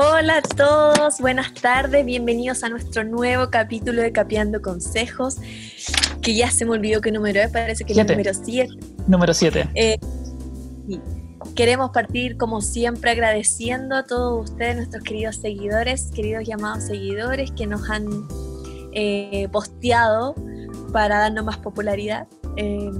Hola 0.00 0.36
a 0.36 0.42
todos, 0.42 1.18
buenas 1.18 1.52
tardes, 1.54 2.06
bienvenidos 2.06 2.62
a 2.62 2.68
nuestro 2.68 3.02
nuevo 3.02 3.50
capítulo 3.50 4.00
de 4.00 4.12
Capeando 4.12 4.62
Consejos, 4.62 5.38
que 6.22 6.36
ya 6.36 6.52
se 6.52 6.64
me 6.64 6.70
olvidó 6.70 7.00
qué 7.00 7.10
número 7.10 7.40
es, 7.40 7.50
parece 7.50 7.84
que 7.84 7.94
es 7.94 7.98
el 7.98 8.06
número 8.06 8.32
7. 8.32 8.72
Número 9.08 9.34
7. 9.34 9.68
Eh, 9.74 9.98
queremos 11.56 11.90
partir 11.90 12.36
como 12.36 12.60
siempre 12.60 13.10
agradeciendo 13.10 13.96
a 13.96 14.04
todos 14.04 14.48
ustedes, 14.48 14.76
nuestros 14.76 15.02
queridos 15.02 15.34
seguidores, 15.34 16.12
queridos 16.14 16.46
llamados 16.46 16.84
seguidores 16.84 17.50
que 17.50 17.66
nos 17.66 17.90
han 17.90 18.06
eh, 18.92 19.48
posteado 19.50 20.36
para 20.92 21.18
darnos 21.18 21.44
más 21.44 21.56
popularidad. 21.56 22.28
Eh, 22.56 22.92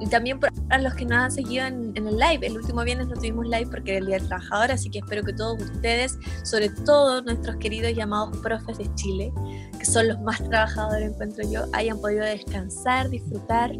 y 0.00 0.06
también 0.06 0.38
a 0.70 0.78
los 0.78 0.94
que 0.94 1.04
nos 1.04 1.18
han 1.18 1.30
seguido 1.30 1.66
en, 1.66 1.96
el 1.96 2.16
live. 2.16 2.46
El 2.46 2.56
último 2.56 2.82
viernes 2.84 3.08
no 3.08 3.14
tuvimos 3.14 3.46
live 3.46 3.66
porque 3.70 3.92
era 3.92 4.00
el 4.00 4.06
Día 4.06 4.18
del 4.18 4.28
Trabajador, 4.28 4.72
así 4.72 4.90
que 4.90 4.98
espero 4.98 5.22
que 5.22 5.32
todos 5.32 5.60
ustedes, 5.62 6.18
sobre 6.44 6.68
todo 6.68 7.22
nuestros 7.22 7.56
queridos 7.56 7.92
llamados 7.94 8.36
profes 8.38 8.78
de 8.78 8.92
Chile, 8.94 9.32
que 9.78 9.84
son 9.84 10.08
los 10.08 10.20
más 10.20 10.42
trabajadores, 10.44 11.12
encuentro 11.12 11.44
yo, 11.50 11.64
hayan 11.72 12.00
podido 12.00 12.24
descansar, 12.24 13.08
disfrutar. 13.08 13.72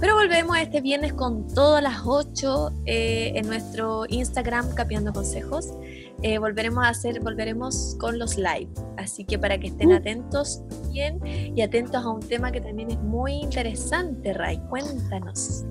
Pero 0.00 0.14
volvemos 0.14 0.56
este 0.56 0.80
viernes 0.80 1.12
con 1.12 1.46
todas 1.54 1.82
las 1.82 2.00
8 2.06 2.72
eh, 2.86 3.32
en 3.34 3.46
nuestro 3.46 4.04
Instagram 4.08 4.74
Capiando 4.74 5.12
Consejos. 5.12 5.74
Eh, 6.22 6.38
volveremos 6.38 6.84
a 6.84 6.88
hacer, 6.88 7.20
volveremos 7.20 7.96
con 8.00 8.18
los 8.18 8.38
live. 8.38 8.68
Así 8.96 9.24
que 9.24 9.38
para 9.38 9.58
que 9.58 9.68
estén 9.68 9.90
uh. 9.90 9.96
atentos 9.96 10.62
bien 10.90 11.20
y 11.24 11.60
atentos 11.60 12.02
a 12.02 12.08
un 12.08 12.20
tema 12.20 12.50
que 12.50 12.62
también 12.62 12.90
es 12.90 12.98
muy 13.00 13.34
interesante, 13.34 14.32
Ray. 14.32 14.58
Cuéntanos. 14.70 15.64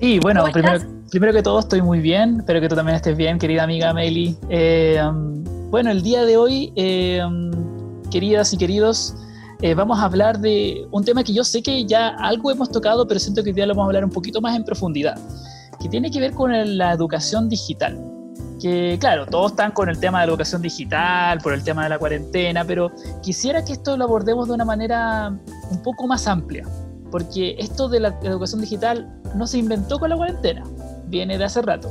Sí, 0.00 0.18
bueno, 0.20 0.44
primero, 0.52 0.78
primero, 1.10 1.32
que 1.32 1.42
todo 1.42 1.60
estoy 1.60 1.80
muy 1.80 2.00
bien, 2.00 2.36
espero 2.38 2.60
que 2.60 2.68
tú 2.68 2.74
también 2.74 2.96
estés 2.96 3.16
bien, 3.16 3.38
querida 3.38 3.62
amiga 3.62 3.92
Meli. 3.94 4.36
Eh, 4.50 5.00
um, 5.06 5.42
bueno, 5.70 5.90
el 5.90 6.02
día 6.02 6.24
de 6.24 6.36
hoy, 6.36 6.72
eh, 6.76 7.22
um, 7.24 7.50
queridas 8.10 8.52
y 8.52 8.58
queridos, 8.58 9.14
vamos 9.76 9.98
a 9.98 10.04
hablar 10.04 10.38
de 10.38 10.86
un 10.90 11.04
tema 11.04 11.24
que 11.24 11.32
yo 11.32 11.42
sé 11.44 11.62
que 11.62 11.84
ya 11.84 12.08
algo 12.08 12.50
hemos 12.50 12.70
tocado, 12.70 13.06
pero 13.06 13.20
siento 13.20 13.42
que 13.42 13.50
hoy 13.50 13.54
día 13.54 13.66
lo 13.66 13.74
vamos 13.74 13.84
a 13.84 13.88
hablar 13.88 14.04
un 14.04 14.10
poquito 14.10 14.40
más 14.40 14.56
en 14.56 14.64
profundidad, 14.64 15.18
que 15.80 15.88
tiene 15.88 16.10
que 16.10 16.20
ver 16.20 16.32
con 16.32 16.78
la 16.78 16.92
educación 16.92 17.48
digital 17.48 17.98
que 18.60 18.96
claro, 18.98 19.26
todos 19.26 19.52
están 19.52 19.72
con 19.72 19.88
el 19.88 19.98
tema 19.98 20.20
de 20.20 20.26
la 20.26 20.32
educación 20.32 20.62
digital, 20.62 21.38
por 21.40 21.52
el 21.52 21.62
tema 21.62 21.84
de 21.84 21.90
la 21.90 21.98
cuarentena, 21.98 22.64
pero 22.64 22.90
quisiera 23.22 23.64
que 23.64 23.72
esto 23.72 23.96
lo 23.96 24.04
abordemos 24.04 24.48
de 24.48 24.54
una 24.54 24.64
manera 24.64 25.36
un 25.70 25.82
poco 25.82 26.06
más 26.06 26.26
amplia, 26.26 26.66
porque 27.10 27.56
esto 27.58 27.88
de 27.88 28.00
la 28.00 28.18
educación 28.22 28.60
digital 28.60 29.20
no 29.34 29.46
se 29.46 29.58
inventó 29.58 29.98
con 29.98 30.10
la 30.10 30.16
cuarentena, 30.16 30.64
viene 31.06 31.38
de 31.38 31.44
hace 31.44 31.62
rato. 31.62 31.90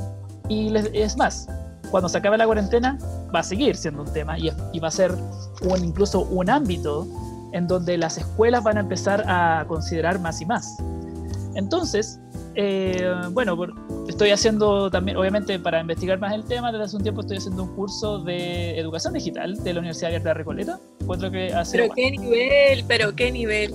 Y 0.49 0.75
es 0.93 1.17
más, 1.17 1.47
cuando 1.91 2.09
se 2.09 2.17
acabe 2.17 2.37
la 2.37 2.45
cuarentena 2.45 2.97
va 3.33 3.39
a 3.39 3.43
seguir 3.43 3.75
siendo 3.75 4.01
un 4.01 4.11
tema 4.11 4.37
y, 4.37 4.49
va 4.79 4.87
a 4.87 4.91
ser 4.91 5.13
un, 5.61 5.83
incluso 5.83 6.21
un 6.21 6.49
ámbito 6.49 7.07
en 7.51 7.67
donde 7.67 7.97
las 7.97 8.17
escuelas 8.17 8.63
van 8.63 8.77
a 8.77 8.81
empezar 8.81 9.23
a 9.27 9.65
considerar 9.67 10.19
más 10.19 10.41
y 10.41 10.45
más. 10.45 10.77
Entonces, 11.55 12.19
eh, 12.55 13.11
bueno, 13.31 13.57
estoy 14.07 14.31
haciendo 14.31 14.89
también, 14.89 15.17
obviamente, 15.17 15.59
para 15.59 15.81
investigar 15.81 16.19
más 16.19 16.33
el 16.33 16.45
tema, 16.45 16.71
desde 16.71 16.85
hace 16.85 16.97
un 16.97 17.03
tiempo 17.03 17.21
estoy 17.21 17.37
haciendo 17.37 17.63
un 17.63 17.75
curso 17.75 18.19
de 18.19 18.79
educación 18.79 19.13
digital 19.13 19.61
de 19.63 19.73
la 19.73 19.79
Universidad 19.79 20.07
Abierta 20.07 20.29
de 20.29 20.33
Recoleta. 20.35 20.79
Encuentro 21.01 21.31
que 21.31 21.53
Pero 21.71 21.93
qué 21.93 22.11
nivel, 22.11 22.83
pero 22.87 23.15
qué 23.15 23.31
nivel. 23.31 23.73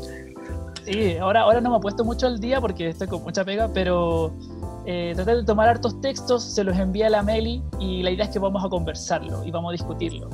Sí, 0.85 1.17
ahora, 1.19 1.43
ahora 1.43 1.61
no 1.61 1.71
me 1.71 1.77
he 1.77 1.81
puesto 1.81 2.05
mucho 2.05 2.27
al 2.27 2.41
día 2.41 2.61
porque 2.61 2.89
estoy 2.89 3.07
con 3.07 3.23
mucha 3.23 3.45
pega, 3.45 3.69
pero 3.73 4.33
eh, 4.87 5.13
traté 5.15 5.37
de 5.37 5.45
tomar 5.45 5.69
hartos 5.69 6.01
textos, 6.01 6.43
se 6.43 6.65
los 6.65 6.77
envía 6.79 7.09
a 7.09 7.11
la 7.11 7.23
Meli 7.23 7.63
y 7.79 8.03
la 8.03 8.11
idea 8.11 8.25
es 8.25 8.31
que 8.31 8.39
vamos 8.39 8.65
a 8.65 8.69
conversarlo 8.69 9.45
y 9.45 9.51
vamos 9.51 9.71
a 9.71 9.73
discutirlo. 9.73 10.31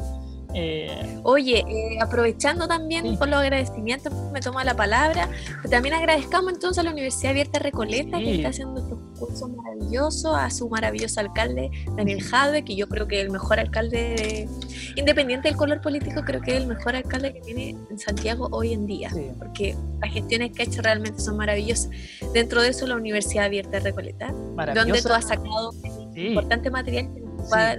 Eh, 0.59 1.21
Oye, 1.23 1.59
eh, 1.69 1.99
aprovechando 2.01 2.67
también 2.67 3.19
por 3.19 3.29
los 3.29 3.41
agradecimientos, 3.41 4.11
me 4.33 4.41
toma 4.41 4.65
la 4.65 4.75
palabra, 4.75 5.29
también 5.69 5.95
agradezcamos 5.95 6.55
entonces 6.55 6.79
a 6.79 6.83
la 6.83 6.93
Universidad 6.93 7.33
Abierta 7.33 7.59
Recoleta 7.59 8.19
que 8.19 8.37
está 8.37 8.49
haciendo 8.49 8.81
estos 8.81 8.99
cursos 9.19 9.51
maravillosos, 9.51 10.35
a 10.35 10.49
su 10.49 10.71
maravilloso 10.71 11.21
alcalde 11.21 11.71
Daniel 11.95 12.23
Jadwe, 12.23 12.65
que 12.65 12.75
yo 12.75 12.89
creo 12.89 13.07
que 13.07 13.19
es 13.19 13.27
el 13.27 13.31
mejor 13.31 13.61
alcalde, 13.61 14.49
independiente 14.95 15.49
del 15.49 15.59
color 15.59 15.83
político, 15.83 16.23
creo 16.25 16.41
que 16.41 16.53
es 16.53 16.63
el 16.63 16.69
mejor 16.69 16.97
alcalde 16.97 17.35
que 17.35 17.41
tiene 17.43 17.77
en 17.91 17.99
Santiago 17.99 18.49
hoy 18.51 18.73
en 18.73 18.87
día, 18.87 19.11
porque 19.39 19.77
las 20.01 20.11
gestiones 20.11 20.53
que 20.53 20.63
ha 20.63 20.65
hecho 20.65 20.81
realmente 20.81 21.21
son 21.21 21.37
maravillosas. 21.37 21.91
Dentro 22.33 22.63
de 22.63 22.69
eso, 22.69 22.87
la 22.87 22.97
Universidad 22.97 23.45
Abierta 23.45 23.79
Recoleta, 23.81 24.33
donde 24.75 25.03
tú 25.03 25.13
has 25.13 25.29
sacado 25.29 25.73
importante 26.15 26.71
material 26.71 27.13
que 27.13 27.27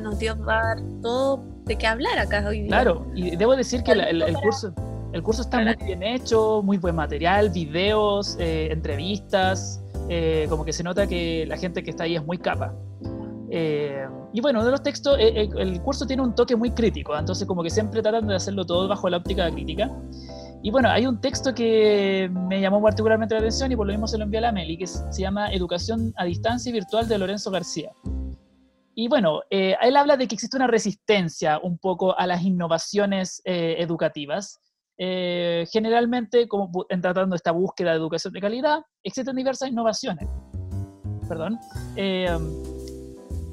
nos, 0.02 0.20
dio 0.20 0.38
va 0.46 0.60
a 0.60 0.76
dar 0.76 0.78
todo 1.02 1.44
de 1.68 1.76
qué 1.78 1.88
hablar 1.88 2.18
acá 2.20 2.46
hoy 2.48 2.62
día. 2.62 2.70
Claro, 2.70 3.06
y 3.14 3.36
debo 3.36 3.56
decir 3.56 3.84
que 3.84 3.92
el, 3.92 4.36
curso, 4.42 4.74
el 5.14 5.22
curso 5.22 5.42
está 5.42 5.60
muy 5.60 5.76
bien 5.86 6.04
hecho, 6.04 6.62
muy 6.64 6.78
buen 6.78 6.96
material, 6.96 7.50
videos, 7.50 8.38
eh, 8.40 8.70
entrevistas, 8.72 9.82
eh, 10.10 10.48
como 10.50 10.64
que 10.64 10.74
se 10.74 10.84
nota 10.84 11.08
que 11.08 11.46
la 11.48 11.58
gente 11.58 11.84
que 11.84 11.92
está 11.92 12.06
ahí 12.06 12.16
es 12.16 12.26
muy 12.26 12.38
capa. 12.38 12.74
Eh, 13.50 14.06
y 14.34 14.42
bueno, 14.42 14.64
de 14.64 14.72
los 14.72 14.84
textos, 14.84 15.18
el 15.20 15.82
curso 15.82 16.06
tiene 16.06 16.22
un 16.22 16.36
toque 16.36 16.56
muy 16.56 16.72
crítico, 16.72 17.18
entonces 17.18 17.48
como 17.48 17.64
que 17.64 17.70
siempre 17.70 18.02
tratan 18.02 18.28
de 18.28 18.36
hacerlo 18.36 18.66
todo 18.66 18.88
bajo 18.88 19.10
la 19.10 19.18
óptica 19.18 19.50
crítica. 19.50 19.90
Y 20.64 20.72
bueno, 20.72 20.90
hay 20.90 21.06
un 21.06 21.22
texto 21.22 21.54
que 21.54 22.30
me 22.50 22.60
llamó 22.60 22.82
particularmente 22.82 23.36
la 23.36 23.40
atención 23.40 23.72
y 23.72 23.76
por 23.76 23.88
lo 23.88 23.94
mismo 23.94 24.08
se 24.08 24.18
lo 24.18 24.24
envié 24.26 24.40
a 24.40 24.42
la 24.42 24.52
Meli, 24.52 24.78
que 24.78 24.88
se 24.88 25.22
llama 25.22 25.52
Educación 25.52 26.14
a 26.18 26.26
Distancia 26.26 26.70
y 26.70 26.74
Virtual 26.74 27.08
de 27.08 27.18
Lorenzo 27.18 27.52
García. 27.52 27.92
Y 29.00 29.10
bueno, 29.10 29.42
eh, 29.52 29.76
él 29.84 29.96
habla 29.96 30.18
de 30.18 30.28
que 30.28 30.34
existe 30.34 30.58
una 30.58 30.66
resistencia 30.66 31.60
un 31.62 31.78
poco 31.78 32.18
a 32.18 32.26
las 32.26 32.42
innovaciones 32.42 33.44
eh, 33.46 33.76
educativas. 33.78 34.60
Eh, 34.98 35.68
generalmente, 35.72 36.48
como 36.48 36.72
en 36.90 37.00
tratando 37.00 37.36
esta 37.36 37.52
búsqueda 37.52 37.92
de 37.92 37.98
educación 37.98 38.34
de 38.34 38.42
calidad, 38.42 38.80
existen 39.04 39.36
diversas 39.36 39.70
innovaciones. 39.70 40.28
Perdón. 41.30 41.60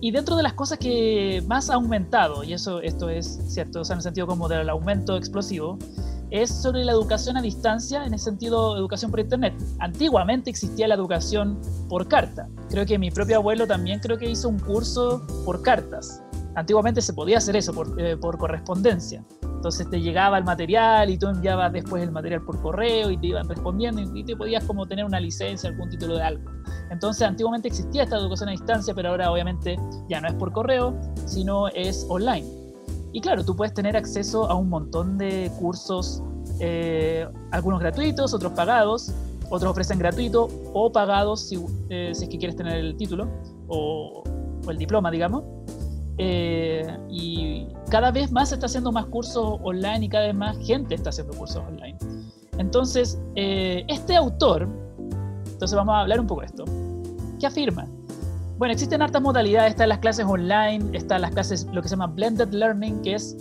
y 0.00 0.10
dentro 0.12 0.37
de 0.37 0.43
las 0.44 0.54
cosas 0.54 0.78
que 0.78 1.43
más 1.47 1.69
ha 1.69 1.75
aumentado, 1.75 2.43
y 2.43 2.54
eso 2.54 2.81
esto 2.81 3.10
es 3.10 3.27
cierto, 3.53 3.81
o 3.81 3.84
sea, 3.84 3.94
en 3.94 3.99
el 3.99 4.03
sentido 4.03 4.27
como 4.27 4.49
del 4.49 4.71
aumento 4.71 5.15
explosivo, 5.15 5.77
es 6.30 6.50
sobre 6.50 6.84
la 6.84 6.92
educación 6.92 7.36
a 7.36 7.42
distancia, 7.42 8.04
en 8.04 8.12
el 8.12 8.18
sentido 8.18 8.76
educación 8.76 9.10
por 9.10 9.20
Internet. 9.20 9.54
Antiguamente 9.78 10.50
existía 10.50 10.88
la 10.88 10.94
educación 10.94 11.60
por 11.88 12.08
carta. 12.08 12.48
Creo 12.70 12.86
que 12.86 12.98
mi 12.98 13.10
propio 13.10 13.36
abuelo 13.36 13.66
también 13.66 14.00
creo 14.00 14.18
que 14.18 14.28
hizo 14.28 14.48
un 14.48 14.58
curso 14.58 15.26
por 15.44 15.62
cartas. 15.62 16.22
Antiguamente 16.56 17.02
se 17.02 17.12
podía 17.12 17.38
hacer 17.38 17.56
eso 17.56 17.72
por, 17.72 18.00
eh, 18.00 18.16
por 18.16 18.38
correspondencia. 18.38 19.24
Entonces 19.42 19.88
te 19.88 20.00
llegaba 20.00 20.36
el 20.36 20.44
material 20.44 21.08
y 21.08 21.16
tú 21.16 21.26
enviabas 21.26 21.72
después 21.72 22.02
el 22.02 22.12
material 22.12 22.42
por 22.42 22.60
correo 22.60 23.10
y 23.10 23.16
te 23.16 23.28
iban 23.28 23.48
respondiendo 23.48 24.02
y 24.14 24.22
te 24.22 24.36
podías 24.36 24.62
como 24.64 24.86
tener 24.86 25.06
una 25.06 25.18
licencia, 25.18 25.70
algún 25.70 25.88
título 25.88 26.16
de 26.16 26.22
algo. 26.22 26.50
Entonces 26.91 27.26
antiguamente 27.26 27.68
existía 27.68 28.02
esta 28.02 28.16
educación 28.16 28.50
a 28.50 28.52
distancia, 28.52 28.92
pero 28.94 29.08
ahora 29.08 29.30
obviamente 29.30 29.76
ya 30.08 30.20
no 30.20 30.28
es 30.28 30.34
por 30.34 30.52
correo, 30.52 30.94
sino 31.26 31.68
es 31.68 32.06
online. 32.10 32.63
Y 33.14 33.20
claro, 33.20 33.44
tú 33.44 33.54
puedes 33.54 33.72
tener 33.72 33.97
acceso 33.97 34.50
a 34.50 34.56
un 34.56 34.69
montón 34.69 35.16
de 35.16 35.48
cursos, 35.60 36.20
eh, 36.58 37.25
algunos 37.52 37.78
gratuitos, 37.78 38.34
otros 38.34 38.52
pagados, 38.54 39.12
otros 39.50 39.70
ofrecen 39.70 40.00
gratuito 40.00 40.48
o 40.72 40.91
pagados 40.91 41.42
si, 41.42 41.54
eh, 41.91 42.08
es 42.10 42.19
que 42.28 42.36
quieres 42.36 42.56
tener 42.56 42.76
el 42.76 42.97
título 42.97 43.28
o, 43.69 44.24
el 44.69 44.76
diploma, 44.76 45.12
digamos. 45.12 45.44
Eh, 46.19 46.84
y 47.08 47.69
cada 47.88 48.10
vez 48.10 48.32
más 48.32 48.48
se 48.48 48.56
está 48.56 48.66
haciendo 48.66 48.91
más 48.91 49.06
cursos 49.06 49.60
online 49.62 50.06
y 50.06 50.08
cada 50.08 50.26
vez 50.26 50.34
más 50.34 50.58
gente 50.58 50.97
está 50.97 51.10
haciendo 51.10 51.34
cursos 51.34 51.62
online. 51.69 51.97
Entonces, 52.58 53.20
este 53.36 54.16
autor, 54.16 54.69
entonces 55.53 55.76
vamos 55.76 55.94
a 55.94 56.00
hablar 56.00 56.19
un 56.19 56.26
poco 56.26 56.41
de 56.41 56.47
esto, 56.48 56.64
¿qué 57.38 57.47
afirma? 57.47 57.86
Bueno, 58.56 58.72
existen 58.72 59.03
hartas 59.03 59.20
modalidades, 59.20 59.70
están 59.72 59.88
las 59.88 59.98
clases 59.98 60.25
online, 60.26 60.97
están 60.97 61.22
las 61.22 61.32
clases, 61.32 61.66
lo 61.72 61.82
que 61.82 61.88
se 61.88 61.94
llama 61.94 62.06
blended 62.06 62.53
learning, 62.53 63.03
que 63.03 63.15
es 63.15 63.37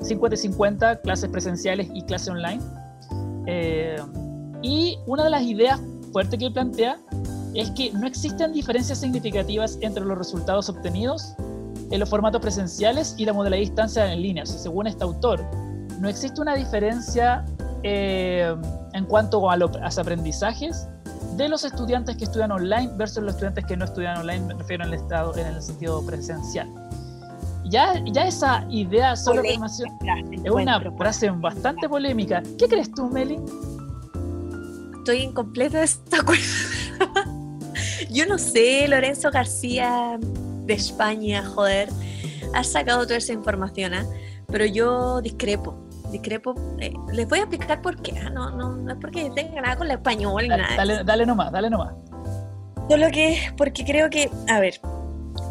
50-50, 0.00 1.02
clases 1.02 1.28
presenciales 1.28 1.88
y 1.92 2.02
clases 2.02 2.28
online. 2.30 2.62
Eh, 3.46 3.96
y 4.62 4.98
una 5.06 5.24
de 5.24 5.30
las 5.30 5.42
ideas 5.42 5.78
fuertes 6.12 6.38
que 6.38 6.50
plantea 6.50 6.98
es 7.52 7.70
que 7.72 7.92
no 7.92 8.06
existen 8.06 8.52
diferencias 8.52 8.98
significativas 8.98 9.76
entre 9.82 10.02
los 10.02 10.16
resultados 10.16 10.70
obtenidos 10.70 11.34
en 11.90 12.00
los 12.00 12.08
formatos 12.08 12.40
presenciales 12.40 13.14
y 13.18 13.26
la 13.26 13.34
modalidad 13.34 13.58
de 13.58 13.66
distancia 13.66 14.12
en 14.12 14.22
línea. 14.22 14.46
Según 14.46 14.86
este 14.86 15.04
autor, 15.04 15.44
no 16.00 16.08
existe 16.08 16.40
una 16.40 16.54
diferencia 16.54 17.44
eh, 17.82 18.56
en 18.94 19.04
cuanto 19.04 19.50
a 19.50 19.58
los 19.58 19.98
aprendizajes 19.98 20.88
de 21.36 21.48
los 21.48 21.64
estudiantes 21.64 22.16
que 22.16 22.24
estudian 22.24 22.52
online 22.52 22.90
versus 22.96 23.22
los 23.22 23.34
estudiantes 23.34 23.64
que 23.66 23.76
no 23.76 23.84
estudian 23.84 24.18
online, 24.18 24.40
me 24.40 24.54
refiero 24.54 24.84
en 24.84 24.90
el, 24.92 24.94
estado, 24.94 25.36
en 25.36 25.46
el 25.46 25.62
sentido 25.62 26.04
presencial. 26.04 26.68
Ya, 27.64 28.02
ya 28.12 28.26
esa 28.26 28.66
idea 28.68 29.16
sobre 29.16 29.52
formación 29.52 29.88
es 30.44 30.50
una 30.50 30.80
frase 30.98 31.30
bastante 31.30 31.88
polémica. 31.88 32.42
¿Qué 32.58 32.68
crees 32.68 32.92
tú, 32.92 33.08
Meli? 33.08 33.38
Estoy 34.98 35.22
en 35.22 35.32
completo 35.32 35.78
desacuerdo. 35.78 36.42
Yo 38.10 38.26
no 38.26 38.38
sé, 38.38 38.86
Lorenzo 38.86 39.30
García 39.30 40.18
de 40.20 40.74
España, 40.74 41.44
joder. 41.44 41.88
has 42.54 42.68
sacado 42.68 43.02
toda 43.04 43.16
esa 43.16 43.32
información, 43.32 43.94
¿ah? 43.94 44.06
pero 44.46 44.66
yo 44.66 45.20
discrepo. 45.20 45.83
Discrepo. 46.14 46.54
Eh, 46.78 46.94
les 47.12 47.28
voy 47.28 47.40
a 47.40 47.42
explicar 47.42 47.82
por 47.82 48.00
qué. 48.00 48.16
¿ah? 48.24 48.30
No, 48.30 48.48
no, 48.52 48.76
no 48.76 48.92
es 48.92 48.98
porque 49.00 49.32
tenga 49.34 49.60
nada 49.60 49.76
con 49.76 49.88
el 49.88 49.96
español 49.96 50.44
ni 50.44 50.48
nada. 50.48 50.76
Dale, 50.76 51.02
dale 51.02 51.26
nomás, 51.26 51.50
dale 51.50 51.68
nomás. 51.68 51.92
Solo 52.88 53.08
que, 53.10 53.52
porque 53.56 53.84
creo 53.84 54.08
que, 54.10 54.30
a 54.48 54.60
ver, 54.60 54.80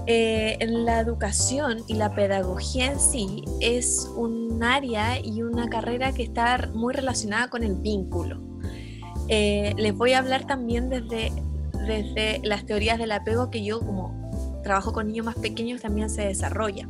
eh, 0.07 0.57
la 0.62 1.01
educación 1.01 1.80
y 1.89 1.95
la 1.95 2.15
pedagogía 2.15 2.94
en 2.94 2.98
sí 2.98 3.44
es 3.60 4.10
un 4.15 4.63
área 4.63 5.19
y 5.19 5.42
una 5.42 5.68
carrera 5.68 6.13
que 6.13 6.24
está 6.24 6.69
muy 6.74 6.94
relacionada 6.94 7.50
con 7.50 7.63
el 7.63 7.75
vínculo. 7.75 8.39
Eh, 9.27 9.74
les 9.75 9.94
voy 9.94 10.13
a 10.13 10.19
hablar 10.19 10.48
también 10.48 10.88
desde, 10.88 11.33
desde 11.86 12.39
las 12.42 12.65
teorías 12.65 12.98
del 13.00 13.12
apego 13.12 13.50
que 13.50 13.65
yo 13.65 13.81
como 13.81 14.23
trabajo 14.63 14.94
con 14.94 15.07
niños 15.07 15.25
más 15.25 15.36
pequeños 15.36 15.81
también 15.81 16.10
se 16.10 16.24
desarrolla. 16.24 16.88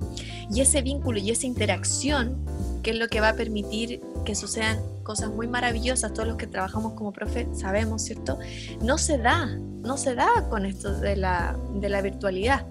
Y 0.50 0.62
ese 0.62 0.82
vínculo 0.82 1.20
y 1.20 1.32
esa 1.32 1.48
interacción, 1.48 2.38
que 2.82 2.92
es 2.92 2.98
lo 2.98 3.08
que 3.08 3.20
va 3.20 3.30
a 3.30 3.36
permitir 3.36 4.02
que 4.26 4.36
sucedan 4.36 4.80
cosas 5.04 5.30
muy 5.30 5.48
maravillosas, 5.48 6.14
todos 6.14 6.28
los 6.28 6.38
que 6.38 6.48
trabajamos 6.48 6.94
como 6.94 7.12
profe 7.12 7.48
sabemos, 7.54 8.04
¿cierto? 8.04 8.40
No 8.82 8.98
se 8.98 9.18
da, 9.18 9.48
no 9.48 9.98
se 9.98 10.16
da 10.16 10.48
con 10.50 10.66
esto 10.66 10.94
de 11.00 11.16
la, 11.16 11.58
de 11.76 11.90
la 11.90 12.02
virtualidad. 12.02 12.66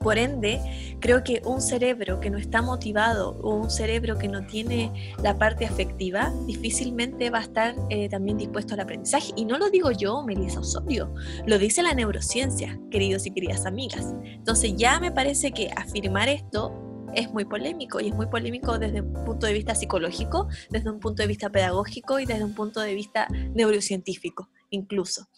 Por 0.00 0.16
ende, 0.16 0.60
creo 1.00 1.24
que 1.24 1.42
un 1.44 1.60
cerebro 1.60 2.20
que 2.20 2.30
no 2.30 2.38
está 2.38 2.62
motivado 2.62 3.30
o 3.42 3.54
un 3.54 3.70
cerebro 3.70 4.16
que 4.16 4.28
no 4.28 4.46
tiene 4.46 5.14
la 5.22 5.36
parte 5.36 5.66
afectiva 5.66 6.32
difícilmente 6.46 7.30
va 7.30 7.38
a 7.38 7.42
estar 7.42 7.74
eh, 7.90 8.08
también 8.08 8.38
dispuesto 8.38 8.74
al 8.74 8.80
aprendizaje. 8.80 9.32
Y 9.36 9.44
no 9.44 9.58
lo 9.58 9.70
digo 9.70 9.90
yo, 9.90 10.22
Melissa 10.22 10.60
Osorio, 10.60 11.12
lo 11.46 11.58
dice 11.58 11.82
la 11.82 11.94
neurociencia, 11.94 12.78
queridos 12.90 13.26
y 13.26 13.32
queridas 13.32 13.66
amigas. 13.66 14.14
Entonces 14.24 14.74
ya 14.76 15.00
me 15.00 15.10
parece 15.10 15.52
que 15.52 15.70
afirmar 15.76 16.28
esto 16.28 16.72
es 17.14 17.32
muy 17.32 17.44
polémico 17.44 18.00
y 18.00 18.08
es 18.08 18.14
muy 18.14 18.26
polémico 18.26 18.78
desde 18.78 19.00
un 19.00 19.24
punto 19.24 19.46
de 19.46 19.52
vista 19.52 19.74
psicológico, 19.74 20.48
desde 20.70 20.90
un 20.90 21.00
punto 21.00 21.22
de 21.22 21.26
vista 21.26 21.50
pedagógico 21.50 22.20
y 22.20 22.26
desde 22.26 22.44
un 22.44 22.54
punto 22.54 22.80
de 22.80 22.94
vista 22.94 23.26
neurocientífico 23.54 24.48
incluso. 24.70 25.28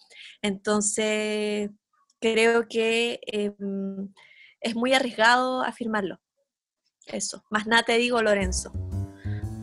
Entonces, 0.42 1.70
creo 2.20 2.68
que... 2.68 3.20
Em, 3.26 4.12
es 4.60 4.74
muy 4.74 4.94
arriesgado 4.94 5.62
afirmarlo. 5.62 6.20
Eso, 7.06 7.42
más 7.50 7.66
nada 7.66 7.82
te 7.82 7.96
digo, 7.98 8.22
Lorenzo. 8.22 8.72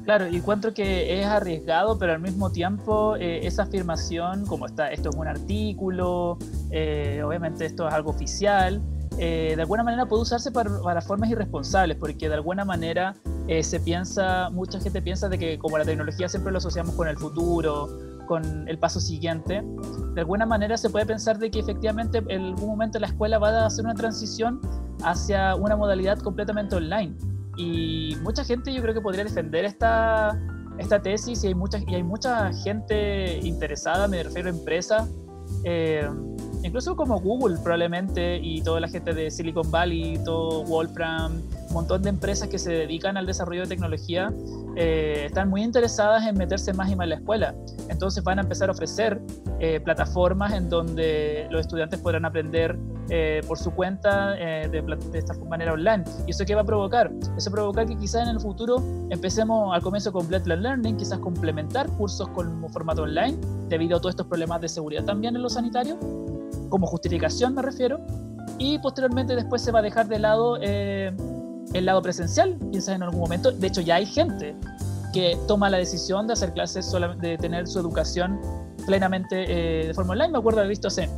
Claro, 0.07 0.25
encuentro 0.25 0.73
que 0.73 1.19
es 1.19 1.25
arriesgado, 1.25 1.99
pero 1.99 2.13
al 2.13 2.21
mismo 2.21 2.49
tiempo 2.49 3.17
eh, 3.17 3.45
esa 3.45 3.63
afirmación, 3.63 4.45
como 4.45 4.65
está, 4.65 4.89
esto 4.89 5.09
es 5.09 5.15
un 5.17 5.27
artículo, 5.27 6.37
eh, 6.71 7.21
obviamente 7.25 7.65
esto 7.65 7.85
es 7.85 7.93
algo 7.93 8.11
oficial, 8.11 8.81
eh, 9.17 9.51
de 9.53 9.61
alguna 9.61 9.83
manera 9.83 10.05
puede 10.05 10.21
usarse 10.21 10.49
para, 10.49 10.81
para, 10.81 11.01
formas 11.01 11.29
irresponsables, 11.29 11.97
porque 11.97 12.29
de 12.29 12.35
alguna 12.35 12.63
manera 12.63 13.15
se 13.61 13.79
piensa, 13.79 14.49
mucha 14.49 14.79
gente 14.79 15.01
piensa 15.01 15.27
de 15.29 15.37
que 15.37 15.57
como 15.57 15.77
la 15.77 15.85
tecnología 15.85 16.29
siempre 16.29 16.51
lo 16.53 16.57
asociamos 16.59 16.95
con 16.95 17.07
el 17.09 17.17
futuro, 17.17 17.87
con 18.27 18.67
el 18.67 18.77
paso 18.77 18.99
siguiente, 18.99 19.63
de 20.13 20.21
alguna 20.21 20.45
manera 20.45 20.77
se 20.77 20.89
puede 20.89 21.05
pensar 21.05 21.39
de 21.39 21.49
que 21.49 21.59
efectivamente 21.59 22.23
en 22.27 22.43
algún 22.43 22.69
momento 22.69 22.99
la 22.99 23.07
escuela 23.07 23.39
va 23.39 23.49
a 23.49 23.65
hacer 23.65 23.85
una 23.85 23.95
transición 23.95 24.61
hacia 25.03 25.55
una 25.55 25.75
modalidad 25.75 26.19
completamente 26.19 26.75
online. 26.75 27.15
Y 27.57 28.15
mucha 28.21 28.43
gente 28.43 28.71
yo 28.71 28.81
creo 28.83 28.93
que 28.93 29.01
podría 29.01 29.23
defender 29.23 29.65
esta, 29.65 30.39
esta 30.77 31.01
tesis 31.01 31.43
y 31.43 31.47
hay, 31.47 31.55
mucha, 31.55 31.79
y 31.87 31.95
hay 31.95 32.03
mucha 32.03 32.53
gente 32.53 33.39
interesada, 33.39 34.07
me 34.07 34.21
refiero 34.21 34.49
a 34.49 34.51
empresas, 34.51 35.09
eh, 35.63 36.07
incluso 36.63 36.95
como 36.95 37.19
Google 37.19 37.57
probablemente 37.63 38.39
y 38.41 38.61
toda 38.61 38.79
la 38.79 38.87
gente 38.87 39.13
de 39.13 39.29
Silicon 39.31 39.69
Valley, 39.69 40.19
todo 40.23 40.63
Wolfram, 40.65 41.41
un 41.67 41.73
montón 41.73 42.01
de 42.01 42.09
empresas 42.09 42.47
que 42.49 42.59
se 42.59 42.71
dedican 42.71 43.17
al 43.17 43.25
desarrollo 43.25 43.61
de 43.61 43.67
tecnología 43.67 44.33
eh, 44.75 45.23
están 45.25 45.49
muy 45.49 45.63
interesadas 45.63 46.25
en 46.25 46.37
meterse 46.37 46.73
más 46.73 46.89
y 46.89 46.95
más 46.95 47.05
en 47.05 47.09
la 47.09 47.15
escuela. 47.15 47.55
Entonces 47.89 48.23
van 48.23 48.39
a 48.39 48.43
empezar 48.43 48.69
a 48.69 48.71
ofrecer 48.71 49.19
eh, 49.59 49.79
plataformas 49.79 50.53
en 50.53 50.69
donde 50.69 51.47
los 51.49 51.61
estudiantes 51.61 51.99
podrán 51.99 52.25
aprender 52.25 52.77
por 53.47 53.57
su 53.57 53.71
cuenta 53.71 54.31
de, 54.31 54.67
de, 54.67 55.17
esta 55.17 55.33
manera 55.45 55.71
online. 55.71 56.03
¿Y 56.25 56.31
eso 56.31 56.43
qué 56.43 56.55
va 56.55 56.61
a 56.61 56.65
provocar? 56.65 57.09
Eso 57.37 57.49
provocar 57.49 57.85
que 57.85 57.95
quizás 57.95 58.23
en 58.23 58.35
el 58.35 58.39
futuro 58.41 58.83
empecemos 59.09 59.73
al 59.73 59.81
comienzo 59.81 60.11
con 60.11 60.27
Blended 60.27 60.57
Learning, 60.57 60.97
quizás 60.97 61.17
complementar 61.19 61.87
cursos 61.91 62.27
con 62.29 62.69
formato 62.69 63.03
online, 63.03 63.37
debido 63.67 63.97
a 63.97 63.99
todos 63.99 64.13
estos 64.13 64.27
problemas 64.27 64.61
de 64.61 64.69
seguridad 64.69 65.03
también 65.03 65.35
en 65.35 65.41
lo 65.41 65.49
sanitario, 65.49 65.97
como 66.69 66.87
justificación 66.87 67.53
me 67.53 67.61
refiero, 67.61 67.99
y 68.57 68.79
posteriormente 68.79 69.35
después 69.35 69.61
se 69.61 69.71
va 69.71 69.79
a 69.79 69.81
dejar 69.81 70.07
de 70.07 70.19
lado 70.19 70.57
el 71.73 71.85
lado 71.85 72.01
presencial, 72.01 72.55
piensas 72.71 72.95
en 72.95 73.03
algún 73.03 73.19
momento. 73.19 73.51
De 73.51 73.67
hecho, 73.67 73.81
ya 73.81 73.95
hay 73.95 74.05
gente 74.05 74.55
que 75.13 75.37
toma 75.47 75.69
la 75.69 75.77
decisión 75.77 76.27
de 76.27 76.33
hacer 76.33 76.53
clases, 76.53 76.91
de 77.19 77.37
tener 77.37 77.67
su 77.67 77.79
educación 77.79 78.39
plenamente 78.85 79.45
eh, 79.47 79.87
de 79.87 79.93
forma 79.93 80.13
online. 80.13 80.29
Me 80.29 80.37
acuerdo 80.37 80.59
haber 80.59 80.69
visto 80.69 80.87
hace 80.87 81.09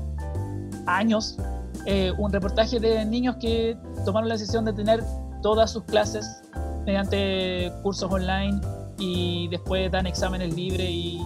años 0.86 1.38
eh, 1.86 2.12
un 2.18 2.32
reportaje 2.32 2.80
de 2.80 3.06
niños 3.06 3.38
que 3.38 3.78
tomaron 4.06 4.30
la 4.30 4.36
decisión 4.36 4.66
de 4.66 4.74
tener 4.74 5.04
todas 5.42 5.72
sus 5.72 5.84
clases 5.84 6.42
mediante 6.86 7.72
cursos 7.84 8.12
online 8.12 8.60
y 8.98 9.48
después 9.50 9.92
dan 9.92 10.08
exámenes 10.08 10.54
libres 10.56 10.90
y, 10.90 11.22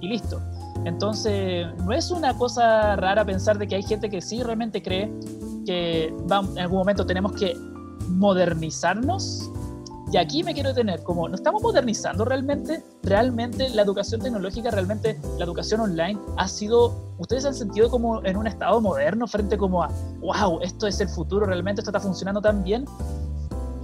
y 0.00 0.08
listo. 0.08 0.40
Entonces, 0.84 1.66
no 1.84 1.92
es 1.92 2.10
una 2.10 2.36
cosa 2.36 2.96
rara 2.96 3.24
pensar 3.24 3.58
de 3.58 3.66
que 3.66 3.76
hay 3.76 3.82
gente 3.82 4.08
que 4.08 4.20
sí 4.20 4.42
realmente 4.42 4.82
cree 4.82 5.12
que 5.66 6.06
en 6.06 6.32
algún 6.58 6.78
momento 6.78 7.04
tenemos 7.04 7.32
que 7.32 7.54
modernizarnos. 8.08 9.50
Y 10.10 10.16
aquí 10.16 10.42
me 10.42 10.54
quiero 10.54 10.70
detener, 10.70 11.02
como 11.02 11.28
no 11.28 11.34
estamos 11.34 11.60
modernizando 11.60 12.24
realmente, 12.24 12.82
realmente 13.02 13.68
la 13.68 13.82
educación 13.82 14.22
tecnológica, 14.22 14.70
realmente 14.70 15.20
la 15.36 15.44
educación 15.44 15.82
online 15.82 16.18
ha 16.38 16.48
sido, 16.48 17.14
ustedes 17.18 17.44
han 17.44 17.54
sentido 17.54 17.90
como 17.90 18.24
en 18.24 18.38
un 18.38 18.46
estado 18.46 18.80
moderno 18.80 19.26
frente 19.26 19.58
como 19.58 19.82
a, 19.82 19.90
wow, 20.20 20.60
esto 20.62 20.86
es 20.86 20.98
el 21.00 21.10
futuro, 21.10 21.44
realmente 21.44 21.82
esto 21.82 21.90
está 21.90 22.00
funcionando 22.00 22.40
tan 22.40 22.64
bien. 22.64 22.86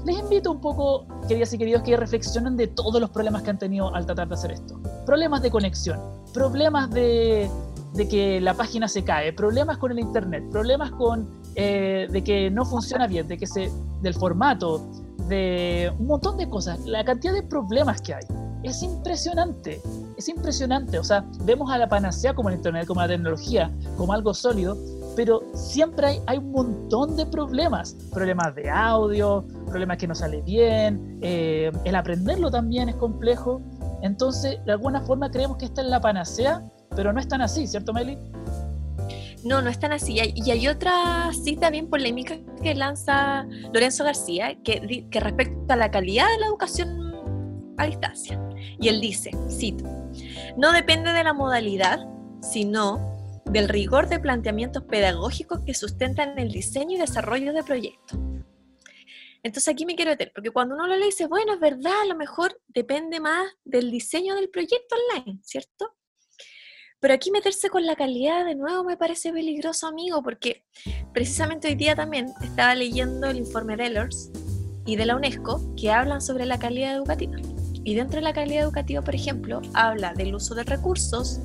Les 0.05 0.19
invito 0.19 0.53
un 0.53 0.61
poco, 0.61 1.06
queridas 1.29 1.53
y 1.55 1.59
queridos, 1.59 1.83
que 1.83 1.97
reflexionen 1.97 2.56
de 2.56 2.67
todos 2.67 3.01
los 3.01 3.11
problemas 3.11 3.43
que 3.43 3.51
han 3.51 3.59
tenido 3.59 3.95
al 3.95 4.05
tratar 4.05 4.29
de 4.29 4.35
hacer 4.35 4.53
esto. 4.53 4.79
Problemas 5.06 5.41
de 5.41 5.51
conexión, 5.51 5.99
problemas 6.35 6.91
de, 6.91 7.51
de 7.95 8.09
que 8.09 8.41
la 8.41 8.55
página 8.55 8.87
se 8.87 9.03
cae, 9.03 9.33
problemas 9.33 9.79
con 9.79 9.93
el 9.93 9.99
internet, 9.99 10.45
problemas 10.51 10.91
con 10.91 11.27
eh, 11.55 12.09
de 12.11 12.25
que 12.25 12.51
no 12.51 12.65
funciona 12.65 13.06
bien, 13.06 13.29
de 13.29 13.39
que 13.39 13.47
se, 13.47 13.71
del 14.03 14.15
formato, 14.15 14.85
de 15.29 15.93
un 15.99 16.09
montón 16.09 16.37
de 16.37 16.49
cosas, 16.49 16.81
la 16.85 17.05
cantidad 17.05 17.33
de 17.33 17.43
problemas 17.43 18.03
que 18.03 18.15
hay. 18.15 18.25
Es 18.64 18.83
impresionante, 18.83 19.81
es 20.17 20.28
impresionante. 20.28 20.99
O 20.99 21.05
sea, 21.05 21.25
vemos 21.45 21.71
a 21.71 21.78
la 21.78 21.88
panacea 21.88 22.35
como 22.35 22.49
el 22.49 22.57
Internet, 22.57 22.87
como 22.87 23.00
la 23.00 23.09
tecnología, 23.09 23.71
como 23.97 24.12
algo 24.12 24.35
sólido, 24.35 24.76
pero 25.14 25.43
siempre 25.55 26.07
hay, 26.07 26.21
hay 26.26 26.38
un 26.38 26.50
montón 26.50 27.14
de 27.17 27.26
problemas. 27.26 27.95
Problemas 28.12 28.55
de 28.55 28.71
audio, 28.71 29.45
problemas 29.75 29.99
que 29.99 30.07
no 30.07 30.14
sale 30.14 30.40
bien, 30.40 31.19
eh, 31.21 31.73
el 31.85 31.97
aprenderlo 31.97 32.49
también 32.49 32.88
es 32.88 32.95
complejo. 32.95 33.61
Entonces, 34.02 34.64
de 34.64 34.71
alguna 34.71 35.00
forma 35.00 35.33
creemos 35.33 35.57
que 35.57 35.64
esta 35.64 35.83
es 35.83 35.88
la 35.88 36.00
panacea, 36.00 36.62
pero 36.95 37.12
no 37.12 37.19
es 37.19 37.26
tan 37.26 37.40
así, 37.40 37.66
¿cierto, 37.66 37.93
Meli? 37.93 38.16
No, 39.43 39.62
no 39.62 39.69
es 39.69 39.81
tan 39.81 39.90
así. 39.90 40.16
Y 40.33 40.49
hay 40.52 40.69
otra 40.69 41.28
cita 41.33 41.71
bien 41.71 41.90
polémica 41.90 42.37
que 42.62 42.76
lanza 42.76 43.49
Lorenzo 43.73 44.04
García, 44.04 44.57
que, 44.62 45.09
que 45.11 45.19
respecta 45.19 45.75
a 45.75 45.76
la 45.76 45.90
calidad 45.90 46.26
de 46.28 46.38
la 46.38 46.47
educación 46.47 47.75
a 47.76 47.87
distancia. 47.87 48.40
Y 48.78 48.87
él 48.87 49.00
dice, 49.00 49.33
cito, 49.50 49.85
no 50.57 50.71
depende 50.71 51.12
de 51.12 51.25
la 51.25 51.33
modalidad, 51.33 51.99
sino 52.43 53.00
del 53.47 53.69
rigor 53.69 54.09
de 54.09 54.21
planteamientos 54.21 54.85
pedagógicos 54.85 55.62
que 55.66 55.75
sustentan 55.75 56.38
el 56.38 56.52
diseño 56.52 56.97
y 56.97 57.00
desarrollo 57.00 57.52
de 57.52 57.64
proyectos. 57.64 58.21
Entonces 59.45 59.69
aquí 59.69 59.85
me 59.85 59.95
quiero 59.95 60.11
detener, 60.11 60.33
porque 60.35 60.51
cuando 60.51 60.75
uno 60.75 60.87
lo 60.87 60.97
lee 60.97 61.05
dice, 61.05 61.27
bueno, 61.27 61.53
es 61.53 61.61
verdad, 61.61 62.01
a 62.01 62.07
lo 62.07 62.17
mejor 62.17 62.59
depende 62.67 63.21
más 63.21 63.47
del 63.63 63.91
diseño 63.91 64.35
del 64.37 64.49
proyecto 64.49 64.97
online, 64.97 65.39
¿cierto? 65.45 65.95
Pero 66.99 67.13
aquí 67.13 67.31
meterse 67.31 67.69
con 67.69 67.85
la 67.85 67.95
calidad 67.95 68.47
de 68.47 68.55
nuevo 68.55 68.85
me 68.85 68.97
parece 68.97 69.35
peligroso, 69.35 69.87
amigo, 69.87 70.23
porque 70.23 70.65
precisamente 71.13 71.69
hoy 71.69 71.75
día 71.75 71.95
también 71.95 72.33
estaba 72.43 72.75
leyendo 72.75 73.27
el 73.27 73.37
informe 73.37 73.77
de 73.77 73.89
Ehlers 73.89 74.31
y 74.87 74.97
de 74.97 75.05
la 75.05 75.15
UNESCO 75.15 75.61
que 75.77 75.91
hablan 75.91 76.23
sobre 76.23 76.47
la 76.47 76.59
calidad 76.59 76.97
educativa. 76.97 77.37
Y 77.85 77.97
dentro 77.97 78.21
de 78.21 78.23
la 78.23 78.33
calidad 78.33 78.63
educativa, 78.63 79.03
por 79.03 79.15
ejemplo, 79.15 79.61
habla 79.75 80.15
del 80.15 80.35
uso 80.35 80.55
de 80.55 80.65
recursos, 80.65 81.41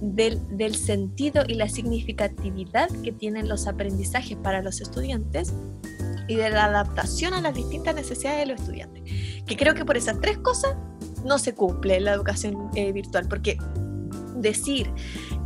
del, 0.00 0.40
del, 0.56 0.74
sentido 0.74 1.44
y 1.46 1.54
la 1.54 1.68
significatividad 1.68 2.88
que 3.04 3.12
tienen 3.12 3.46
los 3.46 3.66
aprendizajes 3.66 4.38
para 4.38 4.62
los 4.62 4.80
estudiantes 4.80 5.52
y 6.32 6.36
de 6.36 6.50
la 6.50 6.64
adaptación 6.64 7.34
a 7.34 7.40
las 7.40 7.54
distintas 7.54 7.94
necesidades 7.94 8.40
de 8.40 8.46
los 8.46 8.60
estudiantes. 8.60 9.02
Que 9.46 9.56
creo 9.56 9.74
que 9.74 9.84
por 9.84 9.96
esas 9.96 10.20
tres 10.20 10.38
cosas 10.38 10.76
no 11.24 11.38
se 11.38 11.54
cumple 11.54 12.00
la 12.00 12.12
educación 12.12 12.70
eh, 12.74 12.92
virtual, 12.92 13.26
porque 13.28 13.58
decir 14.36 14.90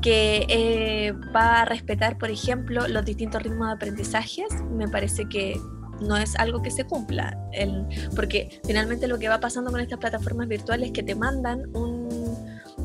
que 0.00 0.47
eh, 0.49 1.12
va 1.35 1.62
a 1.62 1.64
respetar, 1.64 2.19
por 2.19 2.31
ejemplo, 2.31 2.87
los 2.88 3.05
distintos 3.05 3.43
ritmos 3.43 3.66
de 3.69 3.75
aprendizajes, 3.75 4.47
me 4.71 4.88
parece 4.88 5.28
que 5.28 5.61
no 6.00 6.16
es 6.16 6.37
algo 6.37 6.62
que 6.62 6.71
se 6.71 6.85
cumpla, 6.85 7.37
el, 7.52 7.87
porque 8.14 8.61
finalmente 8.64 9.09
lo 9.09 9.19
que 9.19 9.28
va 9.28 9.40
pasando 9.40 9.71
con 9.71 9.81
estas 9.81 9.99
plataformas 9.99 10.47
virtuales 10.47 10.88
es 10.88 10.93
que 10.93 11.02
te 11.02 11.14
mandan 11.14 11.62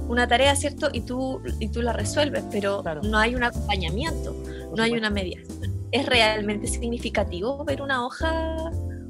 una 0.07 0.27
tarea, 0.27 0.55
¿cierto? 0.55 0.89
Y 0.91 1.01
tú, 1.01 1.41
y 1.59 1.69
tú 1.69 1.81
la 1.81 1.93
resuelves, 1.93 2.43
pero 2.51 2.83
no 3.03 3.17
hay 3.17 3.35
un 3.35 3.43
acompañamiento, 3.43 4.35
no 4.75 4.81
hay 4.81 4.93
una 4.93 5.09
mediación. 5.09 5.70
¿Es 5.91 6.05
realmente 6.05 6.67
significativo 6.67 7.63
ver 7.65 7.81
una 7.81 8.05
hoja 8.05 8.55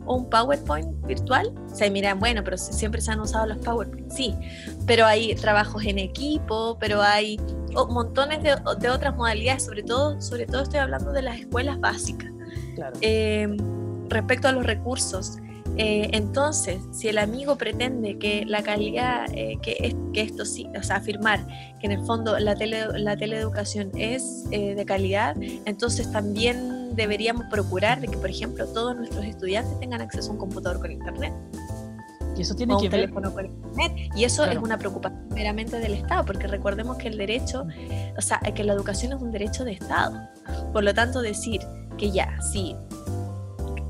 o 0.06 0.16
un 0.16 0.30
PowerPoint 0.30 1.06
virtual? 1.06 1.54
O 1.72 1.76
sea, 1.76 1.90
miran, 1.90 2.20
bueno, 2.20 2.44
pero 2.44 2.58
siempre 2.58 3.02
se 3.02 3.12
han 3.12 3.20
usado 3.20 3.46
los 3.46 3.58
PowerPoint, 3.60 4.12
sí, 4.12 4.36
pero 4.88 5.06
hay 5.06 5.36
trabajos 5.36 5.84
en 5.86 6.00
equipo, 6.00 6.78
pero 6.80 7.02
hay 7.02 7.40
montones 7.90 8.42
de, 8.44 8.56
de, 8.80 8.90
otras 8.90 9.16
modalidades, 9.16 9.64
sobre 9.64 9.84
todo, 9.84 10.20
sobre 10.22 10.46
todo 10.46 10.64
estoy 10.64 10.80
hablando 10.80 11.12
de 11.12 11.22
las 11.22 11.40
escuelas 11.40 11.80
básicas. 11.80 12.32
Claro. 12.76 12.98
Eh, 13.02 13.48
respecto 14.10 14.48
a 14.48 14.52
los 14.52 14.66
recursos, 14.66 15.38
eh, 15.78 16.10
entonces, 16.14 16.82
si 16.92 17.08
el 17.08 17.18
amigo 17.18 17.56
pretende 17.58 18.18
que 18.18 18.46
la 18.46 18.62
calidad, 18.62 19.26
eh, 19.34 19.58
que, 19.62 19.96
que, 20.14 20.22
esto 20.22 20.46
sí, 20.46 20.68
o 20.78 20.84
sea, 20.84 20.98
afirmar 20.98 21.46
que 21.80 21.88
en 21.88 21.94
el 21.94 22.06
fondo 22.06 22.38
la, 22.40 22.56
tele, 22.56 23.00
la 23.00 23.16
teleeducación 23.16 23.92
es 23.96 24.46
eh, 24.52 24.76
de 24.76 24.86
calidad, 24.86 25.36
entonces 25.66 26.12
también 26.12 26.96
deberíamos 26.96 27.46
procurar 27.46 28.02
de 28.02 28.08
que, 28.08 28.18
por 28.18 28.30
ejemplo, 28.30 28.68
todos 28.68 28.96
nuestros 28.96 29.26
estudiantes 29.26 29.80
tengan 29.80 30.02
acceso 30.02 30.30
a 30.30 30.34
un 30.34 30.40
computador 30.40 30.80
con 30.80 30.92
internet. 30.92 31.34
Y 32.36 32.42
eso 32.42 32.56
tiene 32.56 32.76
que 32.78 32.86
un 32.86 32.90
teléfono 32.90 33.34
con 33.34 33.46
internet. 33.46 34.10
Y 34.16 34.24
eso 34.24 34.46
es 34.46 34.58
una 34.58 34.78
preocupación 34.78 35.28
meramente 35.30 35.80
del 35.80 35.94
Estado, 35.94 36.26
porque 36.26 36.48
recordemos 36.48 36.98
que 36.98 37.08
el 37.08 37.18
derecho, 37.18 37.66
o 38.18 38.22
sea, 38.22 38.40
que 38.40 38.64
la 38.64 38.74
educación 38.74 39.14
es 39.14 39.22
un 39.22 39.32
derecho 39.32 39.64
de 39.64 39.74
Estado. 39.74 40.30
Por 40.74 40.84
lo 40.84 40.94
tanto, 40.94 41.22
decir 41.22 41.62
que 41.98 42.12
ya, 42.12 42.40
sí, 42.42 42.76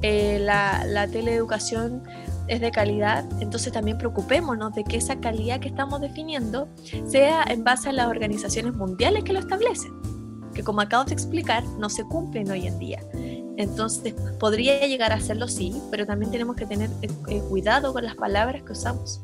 eh, 0.01 0.39
la, 0.39 0.83
la 0.85 1.07
teleeducación 1.07 2.03
es 2.47 2.59
de 2.59 2.71
calidad, 2.71 3.25
entonces 3.39 3.71
también 3.71 3.97
preocupémonos 3.97 4.73
de 4.73 4.83
que 4.83 4.97
esa 4.97 5.19
calidad 5.19 5.59
que 5.59 5.69
estamos 5.69 6.01
definiendo 6.01 6.67
sea 7.05 7.43
en 7.43 7.63
base 7.63 7.89
a 7.89 7.91
las 7.93 8.07
organizaciones 8.07 8.73
mundiales 8.73 9.23
que 9.23 9.31
lo 9.31 9.39
establecen, 9.39 9.93
que 10.53 10.63
como 10.63 10.81
acabo 10.81 11.05
de 11.05 11.13
explicar, 11.13 11.63
no 11.79 11.89
se 11.89 12.03
cumplen 12.03 12.51
hoy 12.51 12.67
en 12.67 12.77
día. 12.77 12.99
Entonces, 13.57 14.15
podría 14.39 14.85
llegar 14.87 15.11
a 15.11 15.15
hacerlo 15.15 15.47
sí, 15.47 15.81
pero 15.91 16.05
también 16.05 16.31
tenemos 16.31 16.55
que 16.55 16.65
tener 16.65 16.89
eh, 17.01 17.09
eh, 17.27 17.41
cuidado 17.47 17.93
con 17.93 18.03
las 18.03 18.15
palabras 18.15 18.63
que 18.63 18.71
usamos, 18.71 19.21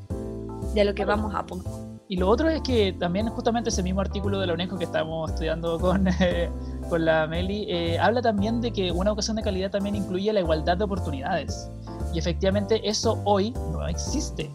de 0.74 0.86
lo 0.86 0.93
que 0.93 1.05
vamos 1.05 1.34
a 1.34 1.39
apuntar. 1.39 1.74
Y 2.10 2.15
lo 2.15 2.29
otro 2.29 2.48
es 2.48 2.62
que 2.62 2.93
también 2.93 3.27
justamente 3.29 3.69
ese 3.69 3.84
mismo 3.84 4.00
artículo 4.00 4.39
de 4.39 4.48
la 4.48 4.53
UNESCO 4.53 4.77
que 4.77 4.86
estamos 4.86 5.31
estudiando 5.31 5.77
con, 5.79 6.07
con 6.88 7.06
la 7.06 7.27
Meli, 7.27 7.65
eh, 7.70 8.00
habla 8.00 8.22
también 8.22 8.62
de 8.62 8.72
que 8.72 8.91
una 8.91 9.10
educación 9.10 9.38
de 9.38 9.44
calidad 9.44 9.72
también 9.72 9.96
incluye 9.96 10.32
la 10.34 10.39
igualdad 10.39 10.77
de 10.77 10.84
oportunidades. 10.84 11.70
Y 12.13 12.20
efectivamente 12.20 12.88
eso 12.88 13.22
hoy 13.25 13.51
no 13.72 13.88
existe. 13.88 14.51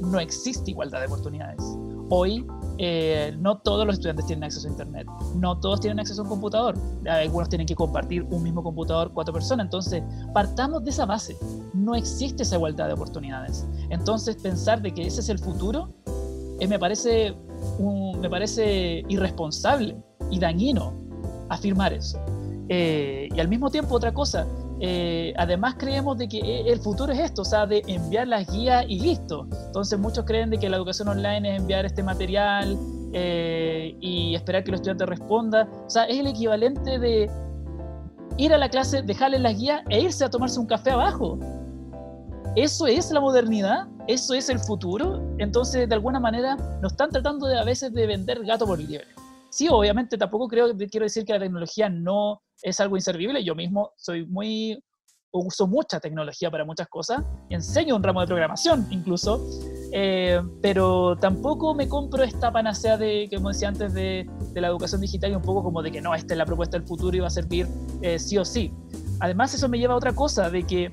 No 0.00 0.18
existe 0.18 0.70
igualdad 0.70 1.00
de 1.00 1.06
oportunidades. 1.06 1.62
Hoy 2.08 2.46
eh, 2.78 3.36
no 3.38 3.58
todos 3.58 3.86
los 3.86 3.96
estudiantes 3.96 4.26
tienen 4.26 4.44
acceso 4.44 4.66
a 4.66 4.70
Internet, 4.70 5.06
no 5.36 5.60
todos 5.60 5.80
tienen 5.80 6.00
acceso 6.00 6.22
a 6.22 6.24
un 6.24 6.30
computador, 6.30 6.74
algunos 7.06 7.48
tienen 7.50 7.66
que 7.66 7.74
compartir 7.74 8.22
un 8.22 8.42
mismo 8.42 8.62
computador 8.62 9.12
cuatro 9.12 9.34
personas, 9.34 9.66
entonces 9.66 10.02
partamos 10.32 10.82
de 10.82 10.90
esa 10.90 11.04
base, 11.04 11.36
no 11.74 11.94
existe 11.94 12.42
esa 12.42 12.56
igualdad 12.56 12.86
de 12.86 12.94
oportunidades. 12.94 13.66
Entonces 13.90 14.36
pensar 14.36 14.80
de 14.80 14.94
que 14.94 15.02
ese 15.06 15.20
es 15.20 15.28
el 15.28 15.38
futuro 15.38 15.92
eh, 16.58 16.66
me, 16.66 16.78
parece 16.78 17.36
me 18.18 18.30
parece 18.30 19.04
irresponsable 19.08 19.96
y 20.30 20.38
dañino 20.38 21.09
afirmar 21.50 21.92
eso. 21.92 22.18
Eh, 22.68 23.28
y 23.34 23.40
al 23.40 23.48
mismo 23.48 23.68
tiempo 23.70 23.96
otra 23.96 24.14
cosa, 24.14 24.46
eh, 24.80 25.34
además 25.36 25.74
creemos 25.76 26.16
de 26.16 26.28
que 26.28 26.38
e, 26.38 26.72
el 26.72 26.78
futuro 26.80 27.12
es 27.12 27.18
esto, 27.18 27.42
o 27.42 27.44
sea, 27.44 27.66
de 27.66 27.82
enviar 27.86 28.28
las 28.28 28.50
guías 28.50 28.84
y 28.88 29.00
listo. 29.00 29.46
Entonces 29.66 29.98
muchos 29.98 30.24
creen 30.24 30.48
de 30.50 30.58
que 30.58 30.70
la 30.70 30.76
educación 30.78 31.08
online 31.08 31.52
es 31.52 31.60
enviar 31.60 31.84
este 31.84 32.02
material 32.02 32.78
eh, 33.12 33.94
y 34.00 34.34
esperar 34.34 34.64
que 34.64 34.70
los 34.70 34.78
estudiantes 34.78 35.08
respondan. 35.08 35.68
O 35.86 35.90
sea, 35.90 36.04
es 36.04 36.18
el 36.18 36.28
equivalente 36.28 36.98
de 36.98 37.28
ir 38.38 38.54
a 38.54 38.58
la 38.58 38.70
clase, 38.70 39.02
dejarles 39.02 39.40
las 39.40 39.58
guías 39.58 39.82
e 39.90 40.00
irse 40.00 40.24
a 40.24 40.30
tomarse 40.30 40.58
un 40.58 40.66
café 40.66 40.92
abajo. 40.92 41.38
¿Eso 42.56 42.86
es 42.86 43.10
la 43.10 43.20
modernidad? 43.20 43.86
¿Eso 44.06 44.34
es 44.34 44.48
el 44.48 44.58
futuro? 44.58 45.20
Entonces, 45.38 45.88
de 45.88 45.94
alguna 45.94 46.18
manera, 46.18 46.56
nos 46.80 46.92
están 46.92 47.10
tratando 47.10 47.46
de 47.46 47.58
a 47.58 47.64
veces 47.64 47.92
de 47.92 48.06
vender 48.06 48.44
gato 48.44 48.66
por 48.66 48.78
liebre. 48.78 49.06
Sí, 49.50 49.68
obviamente 49.68 50.16
tampoco 50.16 50.48
creo 50.48 50.76
que 50.76 50.86
quiero 50.86 51.04
decir 51.04 51.24
que 51.24 51.32
la 51.32 51.40
tecnología 51.40 51.88
no 51.88 52.42
es 52.62 52.80
algo 52.80 52.96
inservible. 52.96 53.44
Yo 53.44 53.54
mismo 53.54 53.92
soy 53.96 54.26
muy 54.26 54.82
uso 55.32 55.66
mucha 55.66 56.00
tecnología 56.00 56.50
para 56.50 56.64
muchas 56.64 56.88
cosas, 56.88 57.22
enseño 57.50 57.94
un 57.94 58.02
ramo 58.02 58.20
de 58.20 58.26
programación 58.26 58.86
incluso, 58.90 59.40
eh, 59.92 60.40
pero 60.60 61.16
tampoco 61.16 61.74
me 61.74 61.88
compro 61.88 62.24
esta 62.24 62.52
panacea 62.52 62.96
de, 62.96 63.28
como 63.32 63.50
decía 63.50 63.68
antes, 63.68 63.94
de, 63.94 64.28
la 64.54 64.68
educación 64.68 65.00
digital 65.00 65.32
y 65.32 65.34
un 65.36 65.42
poco 65.42 65.62
como 65.62 65.82
de 65.82 65.92
que 65.92 66.00
no, 66.00 66.14
esta 66.14 66.34
es 66.34 66.38
la 66.38 66.46
propuesta 66.46 66.76
del 66.76 66.86
futuro 66.86 67.16
y 67.16 67.20
va 67.20 67.28
a 67.28 67.30
servir 67.30 67.66
eh, 68.02 68.18
sí 68.18 68.38
o 68.38 68.44
sí. 68.44 68.72
Además 69.20 69.54
eso 69.54 69.68
me 69.68 69.78
lleva 69.78 69.94
a 69.94 69.96
otra 69.96 70.14
cosa, 70.14 70.50
de 70.50 70.64
que 70.64 70.92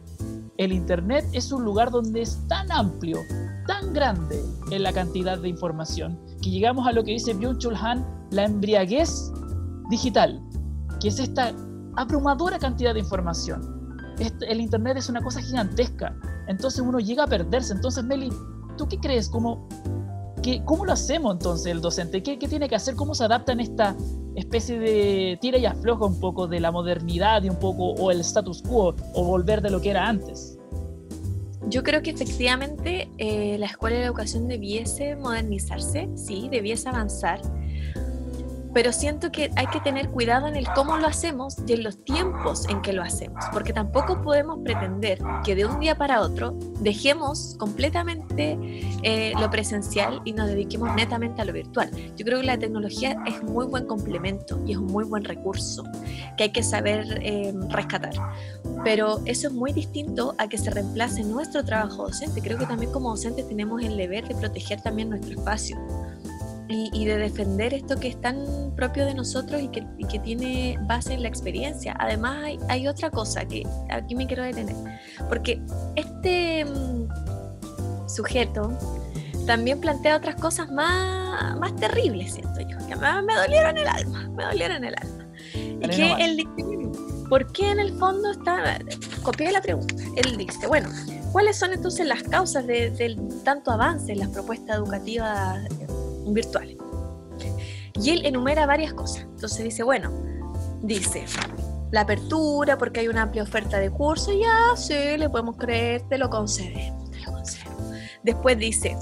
el 0.57 0.71
Internet 0.71 1.25
es 1.33 1.51
un 1.51 1.63
lugar 1.63 1.91
donde 1.91 2.21
es 2.21 2.39
tan 2.47 2.71
amplio, 2.71 3.19
tan 3.67 3.93
grande 3.93 4.43
en 4.71 4.83
la 4.83 4.91
cantidad 4.91 5.37
de 5.39 5.49
información, 5.49 6.19
que 6.41 6.49
llegamos 6.49 6.87
a 6.87 6.91
lo 6.91 7.03
que 7.03 7.11
dice 7.11 7.35
Byung-Chul 7.35 7.77
Han, 7.79 8.05
la 8.31 8.45
embriaguez 8.45 9.31
digital, 9.89 10.41
que 10.99 11.09
es 11.09 11.19
esta 11.19 11.53
abrumadora 11.95 12.57
cantidad 12.59 12.93
de 12.93 12.99
información. 13.01 13.77
Este, 14.19 14.51
el 14.51 14.61
Internet 14.61 14.97
es 14.97 15.09
una 15.09 15.21
cosa 15.21 15.41
gigantesca, 15.41 16.15
entonces 16.47 16.81
uno 16.81 16.99
llega 16.99 17.25
a 17.25 17.27
perderse. 17.27 17.73
Entonces, 17.73 18.03
Meli, 18.03 18.29
¿tú 18.77 18.87
qué 18.87 18.97
crees? 18.99 19.29
¿Cómo, 19.29 19.67
qué, 20.41 20.63
cómo 20.63 20.85
lo 20.85 20.93
hacemos 20.93 21.33
entonces 21.33 21.67
el 21.67 21.81
docente? 21.81 22.23
¿Qué, 22.23 22.39
¿Qué, 22.39 22.47
tiene 22.47 22.69
que 22.69 22.75
hacer? 22.75 22.95
¿Cómo 22.95 23.15
se 23.15 23.23
adapta 23.23 23.51
en 23.51 23.59
esta 23.59 23.95
especie 24.35 24.79
de 24.79 25.37
tira 25.41 25.57
y 25.57 25.65
afloja 25.65 26.05
un 26.05 26.19
poco 26.19 26.47
de 26.47 26.59
la 26.59 26.71
modernidad 26.71 27.43
y 27.43 27.49
un 27.49 27.57
poco, 27.57 27.91
o 27.91 28.11
el 28.11 28.21
status 28.21 28.61
quo, 28.61 28.95
o 29.13 29.23
volver 29.23 29.61
de 29.61 29.69
lo 29.69 29.81
que 29.81 29.89
era 29.89 30.07
antes? 30.07 30.57
Yo 31.69 31.83
creo 31.83 32.01
que 32.01 32.11
efectivamente 32.11 33.09
eh, 33.17 33.57
la 33.57 33.65
escuela 33.65 33.97
de 33.97 34.05
educación 34.05 34.47
debiese 34.47 35.17
modernizarse, 35.17 36.09
sí, 36.15 36.47
debiese 36.49 36.87
avanzar, 36.87 37.41
pero 38.77 38.93
siento 38.93 39.31
que 39.31 39.49
hay 39.55 39.65
que 39.65 39.79
tener 39.79 40.11
cuidado 40.11 40.45
en 40.45 40.55
el 40.55 40.67
cómo 40.75 40.97
lo 40.97 41.07
hacemos 41.07 41.55
y 41.65 41.73
en 41.73 41.83
los 41.83 42.05
tiempos 42.05 42.69
en 42.69 42.83
que 42.83 42.93
lo 42.93 43.01
hacemos, 43.01 43.43
porque 43.51 43.73
tampoco 43.73 44.21
podemos 44.21 44.59
pretender 44.63 45.17
que 45.43 45.55
de 45.55 45.65
un 45.65 45.79
día 45.79 45.97
para 45.97 46.21
otro 46.21 46.53
dejemos 46.79 47.55
completamente 47.57 48.55
eh, 49.01 49.33
lo 49.39 49.49
presencial 49.49 50.21
y 50.25 50.33
nos 50.33 50.49
dediquemos 50.49 50.93
netamente 50.93 51.41
a 51.41 51.45
lo 51.45 51.53
virtual. 51.53 51.89
Yo 52.15 52.23
creo 52.23 52.39
que 52.39 52.45
la 52.45 52.59
tecnología 52.59 53.17
es 53.25 53.41
muy 53.41 53.65
buen 53.65 53.87
complemento 53.87 54.61
y 54.63 54.73
es 54.73 54.77
un 54.77 54.85
muy 54.85 55.05
buen 55.05 55.23
recurso 55.23 55.83
que 56.37 56.43
hay 56.43 56.51
que 56.51 56.61
saber 56.61 57.19
eh, 57.23 57.55
rescatar, 57.69 58.13
pero 58.83 59.21
eso 59.25 59.47
es 59.47 59.53
muy 59.55 59.73
distinto 59.73 60.35
a 60.37 60.47
que 60.47 60.59
se 60.59 60.69
reemplace 60.69 61.23
nuestro 61.23 61.65
trabajo 61.65 62.03
docente. 62.03 62.43
Creo 62.43 62.59
que 62.59 62.67
también 62.67 62.91
como 62.91 63.09
docentes 63.09 63.49
tenemos 63.49 63.81
el 63.81 63.97
deber 63.97 64.27
de 64.27 64.35
proteger 64.35 64.79
también 64.81 65.09
nuestro 65.09 65.31
espacio 65.31 65.77
y, 66.69 67.05
de 67.05 67.17
defender 67.17 67.73
esto 67.73 67.99
que 67.99 68.09
es 68.09 68.19
tan 68.19 68.73
propio 68.75 69.05
de 69.05 69.13
nosotros 69.13 69.61
y 69.61 69.69
que, 69.69 69.85
que 70.09 70.19
tiene 70.19 70.77
base 70.81 71.13
en 71.13 71.21
la 71.21 71.27
experiencia. 71.27 71.95
Además 71.99 72.43
hay, 72.43 72.59
hay, 72.67 72.87
otra 72.87 73.09
cosa 73.09 73.45
que 73.45 73.63
aquí 73.89 74.15
me 74.15 74.27
quiero 74.27 74.43
detener, 74.43 74.75
porque 75.29 75.61
este 75.95 76.65
mm, 76.65 77.07
sujeto 78.07 78.71
también 79.45 79.79
plantea 79.79 80.17
otras 80.17 80.35
cosas 80.35 80.69
más, 80.69 81.57
más 81.57 81.75
terribles, 81.77 82.33
siento 82.33 82.59
yo, 82.61 82.77
que 82.87 82.95
me, 82.95 83.21
me 83.21 83.33
dolieron 83.35 83.77
el 83.77 83.87
alma, 83.87 84.29
me 84.35 84.43
dolieron 84.43 84.83
el 84.83 84.95
alma. 84.95 85.27
Y 85.53 85.87
que 85.89 86.13
él 86.19 86.37
dice, 86.37 87.29
¿por 87.29 87.51
qué 87.53 87.71
en 87.71 87.79
el 87.79 87.93
fondo 87.93 88.31
está, 88.31 88.79
copié 89.23 89.51
la 89.51 89.61
pregunta, 89.61 89.95
él 90.17 90.37
dice, 90.37 90.67
bueno, 90.67 90.89
¿cuáles 91.31 91.57
son 91.57 91.71
entonces 91.71 92.05
las 92.05 92.23
causas 92.23 92.67
del 92.67 92.97
de 92.97 93.15
tanto 93.43 93.71
avance 93.71 94.11
en 94.11 94.19
las 94.19 94.29
propuestas 94.29 94.77
educativas 94.77 95.61
virtuales. 96.33 96.77
Y 97.95 98.11
él 98.11 98.25
enumera 98.25 98.65
varias 98.65 98.93
cosas. 98.93 99.23
Entonces 99.23 99.63
dice, 99.63 99.83
bueno, 99.83 100.11
dice, 100.81 101.25
la 101.91 102.01
apertura, 102.01 102.77
porque 102.77 103.01
hay 103.01 103.07
una 103.07 103.23
amplia 103.23 103.43
oferta 103.43 103.79
de 103.79 103.89
cursos, 103.89 104.33
ya, 104.39 104.75
sí, 104.75 105.17
le 105.17 105.29
podemos 105.29 105.57
creer, 105.57 106.01
te 106.09 106.17
lo 106.17 106.29
concedemos, 106.29 107.09
te 107.11 107.19
lo. 107.21 107.37
Después 108.23 108.57
dice, 108.57 108.95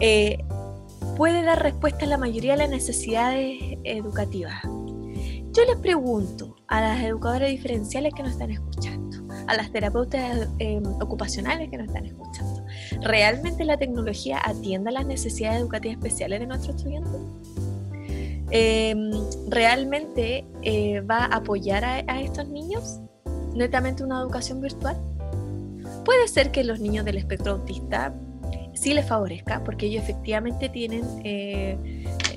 eh, 0.00 0.38
puede 1.16 1.42
dar 1.42 1.62
respuesta 1.62 2.06
a 2.06 2.08
la 2.08 2.16
mayoría 2.16 2.52
de 2.52 2.58
las 2.58 2.70
necesidades 2.70 3.58
educativas. 3.84 4.62
Yo 5.52 5.64
les 5.64 5.76
pregunto 5.76 6.56
a 6.68 6.80
las 6.80 7.02
educadoras 7.02 7.50
diferenciales 7.50 8.14
que 8.14 8.22
nos 8.22 8.32
están 8.32 8.52
escuchando, 8.52 9.18
a 9.48 9.54
las 9.56 9.72
terapeutas 9.72 10.48
em, 10.60 10.84
ocupacionales 11.00 11.68
que 11.68 11.76
nos 11.76 11.88
están 11.88 12.06
escuchando, 12.06 12.64
¿realmente 13.02 13.64
la 13.64 13.76
tecnología 13.76 14.40
atiende 14.44 14.90
a 14.90 14.92
las 14.92 15.06
necesidades 15.06 15.60
educativas 15.60 15.96
especiales 15.96 16.38
de 16.38 16.46
nuestros 16.46 16.76
estudiantes? 16.76 17.20
Em, 18.52 19.10
¿Realmente 19.48 20.44
eh, 20.62 21.00
va 21.00 21.24
a 21.24 21.36
apoyar 21.36 21.84
a, 21.84 22.20
estos 22.20 22.48
niños? 22.48 23.00
netamente 23.54 24.04
una 24.04 24.20
educación 24.20 24.60
virtual? 24.60 24.96
Puede 26.04 26.28
ser 26.28 26.52
que 26.52 26.62
los 26.62 26.78
niños 26.78 27.04
del 27.04 27.16
espectro 27.16 27.54
autista 27.54 28.14
sí 28.74 28.94
les 28.94 29.06
favorezca, 29.06 29.62
porque 29.64 29.86
ellos 29.86 30.04
efectivamente 30.04 30.68
tienen 30.68 31.02
eh, 31.24 31.76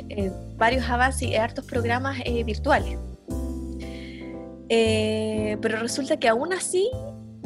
eh, 0.09 0.31
varios 0.63 0.89
avances 0.89 1.27
y 1.27 1.35
hartos 1.35 1.65
programas 1.65 2.19
eh, 2.23 2.41
virtuales. 2.45 2.97
pero 5.61 5.77
resulta 5.79 6.17
que 6.17 6.29
aún 6.29 6.53
así 6.53 6.89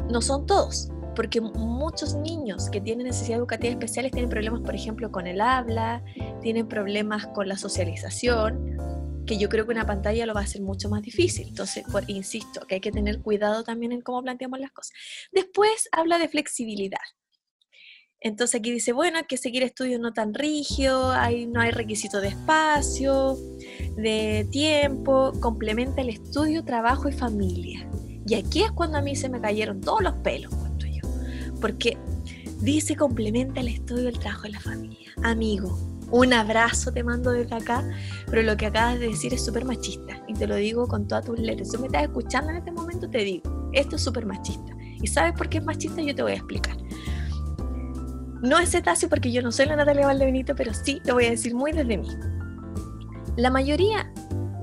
no 0.08 0.22
son 0.22 0.46
todos, 0.46 0.88
porque 1.16 1.40
muchos 1.40 2.14
niños 2.14 2.70
que 2.70 2.80
tienen 2.80 3.08
necesidades 3.08 3.38
educativas 3.38 3.72
especiales 3.72 4.12
tienen 4.12 4.30
problemas, 4.30 4.60
por 4.60 4.76
ejemplo, 4.76 5.10
con 5.10 5.26
el 5.26 5.40
habla, 5.40 6.04
tienen 6.42 6.68
problemas 6.68 7.26
con 7.34 7.48
la 7.48 7.58
socialización, 7.58 8.78
que 9.26 9.36
yo 9.36 9.48
creo 9.48 9.66
que 9.66 9.72
una 9.72 9.84
pantalla 9.84 10.24
lo 10.24 10.32
va 10.32 10.42
a 10.42 10.44
hacer 10.44 10.62
mucho 10.62 10.88
más 10.88 11.02
difícil. 11.02 11.48
Entonces, 11.48 11.84
por, 11.90 12.08
insisto, 12.08 12.60
que 12.68 12.76
hay 12.76 12.80
que 12.80 12.92
tener 12.92 13.20
cuidado 13.20 13.64
también 13.64 13.90
en 13.90 14.00
cómo 14.00 14.22
planteamos 14.22 14.60
las 14.60 14.70
cosas. 14.70 14.92
Después 15.32 15.88
habla 15.90 16.18
de 16.18 16.28
flexibilidad. 16.28 17.06
Entonces 18.20 18.58
aquí 18.58 18.72
dice, 18.72 18.92
bueno, 18.92 19.18
hay 19.18 19.24
que 19.24 19.36
seguir 19.36 19.62
estudios 19.62 20.00
no 20.00 20.12
tan 20.12 20.34
rígidos, 20.34 21.14
hay, 21.14 21.46
no 21.46 21.60
hay 21.60 21.70
requisito 21.70 22.20
de 22.20 22.28
espacio, 22.28 23.36
de 23.96 24.46
tiempo, 24.50 25.32
complementa 25.40 26.00
el 26.00 26.08
estudio, 26.08 26.64
trabajo 26.64 27.08
y 27.08 27.12
familia. 27.12 27.88
Y 28.26 28.34
aquí 28.34 28.62
es 28.62 28.72
cuando 28.72 28.98
a 28.98 29.02
mí 29.02 29.14
se 29.14 29.28
me 29.28 29.40
cayeron 29.40 29.80
todos 29.80 30.02
los 30.02 30.14
pelos, 30.14 30.52
cuento 30.54 30.86
yo. 30.86 31.02
Porque 31.60 31.96
dice 32.60 32.96
complementa 32.96 33.60
el 33.60 33.68
estudio, 33.68 34.08
el 34.08 34.18
trabajo 34.18 34.48
y 34.48 34.52
la 34.52 34.60
familia. 34.60 35.12
Amigo, 35.22 35.78
un 36.10 36.32
abrazo 36.32 36.92
te 36.92 37.04
mando 37.04 37.30
desde 37.30 37.54
acá, 37.54 37.88
pero 38.26 38.42
lo 38.42 38.56
que 38.56 38.66
acabas 38.66 38.98
de 38.98 39.08
decir 39.08 39.32
es 39.32 39.44
súper 39.44 39.64
machista. 39.64 40.22
Y 40.26 40.34
te 40.34 40.46
lo 40.46 40.56
digo 40.56 40.88
con 40.88 41.06
todas 41.06 41.24
tus 41.24 41.38
letras. 41.38 41.70
Si 41.70 41.78
me 41.78 41.86
estás 41.86 42.02
escuchando 42.02 42.50
en 42.50 42.56
este 42.56 42.72
momento, 42.72 43.08
te 43.08 43.18
digo, 43.18 43.70
esto 43.72 43.96
es 43.96 44.02
súper 44.02 44.26
machista. 44.26 44.74
¿Y 45.00 45.06
sabes 45.06 45.34
por 45.34 45.48
qué 45.48 45.58
es 45.58 45.64
machista? 45.64 46.02
Yo 46.02 46.14
te 46.14 46.22
voy 46.22 46.32
a 46.32 46.36
explicar. 46.36 46.76
No 48.42 48.58
es 48.58 48.70
cetáceo 48.70 49.08
porque 49.08 49.32
yo 49.32 49.42
no 49.42 49.50
soy 49.50 49.66
la 49.66 49.76
Natalia 49.76 50.06
Valdebenito, 50.06 50.54
pero 50.54 50.72
sí 50.72 51.00
te 51.04 51.12
voy 51.12 51.26
a 51.26 51.30
decir 51.30 51.54
muy 51.54 51.72
desde 51.72 51.98
mí. 51.98 52.08
La 53.36 53.50
mayoría 53.50 54.12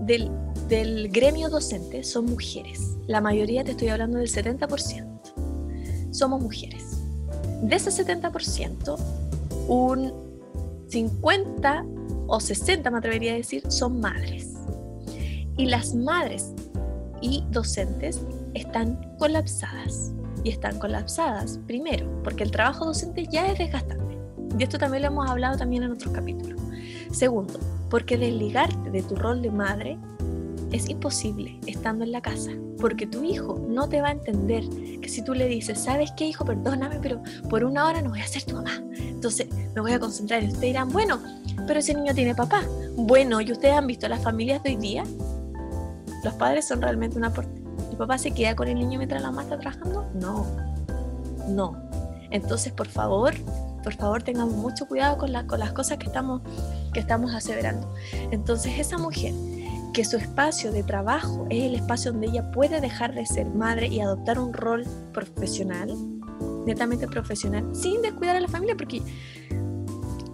del, 0.01 0.31
del 0.69 1.09
gremio 1.09 1.49
docente 1.49 2.03
son 2.03 2.25
mujeres. 2.25 2.95
La 3.07 3.19
mayoría, 3.19 3.63
te 3.63 3.71
estoy 3.71 3.89
hablando 3.89 4.17
del 4.17 4.29
70%, 4.29 6.11
somos 6.11 6.41
mujeres. 6.41 7.01
De 7.61 7.75
ese 7.75 7.89
70%, 7.91 8.97
un 9.67 10.13
50 10.87 11.85
o 12.27 12.39
60, 12.39 12.91
me 12.91 12.97
atrevería 12.97 13.33
a 13.33 13.35
decir, 13.35 13.63
son 13.69 13.99
madres. 13.99 14.53
Y 15.57 15.65
las 15.65 15.93
madres 15.93 16.53
y 17.21 17.43
docentes 17.51 18.21
están 18.53 19.15
colapsadas 19.17 20.14
y 20.45 20.49
están 20.49 20.77
colapsadas, 20.77 21.59
primero, 21.65 22.07
porque 22.23 22.43
el 22.43 22.51
trabajo 22.51 22.85
docente 22.85 23.27
ya 23.29 23.47
es 23.51 23.57
desgastante. 23.57 24.15
Y 24.57 24.63
esto 24.63 24.77
también 24.77 25.01
lo 25.01 25.07
hemos 25.09 25.29
hablado 25.29 25.57
también 25.57 25.81
en 25.83 25.91
otros 25.91 26.13
capítulos. 26.13 26.61
Segundo, 27.11 27.59
porque 27.89 28.15
desligarte 28.15 28.91
de 28.91 29.01
tu 29.01 29.15
rol 29.15 29.41
de 29.41 29.49
madre 29.49 29.97
es 30.71 30.87
imposible 30.87 31.59
estando 31.65 32.03
en 32.03 32.11
la 32.11 32.21
casa, 32.21 32.51
porque 32.79 33.07
tu 33.07 33.23
hijo 33.23 33.59
no 33.67 33.89
te 33.89 34.01
va 34.01 34.09
a 34.09 34.11
entender 34.11 34.63
que 35.01 35.09
si 35.09 35.23
tú 35.23 35.33
le 35.33 35.47
dices, 35.47 35.79
¿sabes 35.79 36.11
qué 36.15 36.27
hijo? 36.27 36.45
Perdóname, 36.45 36.99
pero 37.01 37.23
por 37.49 37.63
una 37.63 37.87
hora 37.87 38.03
no 38.03 38.11
voy 38.11 38.21
a 38.21 38.27
ser 38.27 38.43
tu 38.43 38.53
mamá. 38.53 38.83
Entonces 38.95 39.47
me 39.73 39.81
voy 39.81 39.93
a 39.93 39.99
concentrar 39.99 40.43
y 40.43 40.47
ustedes 40.47 40.61
dirán, 40.61 40.89
bueno, 40.89 41.19
pero 41.65 41.79
ese 41.79 41.95
niño 41.95 42.13
tiene 42.13 42.35
papá. 42.35 42.63
Bueno, 42.95 43.41
¿y 43.41 43.51
ustedes 43.51 43.73
han 43.73 43.87
visto 43.87 44.07
las 44.07 44.21
familias 44.21 44.61
de 44.61 44.69
hoy 44.69 44.75
día? 44.75 45.03
Los 46.23 46.35
padres 46.35 46.67
son 46.67 46.83
realmente 46.83 47.17
un 47.17 47.25
aporte. 47.25 47.64
¿El 47.95 47.99
papá 47.99 48.17
se 48.17 48.31
queda 48.31 48.57
con 48.57 48.67
el 48.67 48.75
niño 48.75 48.97
mientras 48.97 49.21
la 49.21 49.29
mamá 49.29 49.43
está 49.43 49.57
trabajando? 49.57 50.05
No, 50.15 50.45
no. 51.47 51.81
Entonces, 52.29 52.73
por 52.73 52.89
favor, 52.89 53.33
por 53.85 53.93
favor, 53.93 54.21
tengamos 54.21 54.53
mucho 54.53 54.85
cuidado 54.85 55.17
con, 55.17 55.31
con 55.47 55.59
las 55.61 55.71
cosas 55.71 55.97
que 55.97 56.07
estamos, 56.07 56.41
que 56.91 56.99
estamos 56.99 57.33
aseverando. 57.33 57.93
Entonces, 58.31 58.77
esa 58.79 58.97
mujer 58.97 59.33
que 59.93 60.03
su 60.03 60.17
espacio 60.17 60.73
de 60.73 60.83
trabajo 60.83 61.47
es 61.49 61.63
el 61.63 61.75
espacio 61.75 62.11
donde 62.11 62.27
ella 62.27 62.51
puede 62.51 62.81
dejar 62.81 63.15
de 63.15 63.25
ser 63.25 63.45
madre 63.45 63.87
y 63.87 64.01
adoptar 64.01 64.39
un 64.39 64.51
rol 64.51 64.83
profesional, 65.13 65.95
netamente 66.65 67.07
profesional, 67.07 67.73
sin 67.73 68.01
descuidar 68.01 68.35
a 68.35 68.41
la 68.41 68.49
familia, 68.49 68.75
porque 68.75 69.01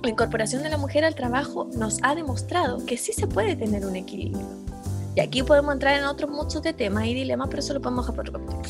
la 0.02 0.10
incorporación 0.10 0.63
de 0.63 0.69
la 0.69 0.78
mujer 0.78 1.06
al 1.06 1.13
trabajo 1.13 1.69
nos 1.76 2.00
ha 2.02 2.15
demostrado 2.15 2.84
que 2.88 2.97
sí 2.97 3.13
se 3.13 3.28
puede 3.28 3.56
tener 3.56 3.86
un 3.86 3.95
equilibrio. 3.95 4.70
Y 5.15 5.19
aquí 5.19 5.43
podemos 5.43 5.74
entrar 5.74 5.97
en 5.97 6.06
otros 6.06 6.30
muchos 6.30 6.62
de 6.62 6.74
temas 6.74 7.06
y 7.06 7.13
dilemas, 7.13 7.47
pero 7.50 7.60
eso 7.60 7.74
lo 7.74 7.82
podemos 7.82 8.06
dejar 8.06 8.15
por 8.15 8.30
otro 8.30 8.45
capítulo. 8.45 8.62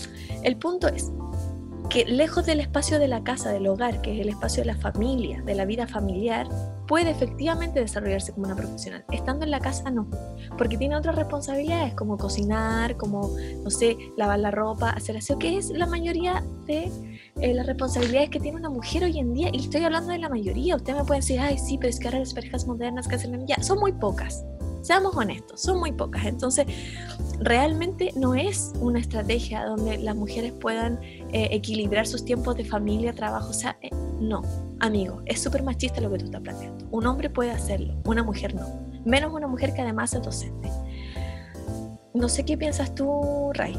El 0.43 0.57
punto 0.57 0.87
es 0.87 1.11
que 1.91 2.05
lejos 2.05 2.45
del 2.45 2.61
espacio 2.61 2.99
de 2.99 3.09
la 3.09 3.21
casa, 3.21 3.51
del 3.51 3.67
hogar, 3.67 4.01
que 4.01 4.15
es 4.15 4.21
el 4.21 4.29
espacio 4.29 4.63
de 4.63 4.67
la 4.67 4.77
familia, 4.77 5.41
de 5.41 5.53
la 5.55 5.65
vida 5.65 5.87
familiar, 5.87 6.47
puede 6.87 7.11
efectivamente 7.11 7.81
desarrollarse 7.81 8.31
como 8.31 8.45
una 8.45 8.55
profesional. 8.55 9.03
Estando 9.11 9.43
en 9.43 9.51
la 9.51 9.59
casa 9.59 9.91
no, 9.91 10.07
porque 10.57 10.77
tiene 10.77 10.95
otras 10.95 11.17
responsabilidades 11.17 11.93
como 11.93 12.17
cocinar, 12.17 12.95
como, 12.95 13.35
no 13.61 13.69
sé, 13.69 13.97
lavar 14.15 14.39
la 14.39 14.51
ropa, 14.51 14.91
hacer 14.91 15.17
aseo, 15.17 15.37
que 15.37 15.57
es 15.57 15.69
la 15.69 15.85
mayoría 15.85 16.41
de 16.65 16.89
eh, 17.41 17.53
las 17.53 17.67
responsabilidades 17.67 18.29
que 18.29 18.39
tiene 18.39 18.57
una 18.57 18.69
mujer 18.69 19.03
hoy 19.03 19.19
en 19.19 19.33
día. 19.33 19.49
Y 19.51 19.59
estoy 19.59 19.83
hablando 19.83 20.13
de 20.13 20.19
la 20.19 20.29
mayoría. 20.29 20.77
Usted 20.77 20.95
me 20.95 21.03
puede 21.03 21.19
decir, 21.19 21.41
ay, 21.41 21.57
sí, 21.57 21.77
pero 21.77 21.89
es 21.89 21.99
que 21.99 22.07
ahora 22.07 22.19
las 22.19 22.33
parejas 22.33 22.65
modernas 22.65 23.09
que 23.09 23.15
hacen 23.15 23.45
ya 23.45 23.61
son 23.61 23.79
muy 23.79 23.91
pocas. 23.91 24.45
Seamos 24.81 25.15
honestos, 25.15 25.61
son 25.61 25.79
muy 25.79 25.91
pocas. 25.91 26.25
Entonces, 26.25 26.65
realmente 27.39 28.11
no 28.15 28.35
es 28.35 28.73
una 28.79 28.99
estrategia 28.99 29.65
donde 29.65 29.97
las 29.97 30.15
mujeres 30.15 30.53
puedan 30.53 30.99
eh, 31.03 31.49
equilibrar 31.51 32.07
sus 32.07 32.25
tiempos 32.25 32.55
de 32.55 32.65
familia, 32.65 33.13
trabajo. 33.13 33.49
O 33.49 33.53
sea, 33.53 33.77
eh, 33.81 33.89
no, 34.19 34.41
amigo, 34.79 35.21
es 35.25 35.41
súper 35.41 35.63
machista 35.63 36.01
lo 36.01 36.11
que 36.11 36.19
tú 36.19 36.25
estás 36.25 36.41
planteando. 36.41 36.85
Un 36.91 37.05
hombre 37.05 37.29
puede 37.29 37.51
hacerlo, 37.51 37.95
una 38.05 38.23
mujer 38.23 38.55
no. 38.55 38.67
Menos 39.05 39.33
una 39.33 39.47
mujer 39.47 39.73
que 39.73 39.81
además 39.81 40.13
es 40.13 40.21
docente. 40.21 40.69
No 42.13 42.27
sé 42.27 42.43
qué 42.43 42.57
piensas 42.57 42.93
tú, 42.93 43.51
Ray. 43.53 43.77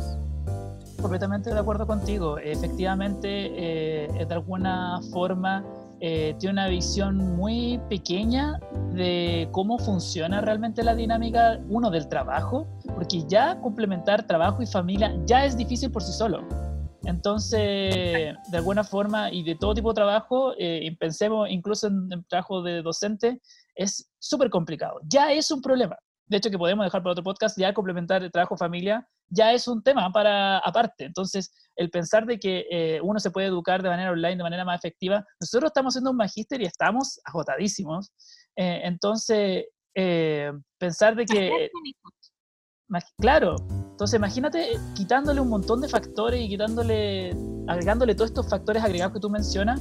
Completamente 1.01 1.53
de 1.53 1.59
acuerdo 1.59 1.87
contigo. 1.87 2.39
Efectivamente, 2.39 3.29
eh, 3.29 4.25
de 4.27 4.35
alguna 4.35 5.01
forma 5.13 5.65
eh, 6.05 6.35
tiene 6.41 6.55
una 6.55 6.67
visión 6.67 7.17
muy 7.37 7.81
pequeña 7.89 8.59
de 8.93 9.49
cómo 9.53 9.79
funciona 9.79 10.41
realmente 10.41 10.83
la 10.83 10.97
dinámica, 10.97 11.61
uno, 11.69 11.93
del 11.93 12.09
trabajo, 12.09 12.67
porque 12.93 13.25
ya 13.29 13.61
complementar 13.61 14.27
trabajo 14.27 14.61
y 14.63 14.67
familia 14.67 15.17
ya 15.27 15.45
es 15.45 15.57
difícil 15.57 15.93
por 15.93 16.03
sí 16.03 16.13
solo. 16.13 16.45
Entonces, 17.05 18.35
de 18.51 18.57
alguna 18.57 18.83
forma, 18.83 19.31
y 19.33 19.45
de 19.45 19.55
todo 19.55 19.75
tipo 19.75 19.91
de 19.91 19.95
trabajo, 19.95 20.55
eh, 20.59 20.93
pensemos 20.99 21.49
incluso 21.49 21.87
en 21.87 22.09
el 22.11 22.27
trabajo 22.27 22.63
de 22.63 22.83
docente, 22.83 23.41
es 23.77 24.11
súper 24.19 24.51
complicado. 24.51 24.99
Ya 25.09 25.31
es 25.33 25.53
un 25.53 25.63
problema 25.63 25.97
de 26.33 26.39
hecho 26.39 26.51
que 26.51 26.59
podemos 26.59 26.85
dejar 26.85 27.03
para 27.03 27.13
otro 27.13 27.23
podcast, 27.23 27.59
ya 27.59 27.75
complementar 27.75 28.23
el 28.23 28.33
trabajo 28.33 28.57
familia, 28.57 29.07
ya 29.29 29.53
es 29.53 29.69
un 29.69 29.83
tema 29.83 30.11
para 30.11 30.59
aparte. 30.59 31.05
Entonces, 31.05 31.53
el 31.77 31.91
pensar 31.91 32.25
de 32.25 32.39
que 32.39 32.65
eh, 32.71 33.01
uno 33.03 33.21
se 33.21 33.31
puede 33.31 33.49
educar 33.49 33.83
de 33.83 33.91
manera 33.91 34.11
online, 34.11 34.37
de 34.37 34.43
manera 34.43 34.65
más 34.65 34.79
efectiva, 34.79 35.25
nosotros 35.39 35.69
estamos 35.69 35.93
haciendo 35.93 36.11
un 36.11 36.17
magíster 36.17 36.63
y 36.63 36.65
estamos 36.65 37.21
agotadísimos. 37.25 38.13
Eh, 38.57 38.81
entonces, 38.85 39.67
eh, 39.95 40.53
pensar 40.79 41.15
de 41.15 41.27
que... 41.27 41.71
Claro, 43.19 43.57
entonces 43.91 44.19
imagínate 44.19 44.73
quitándole 44.95 45.41
un 45.41 45.49
montón 45.49 45.81
de 45.81 45.89
factores 45.89 46.41
y 46.41 46.49
quitándole, 46.49 47.35
agregándole 47.67 48.15
todos 48.15 48.31
estos 48.31 48.49
factores 48.51 48.83
agregados 48.83 49.15
que 49.15 49.21
tú 49.21 49.31
mencionas, 49.31 49.81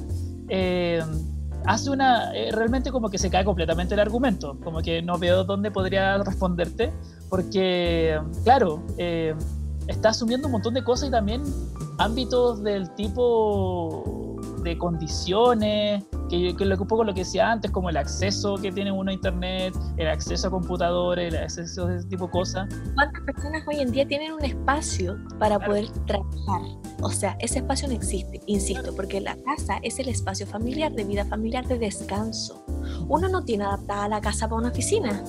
hace 1.66 1.90
una, 1.90 2.34
eh, 2.34 2.52
realmente 2.52 2.92
como 2.92 3.10
que 3.10 3.18
se 3.18 3.30
cae 3.30 3.44
completamente 3.44 3.94
el 3.94 4.00
argumento, 4.00 4.58
como 4.64 4.82
que 4.82 5.02
no 5.02 5.18
veo 5.18 5.44
dónde 5.44 5.72
podría 5.72 6.18
responderte, 6.20 6.92
porque, 7.30 8.20
claro, 8.44 8.84
eh, 8.98 9.36
está 9.88 10.10
asumiendo 10.10 10.48
un 10.48 10.54
montón 10.54 10.74
de 10.74 10.84
cosas 10.84 11.10
y 11.10 11.12
también 11.12 11.44
ámbitos 11.98 12.64
del 12.64 12.90
tipo 12.96 14.31
de 14.64 14.78
condiciones, 14.78 16.04
que, 16.30 16.56
que 16.56 16.64
un 16.64 16.88
poco 16.88 17.04
lo 17.04 17.14
que 17.14 17.22
decía 17.22 17.52
antes, 17.52 17.72
como 17.72 17.90
el 17.90 17.98
acceso 17.98 18.56
que 18.56 18.72
tiene 18.72 18.92
uno 18.92 19.12
a 19.12 19.14
internet, 19.14 19.76
el 19.98 20.08
acceso 20.08 20.48
a 20.48 20.52
computadores, 20.52 21.34
el 21.34 21.44
acceso 21.44 21.88
a 21.88 21.96
ese 21.96 22.08
tipo 22.08 22.26
de 22.26 22.32
cosas. 22.32 22.74
¿Cuántas 22.96 23.22
personas 23.24 23.64
hoy 23.68 23.80
en 23.80 23.92
día 23.92 24.08
tienen 24.08 24.34
un 24.34 24.44
espacio 24.44 25.18
para 25.40 25.60
poder 25.60 25.90
trabajar? 26.06 26.62
O 27.02 27.10
sea, 27.10 27.36
ese 27.40 27.60
espacio 27.60 27.88
no 27.88 27.96
existe, 27.96 28.40
insisto, 28.46 28.96
porque 28.96 29.20
la 29.20 29.36
casa 29.44 29.80
es 29.82 30.00
el 30.00 30.10
espacio 30.10 30.46
familiar, 30.46 30.92
de 30.92 31.04
vida 31.04 31.26
familiar, 31.26 31.68
de 31.68 31.80
descanso. 31.80 32.64
Uno 33.08 33.28
no 33.28 33.44
tiene 33.44 33.66
adaptada 33.66 34.08
la 34.08 34.22
casa 34.22 34.48
para 34.48 34.62
una 34.62 34.70
oficina. 34.70 35.24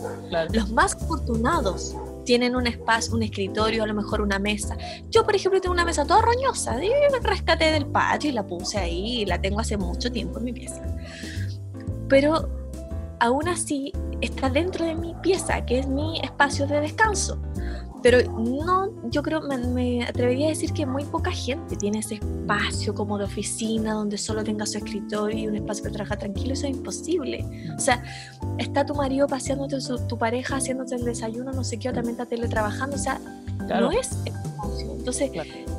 Los 0.53 0.71
más 0.71 0.95
afortunados 0.95 1.97
tienen 2.25 2.57
un 2.57 2.67
espacio, 2.67 3.15
un 3.15 3.23
escritorio, 3.23 3.83
a 3.83 3.87
lo 3.87 3.95
mejor 3.95 4.21
una 4.21 4.39
mesa. 4.39 4.77
Yo, 5.11 5.25
por 5.25 5.35
ejemplo, 5.35 5.61
tengo 5.61 5.73
una 5.73 5.85
mesa 5.85 6.05
toda 6.05 6.23
roñosa, 6.23 6.83
y 6.83 6.89
me 6.89 7.19
rescaté 7.23 7.73
del 7.73 7.87
patio 7.87 8.31
y 8.31 8.33
la 8.33 8.47
puse 8.47 8.79
ahí, 8.79 9.25
la 9.27 9.41
tengo 9.41 9.61
hace 9.61 9.77
mucho 9.77 10.11
tiempo 10.11 10.39
en 10.39 10.45
mi 10.45 10.53
pieza. 10.53 10.83
Pero 12.09 12.49
aún 13.21 13.49
así 13.49 13.93
está 14.21 14.51
dentro 14.51 14.85
de 14.85 14.95
mi 14.95 15.15
pieza, 15.23 15.65
que 15.65 15.79
es 15.79 15.87
mi 15.87 16.21
espacio 16.21 16.67
de 16.67 16.81
descanso. 16.81 17.41
Pero 18.03 18.19
no, 18.33 18.91
yo 19.11 19.23
creo, 19.23 19.41
me, 19.43 20.05
atrevería 20.05 20.47
a 20.47 20.49
decir 20.51 20.73
que 20.73 20.85
muy 20.85 21.05
poca 21.05 21.31
gente 21.31 21.77
tiene 21.77 22.01
ese 22.01 22.15
espacio 22.15 22.95
como 22.95 23.17
de 23.17 23.25
oficina 23.25 23.95
donde 23.95 24.19
solo 24.19 24.43
tenga 24.43 24.67
su 24.67 24.79
escritorio 24.79 25.39
y 25.39 25.47
un 25.47 25.55
espacio 25.55 25.85
para 25.85 25.95
trabajar 25.95 26.19
tranquilo, 26.19 26.53
eso 26.53 26.67
es 26.67 26.73
imposible. 26.73 27.45
O 27.77 27.81
sea, 27.81 28.03
está 28.59 28.85
tu 28.85 28.95
marido 28.95 29.27
paseándote, 29.29 29.77
tu 30.09 30.19
pareja 30.19 30.57
haciéndote 30.57 30.97
el 30.97 31.05
desayuno, 31.05 31.53
no 31.53 31.63
sé 31.63 31.79
qué, 31.79 31.91
o 31.91 31.93
también 31.93 32.13
está 32.13 32.27
teletrabajando, 32.27 32.97
o 32.97 32.99
sea, 32.99 33.21
no 33.69 33.93
es 33.93 34.11
espacio. 34.25 34.93
Entonces, 34.93 35.31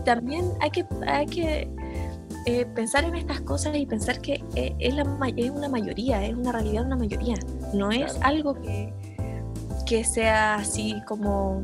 también 0.05 0.45
hay 0.61 0.69
que, 0.69 0.85
hay 1.05 1.25
que 1.25 1.69
eh, 2.45 2.65
pensar 2.73 3.03
en 3.03 3.15
estas 3.15 3.41
cosas 3.41 3.75
y 3.75 3.85
pensar 3.85 4.21
que 4.21 4.43
eh, 4.55 4.75
es, 4.79 4.95
la, 4.95 5.03
es 5.35 5.49
una 5.49 5.67
mayoría, 5.67 6.25
es 6.25 6.35
una 6.35 6.51
realidad 6.51 6.81
de 6.81 6.87
una 6.87 6.97
mayoría, 6.97 7.35
no 7.73 7.91
es 7.91 8.17
algo 8.21 8.53
que, 8.55 8.93
que 9.85 10.03
sea 10.03 10.55
así 10.55 11.01
como 11.07 11.63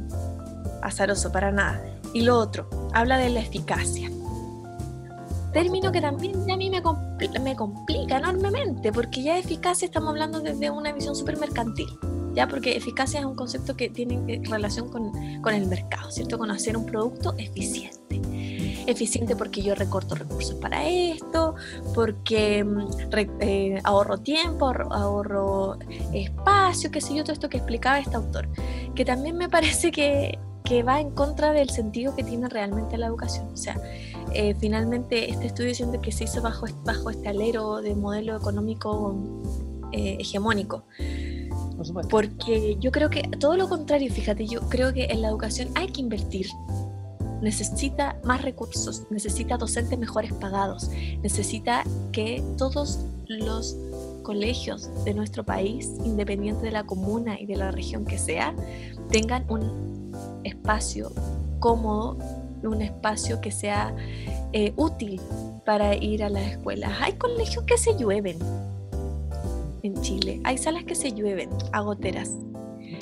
azaroso 0.82 1.32
para 1.32 1.52
nada. 1.52 1.82
Y 2.14 2.22
lo 2.22 2.38
otro, 2.38 2.70
habla 2.94 3.18
de 3.18 3.30
la 3.30 3.40
eficacia. 3.42 4.10
Término 5.54 5.92
que 5.92 6.02
también 6.02 6.50
a 6.52 6.58
mí 6.58 6.70
me, 6.70 6.82
me 7.40 7.56
complica 7.56 8.18
enormemente, 8.18 8.92
porque 8.92 9.24
ya 9.24 9.38
eficacia 9.38 9.86
estamos 9.86 10.10
hablando 10.10 10.42
desde 10.42 10.70
una 10.70 10.92
visión 10.92 11.16
súper 11.16 11.38
mercantil, 11.38 11.90
ya 12.36 12.48
porque 12.48 12.78
eficacia 12.78 13.20
es 13.20 13.26
un 13.26 13.36
concepto 13.36 13.76
que 13.76 13.90
tiene 13.90 14.42
relación 14.48 14.90
con, 14.90 15.12
con 15.42 15.54
el 15.56 15.66
mercado, 15.66 16.12
¿cierto? 16.12 16.38
Con 16.38 16.52
hacer 16.52 16.78
un 16.78 16.86
producto 16.86 17.34
eficiente 17.38 18.22
eficiente 18.90 19.36
porque 19.36 19.62
yo 19.62 19.76
recorto 19.76 20.16
recursos 20.16 20.56
para 20.56 20.88
esto, 20.88 21.56
porque 21.94 22.64
mm, 22.64 22.88
eh, 23.40 23.82
ahorro 23.84 24.18
tiempo, 24.18 24.68
ahorro, 24.68 25.78
espacio, 26.14 26.92
qué 26.92 27.02
sé 27.02 27.16
yo, 27.16 27.24
todo 27.24 27.34
esto 27.34 27.50
que 27.50 27.58
explicaba 27.58 28.00
este 28.00 28.16
autor, 28.16 28.48
que 28.96 29.06
también 29.06 29.38
me 29.38 29.50
parece 29.50 29.92
que, 29.92 30.40
que 30.64 30.84
va 30.84 31.00
en 31.00 31.12
contra 31.12 31.52
del 31.52 31.70
sentido 31.70 32.16
que 32.16 32.24
tiene 32.24 32.50
realmente 32.50 32.98
la 32.98 33.08
educación. 33.08 33.48
O 33.54 33.58
sea, 33.58 33.80
eh, 34.34 34.56
finalmente 34.60 35.30
este 35.30 35.48
estudio 35.48 35.74
siente 35.74 36.00
que 36.00 36.12
se 36.12 36.26
hizo 36.26 36.42
bajo, 36.42 36.68
bajo 36.84 37.10
este 37.10 37.30
alero 37.30 37.82
de 37.82 37.96
modelo 37.96 38.36
económico 38.36 39.16
eh, 39.92 40.18
hegemónico. 40.20 40.84
Porque 42.10 42.76
yo 42.80 42.92
creo 42.92 43.10
que 43.10 43.22
todo 43.40 43.56
lo 43.56 43.70
contrario, 43.70 44.12
fíjate, 44.12 44.46
yo 44.46 44.60
creo 44.68 44.94
que 44.94 45.06
en 45.06 45.22
la 45.22 45.30
educación 45.30 45.70
hay 45.76 45.88
que 45.88 46.02
invertir 46.02 46.48
necesita 47.42 48.20
más 48.24 48.42
recursos, 48.42 49.04
necesita 49.10 49.58
docentes 49.58 49.98
mejores 49.98 50.34
pagados, 50.34 50.90
necesita 51.22 51.84
que 52.12 52.44
todos 52.58 53.00
los 53.28 53.78
colegios 54.24 54.90
de 55.06 55.14
nuestro 55.14 55.44
país, 55.44 55.92
independiente 56.04 56.66
de 56.66 56.72
la 56.72 56.84
comuna 56.84 57.40
y 57.40 57.46
de 57.46 57.56
la 57.56 57.72
región 57.72 58.06
que 58.06 58.18
sea, 58.18 58.54
tengan 59.10 59.46
un 59.50 59.89
espacio 60.44 61.12
cómodo, 61.60 62.18
un 62.64 62.82
espacio 62.82 63.40
que 63.42 63.52
sea 63.52 63.96
eh, 64.54 64.74
útil 64.76 65.22
para 65.66 65.96
ir 65.96 66.24
a 66.24 66.30
las 66.30 66.44
escuelas. 66.44 66.92
Hay 67.02 67.14
colegios 67.14 67.64
que 67.66 67.78
se 67.78 67.98
llueven 67.98 68.38
en 69.84 70.02
Chile, 70.02 70.42
hay 70.44 70.58
salas 70.58 70.84
que 70.84 70.96
se 70.96 71.14
llueven 71.14 71.50
a 71.72 71.82
goteras. 71.82 72.36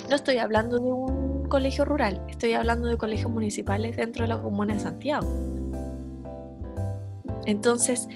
No 0.09 0.15
estoy 0.15 0.37
hablando 0.37 0.77
de 0.77 0.85
un 0.85 1.47
colegio 1.47 1.85
rural, 1.85 2.21
estoy 2.29 2.53
hablando 2.53 2.87
de 2.87 2.97
colegios 2.97 3.31
municipales 3.31 3.97
dentro 3.97 4.23
de 4.23 4.29
la 4.29 4.41
comuna 4.41 4.73
de 4.73 4.79
Santiago. 4.79 5.27
Entonces, 7.45 8.07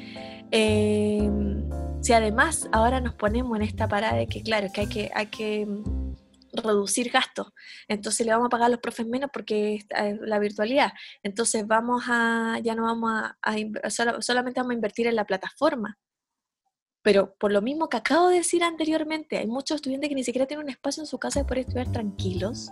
em, 0.51 1.63
si 2.01 2.13
además 2.13 2.67
ahora 2.71 2.99
nos 2.99 3.13
ponemos 3.13 3.55
en 3.55 3.63
esta 3.63 3.87
parada 3.87 4.17
de 4.17 4.27
que, 4.27 4.43
claro, 4.43 4.67
que 4.73 4.81
hay 4.81 4.87
que, 4.87 5.11
hay 5.15 5.25
que 5.27 5.67
reducir 6.53 7.11
gastos, 7.11 7.47
entonces 7.87 8.25
le 8.25 8.31
vamos 8.31 8.47
a 8.47 8.49
pagar 8.49 8.67
a 8.67 8.69
los 8.69 8.79
profes 8.79 9.07
menos 9.07 9.29
porque 9.33 9.75
es 9.75 9.85
la 10.21 10.39
virtualidad, 10.39 10.91
entonces 11.23 11.65
vamos 11.67 12.03
a, 12.07 12.59
ya 12.63 12.75
no 12.75 12.83
vamos 12.83 13.11
a, 13.13 14.21
solamente 14.21 14.59
vamos 14.59 14.71
a 14.71 14.75
invertir 14.75 15.07
en 15.07 15.15
la 15.15 15.25
plataforma, 15.25 15.97
pero 17.03 17.35
por 17.39 17.51
lo 17.51 17.61
mismo 17.61 17.89
que 17.89 17.97
acabo 17.97 18.29
de 18.29 18.37
decir 18.37 18.63
anteriormente, 18.63 19.37
hay 19.37 19.47
muchos 19.47 19.75
estudiantes 19.75 20.09
que 20.09 20.15
ni 20.15 20.23
siquiera 20.23 20.45
tienen 20.45 20.65
un 20.65 20.71
espacio 20.71 21.01
en 21.01 21.07
su 21.07 21.17
casa 21.17 21.45
para 21.47 21.61
estudiar 21.61 21.91
tranquilos 21.91 22.69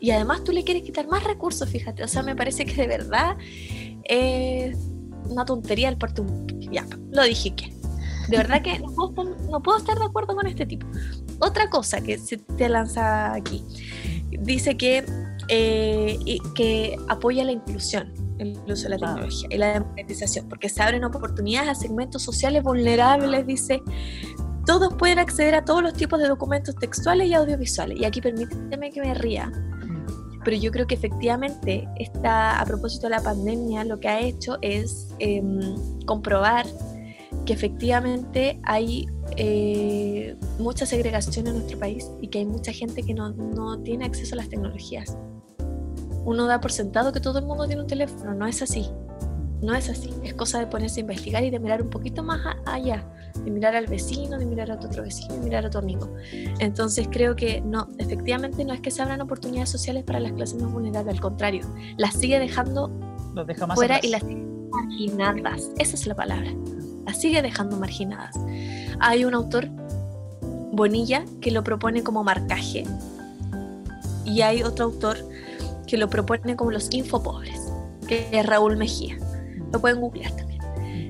y 0.00 0.10
además 0.10 0.44
tú 0.44 0.52
le 0.52 0.64
quieres 0.64 0.82
quitar 0.84 1.08
más 1.08 1.24
recursos, 1.24 1.68
fíjate. 1.68 2.04
O 2.04 2.08
sea, 2.08 2.22
me 2.22 2.36
parece 2.36 2.64
que 2.64 2.74
de 2.74 2.86
verdad 2.86 3.36
es 4.04 4.78
una 5.28 5.44
tontería 5.44 5.88
el 5.88 5.98
parte 5.98 6.20
un... 6.20 6.46
Ya, 6.70 6.86
lo 7.10 7.24
dije 7.24 7.54
que. 7.54 7.72
De 8.28 8.36
verdad 8.36 8.62
que 8.62 8.78
no 8.78 9.14
puedo, 9.14 9.78
estar, 9.78 9.98
de 9.98 10.04
acuerdo 10.04 10.36
con 10.36 10.46
este 10.46 10.66
tipo. 10.66 10.86
Otra 11.40 11.70
cosa 11.70 12.00
que 12.00 12.18
se 12.18 12.38
te 12.38 12.68
lanza 12.68 13.32
aquí. 13.32 13.64
Dice 14.30 14.76
que, 14.76 15.04
eh, 15.48 16.18
que 16.54 16.96
apoya 17.08 17.44
la 17.44 17.52
inclusión, 17.52 18.12
el 18.38 18.58
uso 18.68 18.84
de 18.84 18.90
la 18.90 18.98
tecnología 18.98 19.48
y 19.50 19.58
la 19.58 19.72
democratización, 19.74 20.48
porque 20.48 20.68
se 20.68 20.82
abren 20.82 21.04
oportunidades 21.04 21.70
a 21.70 21.74
segmentos 21.74 22.22
sociales 22.22 22.62
vulnerables, 22.62 23.46
dice, 23.46 23.82
todos 24.66 24.94
pueden 24.94 25.18
acceder 25.18 25.54
a 25.54 25.64
todos 25.64 25.82
los 25.82 25.94
tipos 25.94 26.20
de 26.20 26.28
documentos 26.28 26.76
textuales 26.76 27.28
y 27.28 27.34
audiovisuales. 27.34 27.98
Y 27.98 28.04
aquí 28.04 28.20
permíteme 28.20 28.90
que 28.90 29.00
me 29.00 29.14
ría, 29.14 29.50
pero 30.44 30.56
yo 30.56 30.70
creo 30.70 30.86
que 30.86 30.94
efectivamente 30.94 31.88
está, 31.96 32.60
a 32.60 32.64
propósito 32.64 33.06
de 33.06 33.10
la 33.10 33.22
pandemia 33.22 33.84
lo 33.84 33.98
que 34.00 34.08
ha 34.08 34.20
hecho 34.20 34.58
es 34.62 35.08
em, 35.18 35.60
comprobar 36.06 36.66
que 37.48 37.54
efectivamente 37.54 38.60
hay 38.62 39.08
eh, 39.38 40.36
mucha 40.58 40.84
segregación 40.84 41.46
en 41.46 41.54
nuestro 41.54 41.78
país 41.78 42.06
y 42.20 42.28
que 42.28 42.40
hay 42.40 42.44
mucha 42.44 42.72
gente 42.72 43.02
que 43.02 43.14
no, 43.14 43.30
no 43.30 43.80
tiene 43.80 44.04
acceso 44.04 44.34
a 44.34 44.36
las 44.36 44.50
tecnologías. 44.50 45.16
Uno 46.26 46.46
da 46.46 46.60
por 46.60 46.72
sentado 46.72 47.10
que 47.10 47.20
todo 47.20 47.38
el 47.38 47.46
mundo 47.46 47.66
tiene 47.66 47.80
un 47.80 47.86
teléfono, 47.88 48.34
no 48.34 48.46
es 48.46 48.60
así. 48.60 48.84
No 49.62 49.74
es 49.74 49.88
así, 49.88 50.10
es 50.22 50.34
cosa 50.34 50.58
de 50.58 50.66
ponerse 50.66 51.00
a 51.00 51.02
investigar 51.02 51.42
y 51.42 51.48
de 51.48 51.58
mirar 51.58 51.80
un 51.80 51.88
poquito 51.88 52.22
más 52.22 52.38
allá, 52.66 53.10
de 53.42 53.50
mirar 53.50 53.74
al 53.74 53.86
vecino, 53.86 54.38
de 54.38 54.44
mirar 54.44 54.70
a 54.70 54.78
tu 54.78 54.86
otro 54.86 55.02
vecino, 55.02 55.32
de 55.32 55.40
mirar 55.40 55.64
a 55.64 55.70
tu 55.70 55.78
amigo. 55.78 56.12
Entonces 56.58 57.08
creo 57.10 57.34
que 57.34 57.62
no, 57.62 57.88
efectivamente 57.96 58.62
no 58.62 58.74
es 58.74 58.82
que 58.82 58.90
se 58.90 59.00
abran 59.00 59.22
oportunidades 59.22 59.70
sociales 59.70 60.04
para 60.04 60.20
las 60.20 60.32
clases 60.32 60.60
más 60.60 60.70
vulnerables, 60.70 61.14
al 61.14 61.20
contrario, 61.22 61.66
las 61.96 62.14
sigue 62.14 62.38
dejando 62.38 62.92
fuera 63.74 64.00
y 64.02 64.08
las 64.08 64.20
sigue 64.20 64.46
marginadas. 64.70 65.70
Esa 65.78 65.96
es 65.96 66.06
la 66.06 66.14
palabra, 66.14 66.52
las 67.08 67.18
sigue 67.18 67.40
dejando 67.40 67.78
marginadas. 67.78 68.38
Hay 69.00 69.24
un 69.24 69.32
autor, 69.32 69.68
Bonilla, 70.72 71.24
que 71.40 71.50
lo 71.50 71.64
propone 71.64 72.02
como 72.02 72.22
marcaje 72.22 72.84
y 74.26 74.42
hay 74.42 74.62
otro 74.62 74.84
autor 74.84 75.16
que 75.86 75.96
lo 75.96 76.10
propone 76.10 76.54
como 76.54 76.70
los 76.70 76.88
infopobres, 76.92 77.72
que 78.06 78.28
es 78.30 78.44
Raúl 78.44 78.76
Mejía. 78.76 79.16
Lo 79.72 79.80
pueden 79.80 80.02
googlear 80.02 80.32
también. 80.32 80.60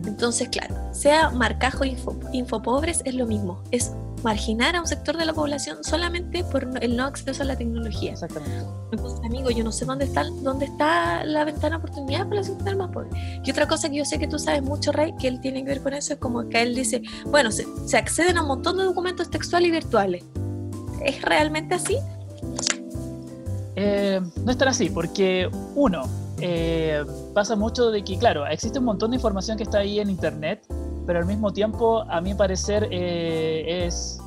Entonces, 0.07 0.49
claro, 0.51 0.77
sea 0.93 1.31
marcajo 1.31 1.85
info, 1.85 2.17
infopobres 2.33 3.03
es 3.05 3.15
lo 3.17 3.27
mismo, 3.27 3.61
es 3.73 3.91
marginar 4.23 4.77
a 4.77 4.81
un 4.81 4.87
sector 4.87 5.17
de 5.17 5.25
la 5.25 5.33
población 5.33 5.83
solamente 5.83 6.45
por 6.45 6.69
el 6.81 6.97
no 6.97 7.05
acceso 7.05 7.43
a 7.43 7.47
la 7.47 7.57
tecnología. 7.57 8.13
Exactamente. 8.13 8.67
Entonces, 8.93 9.21
amigo, 9.25 9.51
yo 9.51 9.65
no 9.65 9.73
sé 9.73 9.85
dónde 9.85 10.05
está, 10.05 10.25
dónde 10.43 10.67
está 10.67 11.25
la 11.25 11.45
ventana 11.45 11.77
de 11.77 11.85
oportunidad 11.85 12.25
para 12.25 12.37
la 12.37 12.45
sociedad 12.45 12.77
más 12.77 12.91
pobre. 12.91 13.09
Y 13.45 13.51
otra 13.51 13.67
cosa 13.67 13.89
que 13.89 13.97
yo 13.97 14.05
sé 14.05 14.19
que 14.19 14.29
tú 14.29 14.39
sabes 14.39 14.63
mucho, 14.63 14.93
Rey, 14.93 15.15
que 15.19 15.29
él 15.29 15.41
tiene 15.41 15.63
que 15.63 15.71
ver 15.71 15.83
con 15.83 15.95
eso, 15.95 16.15
es 16.15 16.19
como 16.19 16.49
que 16.49 16.63
él 16.63 16.75
dice, 16.75 17.03
bueno, 17.27 17.51
se, 17.51 17.67
se 17.87 17.97
acceden 17.97 18.39
a 18.39 18.43
un 18.43 18.49
montón 18.49 18.77
de 18.77 18.85
documentos 18.85 19.31
textuales 19.31 19.69
y 19.69 19.73
virtuales. 19.73 20.25
¿Es 21.05 21.23
realmente 21.23 21.75
así? 21.75 21.97
Eh, 23.77 24.21
no 24.45 24.51
es 24.51 24.59
tan 24.59 24.69
así, 24.69 24.91
porque 24.91 25.49
uno, 25.77 26.03
eh, 26.41 27.05
pasa 27.35 27.57
mucho 27.57 27.91
de 27.91 28.03
que, 28.03 28.19
claro, 28.19 28.47
existe 28.47 28.79
un 28.79 28.85
montón 28.85 29.11
de 29.11 29.17
información 29.17 29.57
que 29.57 29.63
está 29.63 29.79
ahí 29.79 30.01
en 30.01 30.11
Internet, 30.11 30.67
pero 31.09 31.21
al 31.21 31.25
mismo 31.25 31.55
tiempo, 31.55 32.03
a 32.11 32.21
mi 32.21 32.35
parecer, 32.35 32.87
eh, 32.91 33.87
es 33.87 34.21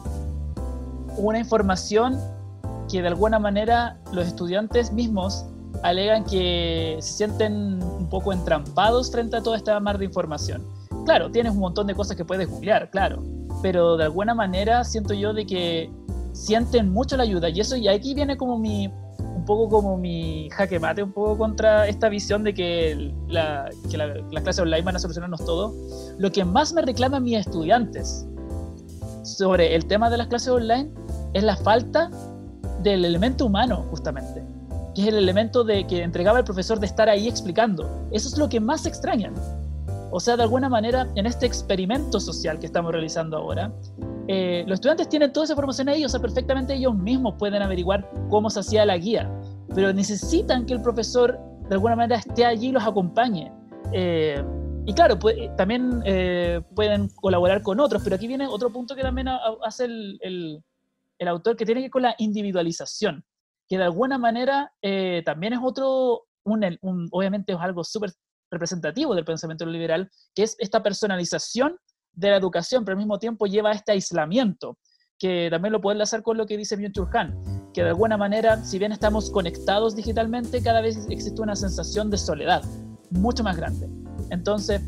una 1.16 1.38
información 1.38 2.20
que 2.90 3.04
de 3.04 3.08
alguna 3.08 3.38
manera 3.38 4.00
los 4.12 4.26
estudiantes 4.26 4.92
mismos 4.92 5.46
alegan 5.84 6.24
que 6.24 6.98
se 7.00 7.14
sienten 7.14 7.84
un 7.84 8.10
poco 8.10 8.34
entrampados 8.34 9.12
frente 9.12 9.38
a 9.38 9.44
toda 9.44 9.58
esta 9.58 9.80
mar 9.80 10.00
de 10.00 10.06
información. 10.06 10.66
Claro, 11.06 11.30
tienes 11.30 11.54
un 11.54 11.60
montón 11.60 11.86
de 11.86 11.94
cosas 11.94 12.18
que 12.18 12.26
puedes 12.26 12.50
googlear, 12.50 12.90
claro, 12.90 13.22
pero 13.62 13.96
de 13.96 14.06
alguna 14.06 14.34
manera 14.34 14.84
siento 14.84 15.14
yo 15.14 15.36
de 15.36 15.46
que 15.46 15.92
sienten 16.34 16.90
mucho 16.90 17.16
la 17.16 17.22
ayuda 17.22 17.50
y 17.50 17.60
eso 17.60 17.76
y 17.76 17.90
aquí 17.90 18.16
viene 18.16 18.38
como 18.38 18.58
mi, 18.58 18.92
un 19.42 19.46
poco 19.46 19.70
como 19.70 19.98
mi 19.98 20.50
jaque 20.52 20.80
mate, 20.80 21.02
un 21.02 21.12
poco 21.12 21.36
contra 21.36 21.88
esta 21.88 22.10
visión 22.10 22.44
de 22.44 22.54
que, 22.54 23.12
la, 23.28 23.70
que 23.90 23.98
la, 23.98 24.06
las 24.08 24.44
clases 24.44 24.60
online 24.60 24.84
van 24.84 24.96
a 24.96 25.00
solucionarnos 25.00 25.44
todo. 25.44 25.74
Lo 26.20 26.32
que 26.32 26.46
más 26.46 26.74
me 26.74 26.84
reclaman 26.84 27.24
mis 27.24 27.40
estudiantes 27.40 28.28
sobre 29.24 29.74
el 29.74 29.86
tema 29.88 30.12
de 30.12 30.18
las 30.18 30.28
clases 30.28 30.50
online 30.50 30.92
es 31.34 31.42
la 31.42 31.56
falta 31.56 32.12
del 32.84 33.04
elemento 33.04 33.48
humano, 33.48 33.84
justamente, 33.90 34.44
que 34.94 35.02
es 35.02 35.08
el 35.08 35.16
elemento 35.16 35.64
de 35.64 35.88
que 35.88 36.04
entregaba 36.04 36.38
el 36.38 36.46
profesor 36.46 36.80
de 36.80 36.86
estar 36.86 37.10
ahí 37.10 37.28
explicando. 37.28 37.90
Eso 38.12 38.28
es 38.28 38.38
lo 38.38 38.48
que 38.48 38.60
más 38.60 38.86
extrañan. 38.86 39.34
O 40.12 40.20
sea, 40.20 40.38
de 40.38 40.44
alguna 40.44 40.70
manera, 40.70 41.08
en 41.16 41.26
este 41.26 41.48
experimento 41.48 42.20
social 42.20 42.60
que 42.60 42.68
estamos 42.68 42.92
realizando 42.92 43.38
ahora, 43.38 43.72
eh, 44.28 44.64
los 44.68 44.76
estudiantes 44.76 45.10
tienen 45.10 45.34
toda 45.34 45.46
esa 45.46 45.54
información 45.54 45.90
ahí, 45.90 46.06
o 46.06 46.10
sea, 46.10 46.20
perfectamente 46.20 46.74
ellos 46.74 46.96
mismos 46.96 47.36
pueden 47.38 47.62
averiguar 47.62 48.10
cómo 48.30 48.50
se 48.50 48.60
hacía 48.60 48.86
la 48.86 48.98
guía. 48.98 49.32
pero 49.74 49.94
necesitan 49.94 50.66
que 50.66 50.74
el 50.74 50.82
profesor 50.82 51.40
de 51.70 51.76
alguna 51.76 51.96
manera 51.96 52.20
esté 52.20 52.46
allí 52.46 52.68
y 52.68 52.72
los 52.72 52.84
acompañe. 52.84 53.52
Eh, 53.94 54.44
y 54.86 54.94
claro, 54.94 55.18
también 55.56 56.02
eh, 56.06 56.62
pueden 56.76 57.08
colaborar 57.10 57.62
con 57.62 57.80
otros, 57.80 58.04
pero 58.04 58.16
aquí 58.16 58.28
viene 58.28 58.48
otro 58.48 58.72
punto 58.72 58.96
que 58.96 59.04
también 59.04 59.28
hace 59.64 59.86
el, 59.86 60.20
el, 61.20 61.28
autor, 61.28 61.56
que 61.56 61.66
tiene 61.66 61.82
que 61.82 61.86
ver 61.86 61.92
con 61.92 62.02
la 62.02 62.16
individualización, 62.18 63.24
que 63.70 63.78
de 63.78 63.84
alguna 63.84 64.18
manera 64.18 64.74
eh, 64.82 65.22
también 65.24 65.54
es 65.54 65.60
otro, 65.62 66.24
un, 66.44 67.08
obviamente 67.12 67.54
es 67.54 67.60
algo 67.60 67.84
súper 67.84 68.12
representativo 68.52 69.14
del 69.14 69.24
pensamiento 69.24 69.66
liberal, 69.66 70.10
que 70.34 70.44
es 70.44 70.56
esta 70.60 70.82
personalización 70.82 71.78
de 72.14 72.30
la 72.30 72.38
educación, 72.38 72.86
pero 72.86 72.94
al 72.94 73.00
mismo 73.00 73.20
tiempo 73.20 73.46
lleva 73.46 73.72
a 73.72 73.74
este 73.74 73.92
aislamiento, 73.92 74.78
que 75.18 75.50
también 75.50 75.72
lo 75.72 75.82
puede 75.82 75.96
enlazar 75.96 76.24
con 76.24 76.38
lo 76.38 76.46
que 76.46 76.58
dice 76.58 76.78
Byung-Chul 76.78 77.10
que 77.74 77.84
de 77.84 77.90
alguna 77.90 78.18
manera, 78.18 78.64
si 78.64 78.80
bien 78.80 78.92
estamos 78.92 79.30
conectados 79.30 79.96
digitalmente, 79.96 80.62
cada 80.62 80.82
vez 80.82 80.98
existe 81.10 81.42
una 81.42 81.56
sensación 81.56 82.10
de 82.10 82.18
soledad 82.18 82.64
mucho 83.12 83.44
más 83.44 83.58
grande. 83.58 83.90
Entonces, 84.30 84.82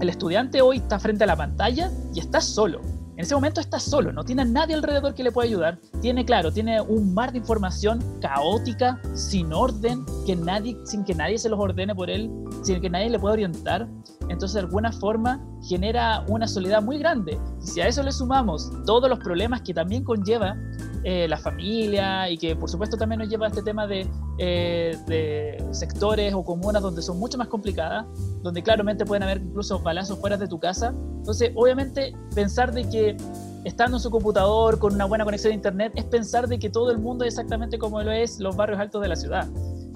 el 0.00 0.08
estudiante 0.08 0.60
hoy 0.60 0.78
está 0.78 0.98
frente 0.98 1.24
a 1.24 1.26
la 1.26 1.36
pantalla 1.36 1.90
y 2.14 2.20
está 2.20 2.40
solo. 2.40 2.80
En 3.14 3.20
ese 3.20 3.34
momento 3.34 3.60
está 3.60 3.78
solo, 3.78 4.10
no 4.10 4.24
tiene 4.24 4.42
a 4.42 4.44
nadie 4.46 4.74
alrededor 4.74 5.14
que 5.14 5.22
le 5.22 5.30
pueda 5.30 5.46
ayudar. 5.46 5.78
Tiene, 6.00 6.24
claro, 6.24 6.50
tiene 6.50 6.80
un 6.80 7.12
mar 7.12 7.30
de 7.30 7.38
información 7.38 8.02
caótica, 8.22 9.00
sin 9.14 9.52
orden, 9.52 10.04
que 10.24 10.34
nadie, 10.34 10.78
sin 10.84 11.04
que 11.04 11.14
nadie 11.14 11.36
se 11.38 11.50
los 11.50 11.60
ordene 11.60 11.94
por 11.94 12.08
él, 12.08 12.30
sin 12.62 12.80
que 12.80 12.88
nadie 12.88 13.10
le 13.10 13.18
pueda 13.18 13.34
orientar. 13.34 13.86
Entonces, 14.30 14.54
de 14.54 14.60
alguna 14.60 14.92
forma, 14.92 15.44
genera 15.62 16.24
una 16.28 16.48
soledad 16.48 16.82
muy 16.82 16.98
grande. 16.98 17.38
Y 17.62 17.66
si 17.66 17.80
a 17.82 17.86
eso 17.86 18.02
le 18.02 18.12
sumamos 18.12 18.70
todos 18.86 19.10
los 19.10 19.18
problemas 19.18 19.60
que 19.60 19.74
también 19.74 20.04
conlleva 20.04 20.56
eh, 21.04 21.26
la 21.28 21.36
familia 21.36 22.30
y 22.30 22.38
que 22.38 22.54
por 22.54 22.70
supuesto 22.70 22.96
también 22.96 23.18
nos 23.18 23.28
lleva 23.28 23.46
a 23.46 23.48
este 23.48 23.62
tema 23.62 23.88
de, 23.88 24.08
eh, 24.38 24.96
de, 25.08 25.64
sectores 25.72 26.32
o 26.32 26.44
comunas 26.44 26.80
donde 26.80 27.02
son 27.02 27.18
mucho 27.18 27.36
más 27.36 27.48
complicadas, 27.48 28.06
donde 28.42 28.62
claramente 28.62 29.04
pueden 29.04 29.22
haber 29.22 29.38
incluso 29.38 29.78
balazos 29.78 30.18
fuera 30.18 30.36
de 30.36 30.48
tu 30.48 30.58
casa. 30.58 30.92
Entonces, 31.18 31.52
obviamente, 31.54 32.14
pensar 32.34 32.72
de 32.72 32.88
que 32.88 33.16
estando 33.64 33.96
en 33.96 34.00
su 34.02 34.10
computador 34.10 34.78
con 34.78 34.94
una 34.94 35.04
buena 35.04 35.24
conexión 35.24 35.52
a 35.52 35.54
internet 35.54 35.92
es 35.94 36.04
pensar 36.04 36.48
de 36.48 36.58
que 36.58 36.68
todo 36.68 36.90
el 36.90 36.98
mundo 36.98 37.24
es 37.24 37.34
exactamente 37.34 37.78
como 37.78 38.02
lo 38.02 38.10
es 38.10 38.40
los 38.40 38.56
barrios 38.56 38.80
altos 38.80 39.02
de 39.02 39.08
la 39.08 39.16
ciudad. 39.16 39.48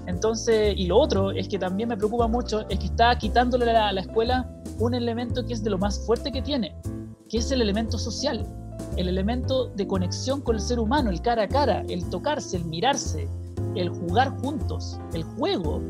Entonces, 0.05 0.73
y 0.77 0.87
lo 0.87 0.97
otro 0.97 1.31
es 1.31 1.49
que 1.49 1.59
también 1.59 1.89
me 1.89 1.97
preocupa 1.97 2.27
mucho, 2.27 2.61
es 2.69 2.79
que 2.79 2.85
está 2.85 3.17
quitándole 3.17 3.69
a 3.69 3.91
la 3.91 4.01
escuela 4.01 4.49
un 4.79 4.93
elemento 4.93 5.45
que 5.45 5.53
es 5.53 5.63
de 5.63 5.69
lo 5.69 5.77
más 5.77 5.99
fuerte 6.05 6.31
que 6.31 6.41
tiene, 6.41 6.75
que 7.29 7.39
es 7.39 7.51
el 7.51 7.61
elemento 7.61 7.97
social 7.97 8.45
el 8.95 9.07
elemento 9.07 9.67
de 9.75 9.87
conexión 9.87 10.41
con 10.41 10.55
el 10.55 10.61
ser 10.61 10.79
humano, 10.79 11.09
el 11.09 11.21
cara 11.21 11.43
a 11.43 11.47
cara, 11.47 11.83
el 11.87 12.09
tocarse, 12.09 12.57
el 12.57 12.65
mirarse, 12.65 13.27
el 13.75 13.89
jugar 13.89 14.29
juntos, 14.41 14.99
el 15.13 15.23
juego. 15.23 15.81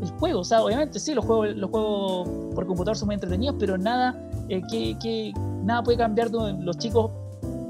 El 0.00 0.10
juego, 0.12 0.40
o 0.40 0.44
sea, 0.44 0.62
obviamente 0.62 0.98
sí, 1.00 1.14
los 1.14 1.24
juegos, 1.24 1.56
los 1.56 1.70
juegos 1.70 2.28
por 2.54 2.66
computador 2.66 2.96
son 2.96 3.06
muy 3.06 3.14
entretenidos, 3.14 3.56
pero 3.58 3.76
nada, 3.76 4.14
eh, 4.48 4.62
que, 4.70 5.32
nada 5.64 5.82
puede 5.82 5.98
cambiar. 5.98 6.30
Los 6.30 6.78
chicos 6.78 7.10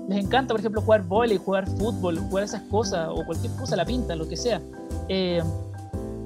les 0.08 0.24
encanta, 0.24 0.52
por 0.54 0.60
ejemplo, 0.60 0.80
jugar 0.82 1.02
volei, 1.02 1.38
jugar 1.38 1.66
fútbol, 1.66 2.18
jugar 2.18 2.44
esas 2.44 2.62
cosas, 2.62 3.08
o 3.10 3.24
cualquier 3.24 3.52
cosa, 3.54 3.76
la 3.76 3.84
pinta, 3.84 4.14
lo 4.14 4.28
que 4.28 4.36
sea. 4.36 4.60
Eh, 5.08 5.42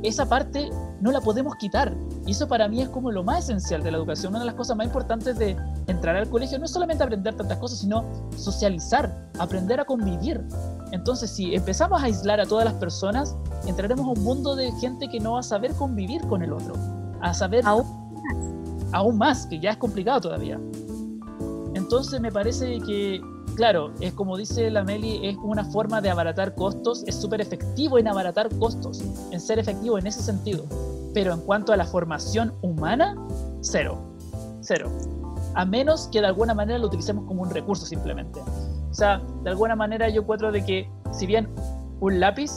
esa 0.02 0.28
parte 0.28 0.68
no 1.00 1.12
la 1.12 1.20
podemos 1.20 1.54
quitar. 1.56 1.92
Y 2.26 2.32
eso 2.32 2.46
para 2.48 2.68
mí 2.68 2.80
es 2.80 2.88
como 2.88 3.10
lo 3.10 3.22
más 3.24 3.44
esencial 3.44 3.82
de 3.82 3.90
la 3.90 3.98
educación. 3.98 4.32
Una 4.32 4.40
de 4.40 4.46
las 4.46 4.54
cosas 4.54 4.76
más 4.76 4.86
importantes 4.86 5.38
de 5.38 5.56
entrar 5.86 6.16
al 6.16 6.28
colegio 6.28 6.58
no 6.58 6.64
es 6.64 6.70
solamente 6.70 7.02
aprender 7.02 7.34
tantas 7.34 7.58
cosas, 7.58 7.80
sino 7.80 8.04
socializar, 8.36 9.30
aprender 9.38 9.80
a 9.80 9.84
convivir. 9.84 10.40
Entonces, 10.92 11.30
si 11.30 11.54
empezamos 11.54 12.00
a 12.00 12.06
aislar 12.06 12.40
a 12.40 12.46
todas 12.46 12.64
las 12.64 12.74
personas, 12.74 13.34
entraremos 13.66 14.06
a 14.06 14.10
un 14.10 14.22
mundo 14.22 14.54
de 14.54 14.70
gente 14.72 15.08
que 15.08 15.18
no 15.18 15.32
va 15.32 15.40
a 15.40 15.42
saber 15.42 15.74
convivir 15.74 16.20
con 16.28 16.42
el 16.42 16.52
otro, 16.52 16.74
a 17.20 17.34
saber 17.34 17.64
aún 17.66 17.86
más, 18.14 18.92
aún 18.92 19.18
más 19.18 19.46
que 19.46 19.58
ya 19.58 19.72
es 19.72 19.76
complicado 19.78 20.20
todavía. 20.20 20.60
Entonces, 21.74 22.20
me 22.20 22.30
parece 22.30 22.78
que 22.80 23.20
claro, 23.54 23.92
es 24.00 24.12
como 24.14 24.36
dice 24.36 24.70
la 24.70 24.82
Meli, 24.84 25.26
es 25.26 25.36
una 25.42 25.64
forma 25.64 26.00
de 26.00 26.10
abaratar 26.10 26.54
costos, 26.54 27.04
es 27.06 27.14
súper 27.14 27.40
efectivo 27.40 27.98
en 27.98 28.08
abaratar 28.08 28.48
costos, 28.58 29.02
en 29.30 29.40
ser 29.40 29.58
efectivo 29.58 29.98
en 29.98 30.06
ese 30.06 30.22
sentido. 30.22 30.64
Pero 31.14 31.32
en 31.34 31.40
cuanto 31.40 31.72
a 31.72 31.76
la 31.76 31.84
formación 31.84 32.54
humana, 32.62 33.16
cero, 33.60 33.98
cero. 34.60 34.90
A 35.54 35.64
menos 35.64 36.08
que 36.08 36.20
de 36.20 36.26
alguna 36.26 36.54
manera 36.54 36.78
lo 36.78 36.86
utilicemos 36.86 37.26
como 37.26 37.42
un 37.42 37.50
recurso 37.50 37.84
simplemente. 37.84 38.40
O 38.92 38.94
sea, 38.94 39.22
de 39.42 39.50
alguna 39.50 39.74
manera 39.74 40.10
yo 40.10 40.20
encuentro 40.20 40.52
de 40.52 40.62
que 40.62 40.88
si 41.12 41.24
bien 41.24 41.48
un 42.00 42.20
lápiz 42.20 42.50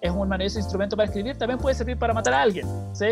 es 0.00 0.10
un 0.10 0.28
maravilloso 0.28 0.58
instrumento 0.58 0.96
para 0.96 1.06
escribir, 1.06 1.36
también 1.36 1.58
puede 1.58 1.74
servir 1.74 1.98
para 1.98 2.14
matar 2.14 2.32
a 2.32 2.40
alguien, 2.40 2.66
¿sí? 2.94 3.08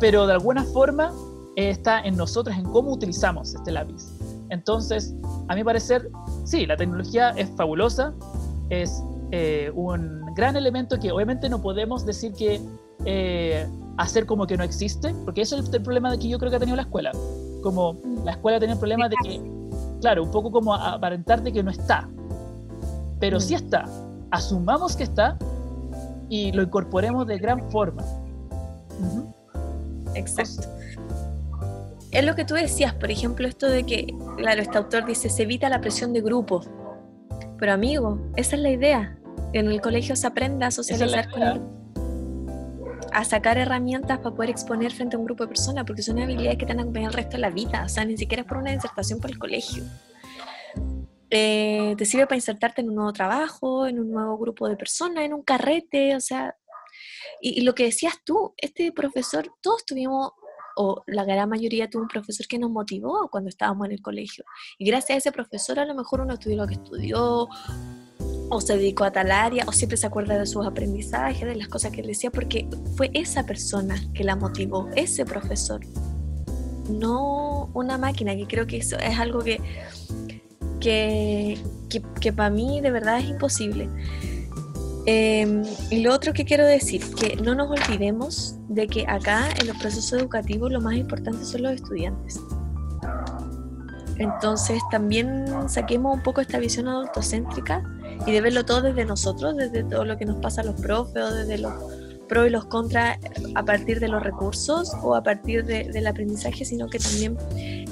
Pero 0.00 0.26
de 0.26 0.32
alguna 0.32 0.64
forma 0.64 1.12
está 1.54 2.00
en 2.00 2.16
nosotros, 2.16 2.56
en 2.56 2.64
cómo 2.64 2.92
utilizamos 2.92 3.54
este 3.54 3.70
lápiz. 3.72 4.10
Entonces, 4.48 5.14
a 5.48 5.54
mi 5.54 5.62
parecer, 5.62 6.08
sí, 6.44 6.64
la 6.64 6.78
tecnología 6.78 7.30
es 7.36 7.50
fabulosa, 7.50 8.14
es 8.70 9.02
eh, 9.30 9.70
un 9.74 10.34
gran 10.34 10.56
elemento 10.56 10.98
que 10.98 11.12
obviamente 11.12 11.50
no 11.50 11.60
podemos 11.60 12.06
decir 12.06 12.32
que 12.32 12.58
eh, 13.04 13.66
hacer 13.98 14.24
como 14.24 14.46
que 14.46 14.56
no 14.56 14.64
existe, 14.64 15.14
porque 15.26 15.42
eso 15.42 15.58
es 15.58 15.70
el, 15.72 15.82
problema 15.82 16.10
de 16.10 16.18
que 16.18 16.28
yo 16.28 16.38
creo 16.38 16.50
que 16.50 16.56
ha 16.56 16.60
tenido 16.60 16.76
la 16.76 16.82
escuela. 16.82 17.12
Como 17.62 17.98
la 18.24 18.32
escuela 18.32 18.58
tenía 18.58 18.74
el 18.74 18.78
problema 18.78 19.10
de 19.10 19.16
que, 19.22 19.40
claro, 20.04 20.22
un 20.22 20.30
poco 20.30 20.50
como 20.50 20.74
aparentar 20.74 21.42
de 21.42 21.50
que 21.50 21.62
no 21.62 21.70
está, 21.70 22.06
pero 23.20 23.40
sí 23.40 23.54
mm. 23.54 23.56
está. 23.56 23.84
Asumamos 24.30 24.96
que 24.96 25.04
está 25.04 25.38
y 26.28 26.52
lo 26.52 26.62
incorporemos 26.62 27.26
de 27.26 27.38
gran 27.38 27.70
forma. 27.70 28.04
Exacto 30.14 30.68
es 32.14 32.24
lo 32.24 32.36
que 32.36 32.44
tú 32.44 32.54
decías, 32.54 32.94
por 32.94 33.10
ejemplo, 33.10 33.48
esto 33.48 33.68
de 33.68 33.82
que, 33.84 34.14
claro, 34.36 34.62
este 34.62 34.78
autor 34.78 35.04
dice, 35.04 35.28
se 35.28 35.42
evita 35.42 35.68
la 35.68 35.80
presión 35.80 36.12
de 36.12 36.20
grupo. 36.20 36.60
Pero 37.58 37.72
amigo, 37.72 38.20
esa 38.36 38.54
es 38.54 38.62
la 38.62 38.70
idea. 38.70 39.18
En 39.52 39.66
el 39.66 39.80
colegio 39.80 40.14
se 40.14 40.28
aprenda 40.28 40.68
a 40.68 40.70
socializar 40.70 41.28
con 41.28 41.42
el, 41.42 41.60
a 43.14 43.24
sacar 43.24 43.58
herramientas 43.58 44.18
para 44.18 44.34
poder 44.34 44.50
exponer 44.50 44.92
frente 44.92 45.16
a 45.16 45.18
un 45.18 45.24
grupo 45.24 45.44
de 45.44 45.48
personas, 45.48 45.84
porque 45.86 46.02
son 46.02 46.18
habilidades 46.18 46.58
que 46.58 46.66
te 46.66 46.72
van 46.72 46.80
a 46.80 46.82
acompañar 46.82 47.10
el 47.10 47.16
resto 47.16 47.36
de 47.36 47.38
la 47.38 47.50
vida. 47.50 47.84
O 47.84 47.88
sea, 47.88 48.04
ni 48.04 48.16
siquiera 48.16 48.42
es 48.42 48.48
por 48.48 48.58
una 48.58 48.72
disertación 48.72 49.20
por 49.20 49.30
el 49.30 49.38
colegio. 49.38 49.84
Eh, 51.30 51.94
te 51.96 52.04
sirve 52.04 52.26
para 52.26 52.36
insertarte 52.36 52.80
en 52.80 52.88
un 52.88 52.96
nuevo 52.96 53.12
trabajo, 53.12 53.86
en 53.86 54.00
un 54.00 54.10
nuevo 54.10 54.36
grupo 54.36 54.68
de 54.68 54.76
personas, 54.76 55.24
en 55.24 55.32
un 55.32 55.42
carrete, 55.42 56.16
o 56.16 56.20
sea, 56.20 56.56
y, 57.40 57.60
y, 57.60 57.62
lo 57.62 57.74
que 57.74 57.84
decías 57.84 58.14
tú, 58.24 58.52
este 58.56 58.92
profesor, 58.92 59.52
todos 59.60 59.84
tuvimos 59.84 60.32
o 60.76 61.02
la 61.06 61.24
gran 61.24 61.48
mayoría 61.48 61.88
tuvo 61.88 62.02
un 62.02 62.08
profesor 62.08 62.46
que 62.46 62.58
nos 62.58 62.70
motivó 62.70 63.28
cuando 63.30 63.48
estábamos 63.48 63.86
en 63.86 63.92
el 63.92 64.02
colegio. 64.02 64.44
Y 64.78 64.86
gracias 64.86 65.16
a 65.16 65.18
ese 65.18 65.32
profesor 65.32 65.78
a 65.78 65.84
lo 65.84 65.94
mejor 65.94 66.20
uno 66.20 66.34
estudió 66.34 66.56
lo 66.56 66.66
que 66.66 66.74
estudió, 66.74 67.48
o 68.50 68.60
se 68.60 68.76
dedicó 68.76 69.04
a 69.04 69.10
tal 69.10 69.30
área, 69.30 69.64
o 69.66 69.72
siempre 69.72 69.96
se 69.96 70.06
acuerda 70.06 70.38
de 70.38 70.46
sus 70.46 70.66
aprendizajes, 70.66 71.46
de 71.46 71.56
las 71.56 71.68
cosas 71.68 71.92
que 71.92 72.00
él 72.00 72.06
decía, 72.06 72.30
porque 72.30 72.68
fue 72.96 73.10
esa 73.14 73.46
persona 73.46 74.00
que 74.12 74.24
la 74.24 74.36
motivó, 74.36 74.88
ese 74.94 75.24
profesor. 75.24 75.80
No 76.88 77.70
una 77.74 77.98
máquina, 77.98 78.36
que 78.36 78.46
creo 78.46 78.66
que 78.66 78.78
eso 78.78 78.96
es 78.98 79.18
algo 79.18 79.40
que, 79.40 79.60
que, 80.80 81.58
que, 81.88 82.02
que 82.20 82.32
para 82.32 82.50
mí 82.50 82.80
de 82.80 82.90
verdad 82.90 83.18
es 83.18 83.28
imposible. 83.28 83.88
Em, 85.06 85.62
y 85.90 86.02
lo 86.02 86.14
otro 86.14 86.32
que 86.32 86.44
quiero 86.44 86.64
decir, 86.66 87.02
que 87.14 87.36
no 87.36 87.54
nos 87.54 87.70
olvidemos 87.70 88.56
de 88.68 88.86
que 88.86 89.04
acá 89.06 89.48
en 89.60 89.66
los 89.66 89.76
procesos 89.76 90.18
educativos 90.18 90.72
lo 90.72 90.80
más 90.80 90.94
importante 90.94 91.44
son 91.44 91.62
los 91.62 91.72
estudiantes. 91.72 92.40
Entonces 94.16 94.80
también 94.90 95.46
saquemos 95.68 96.14
un 96.14 96.22
poco 96.22 96.40
esta 96.40 96.58
visión 96.58 96.88
adultocéntrica 96.88 97.82
y 98.26 98.32
de 98.32 98.40
verlo 98.40 98.64
todo 98.64 98.82
desde 98.82 99.04
nosotros, 99.04 99.56
desde 99.56 99.84
todo 99.84 100.04
lo 100.04 100.16
que 100.16 100.24
nos 100.24 100.36
pasa 100.36 100.62
a 100.62 100.64
los 100.64 100.80
profes 100.80 101.22
o 101.22 101.34
desde 101.34 101.58
los 101.58 101.72
pros 102.28 102.46
y 102.46 102.50
los 102.50 102.64
contras 102.66 103.18
a 103.54 103.64
partir 103.64 104.00
de 104.00 104.08
los 104.08 104.22
recursos 104.22 104.92
o 105.02 105.14
a 105.14 105.22
partir 105.22 105.64
del 105.64 106.06
aprendizaje, 106.06 106.64
sino 106.64 106.88
que 106.88 106.98
también 106.98 107.36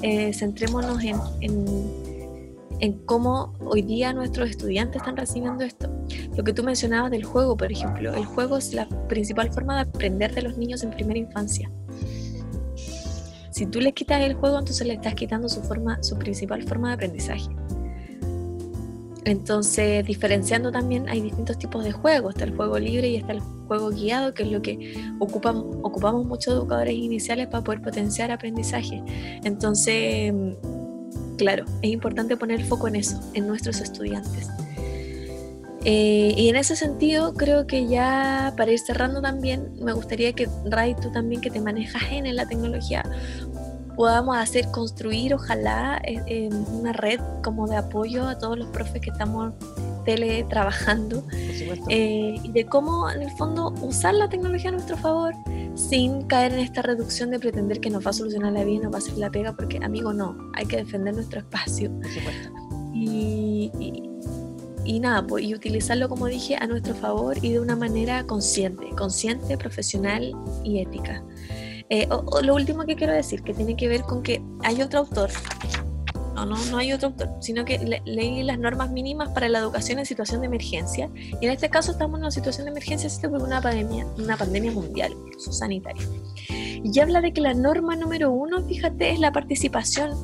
eh, 0.01 0.33
centrémonos 0.33 1.03
en 1.03 2.13
en 2.83 2.99
cómo 3.05 3.53
hoy 3.61 3.81
día 3.81 4.11
nuestros 4.11 4.49
estudiantes 4.49 4.97
están 4.97 5.15
recibiendo 5.15 5.63
esto. 5.63 5.89
Lo 6.35 6.43
que 6.43 6.51
tú 6.51 6.63
mencionabas 6.63 7.11
del 7.11 7.23
juego, 7.23 7.55
por 7.55 7.71
ejemplo, 7.71 8.13
el 8.13 8.25
juego 8.25 8.57
es 8.57 8.73
la 8.73 8.89
principal 9.07 9.53
forma 9.53 9.75
de 9.75 9.89
aprender 9.89 10.35
de 10.35 10.41
los 10.41 10.57
niños 10.57 10.83
en 10.83 10.91
primera 10.91 11.17
infancia. 11.17 11.71
Si 13.51 13.67
tú 13.67 13.79
les 13.79 13.93
quitas 13.93 14.21
el 14.21 14.33
juego, 14.33 14.59
entonces 14.59 14.85
le 14.85 14.95
estás 14.95 15.15
quitando 15.15 15.47
su, 15.47 15.61
forma, 15.61 16.03
su 16.03 16.17
principal 16.17 16.63
forma 16.63 16.89
de 16.89 16.95
aprendizaje. 16.95 17.47
Entonces, 19.25 20.05
diferenciando 20.05 20.71
también, 20.71 21.07
hay 21.07 21.21
distintos 21.21 21.57
tipos 21.57 21.83
de 21.83 21.91
juegos. 21.91 22.35
Está 22.35 22.45
el 22.45 22.55
juego 22.55 22.77
libre 22.77 23.09
y 23.09 23.15
está 23.15 23.33
el 23.33 23.39
juego 23.67 23.89
guiado, 23.89 24.33
que 24.33 24.43
es 24.43 24.51
lo 24.51 24.61
que 24.61 24.95
ocupamos, 25.19 25.77
ocupamos 25.81 26.25
muchos 26.25 26.53
educadores 26.53 26.93
iniciales 26.93 27.47
para 27.47 27.63
poder 27.63 27.81
potenciar 27.81 28.31
aprendizaje. 28.31 29.01
Entonces, 29.43 30.33
claro, 31.37 31.65
es 31.81 31.91
importante 31.91 32.35
poner 32.37 32.63
foco 32.65 32.87
en 32.87 32.97
eso, 32.97 33.19
en 33.33 33.47
nuestros 33.47 33.79
estudiantes. 33.79 34.49
Eh, 35.85 36.33
y 36.37 36.47
en 36.47 36.55
ese 36.55 36.77
sentido, 36.77 37.33
creo 37.33 37.67
que 37.67 37.87
ya 37.87 38.53
para 38.55 38.71
ir 38.71 38.79
cerrando 38.79 39.21
también, 39.21 39.73
me 39.81 39.91
gustaría 39.91 40.31
que, 40.31 40.47
Ray, 40.65 40.95
tú 40.95 41.11
también 41.11 41.41
que 41.41 41.49
te 41.49 41.59
manejas 41.59 42.03
en 42.09 42.33
la 42.35 42.45
tecnología, 42.45 43.03
podamos 43.95 44.37
hacer 44.37 44.69
construir, 44.71 45.33
ojalá, 45.33 46.01
eh, 46.05 46.49
una 46.71 46.93
red 46.93 47.19
como 47.43 47.67
de 47.67 47.77
apoyo 47.77 48.27
a 48.27 48.37
todos 48.37 48.57
los 48.57 48.67
profes 48.69 49.01
que 49.01 49.09
estamos 49.09 49.53
teletrabajando 50.03 51.23
eh, 51.89 52.35
y 52.43 52.51
de 52.51 52.65
cómo 52.65 53.09
en 53.09 53.21
el 53.21 53.31
fondo 53.31 53.73
usar 53.81 54.13
la 54.13 54.29
tecnología 54.29 54.69
a 54.69 54.73
nuestro 54.73 54.97
favor 54.97 55.33
sin 55.75 56.23
caer 56.23 56.53
en 56.53 56.59
esta 56.59 56.81
reducción 56.81 57.31
de 57.31 57.39
pretender 57.39 57.79
que 57.79 57.89
nos 57.89 58.05
va 58.05 58.11
a 58.11 58.13
solucionar 58.13 58.53
la 58.53 58.63
vida 58.63 58.75
y 58.75 58.79
nos 58.79 58.91
va 58.91 58.97
a 58.97 58.99
hacer 58.99 59.17
la 59.17 59.29
pega, 59.31 59.53
porque 59.53 59.79
amigo 59.81 60.13
no, 60.13 60.37
hay 60.53 60.65
que 60.65 60.77
defender 60.77 61.15
nuestro 61.15 61.39
espacio. 61.39 61.91
Y, 62.93 63.71
y, 64.85 64.99
nada, 64.99 65.25
pues, 65.25 65.43
y 65.45 65.55
utilizarlo 65.55 66.09
como 66.09 66.27
dije 66.27 66.55
a 66.55 66.67
nuestro 66.67 66.93
favor 66.93 67.37
y 67.41 67.53
de 67.53 67.59
una 67.59 67.75
manera 67.75 68.23
consciente, 68.25 68.89
consciente, 68.97 69.57
profesional 69.57 70.35
y 70.63 70.79
ética. 70.79 71.23
Eh, 71.95 72.07
lo 72.41 72.55
último 72.55 72.85
que 72.85 72.95
quiero 72.95 73.13
decir, 73.13 73.43
que 73.43 73.53
tiene 73.53 73.75
que 73.75 73.87
ver 73.87 74.01
con 74.01 74.23
que 74.23 74.41
hay 74.63 74.81
otro 74.81 74.97
autor, 74.97 75.29
no, 76.33 76.43
no, 76.43 76.57
no 76.71 76.77
hay 76.79 76.91
otro 76.91 77.09
autor, 77.09 77.29
sino 77.39 77.65
que 77.65 78.01
leí 78.03 78.41
las 78.41 78.57
normas 78.57 78.89
mínimas 78.89 79.29
para 79.29 79.47
la 79.47 79.59
educación 79.59 79.99
en 79.99 80.07
situación 80.07 80.41
de 80.41 80.47
emergencia, 80.47 81.11
y 81.13 81.45
en 81.45 81.51
este 81.51 81.69
caso 81.69 81.91
estamos 81.91 82.17
en 82.17 82.23
una 82.23 82.31
situación 82.31 82.65
de 82.65 82.71
emergencia 82.71 83.29
por 83.29 83.43
una 83.43 83.61
pandemia, 83.61 84.07
una 84.17 84.35
pandemia 84.35 84.71
mundial, 84.71 85.13
incluso 85.27 85.53
sanitaria. 85.53 86.01
Y 86.49 86.99
habla 86.99 87.21
de 87.21 87.31
que 87.31 87.41
la 87.41 87.53
norma 87.53 87.95
número 87.95 88.31
uno, 88.31 88.63
fíjate, 88.63 89.11
es 89.11 89.19
la 89.19 89.31
participación 89.31 90.17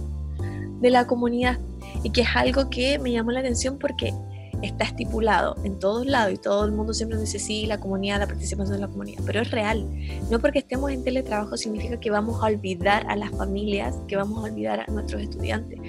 de 0.81 0.89
la 0.89 1.05
comunidad, 1.05 1.59
y 2.01 2.09
que 2.09 2.21
es 2.21 2.29
algo 2.33 2.71
que 2.71 2.97
me 2.97 3.11
llamó 3.11 3.29
la 3.29 3.41
atención 3.41 3.77
porque 3.77 4.11
está 4.61 4.85
estipulado 4.85 5.55
en 5.63 5.79
todos 5.79 6.05
lados 6.05 6.33
y 6.33 6.37
todo 6.37 6.65
el 6.65 6.71
mundo 6.71 6.93
siempre 6.93 7.17
dice 7.17 7.39
sí, 7.39 7.65
la 7.65 7.79
comunidad, 7.79 8.19
la 8.19 8.27
participación 8.27 8.75
de 8.75 8.81
la 8.81 8.87
comunidad, 8.87 9.21
pero 9.25 9.41
es 9.41 9.51
real. 9.51 9.85
No 10.29 10.39
porque 10.39 10.59
estemos 10.59 10.91
en 10.91 11.03
teletrabajo 11.03 11.57
significa 11.57 11.99
que 11.99 12.11
vamos 12.11 12.41
a 12.43 12.47
olvidar 12.47 13.05
a 13.09 13.15
las 13.15 13.31
familias, 13.31 13.95
que 14.07 14.15
vamos 14.15 14.39
a 14.39 14.51
olvidar 14.51 14.81
a 14.81 14.91
nuestros 14.91 15.21
estudiantes. 15.21 15.79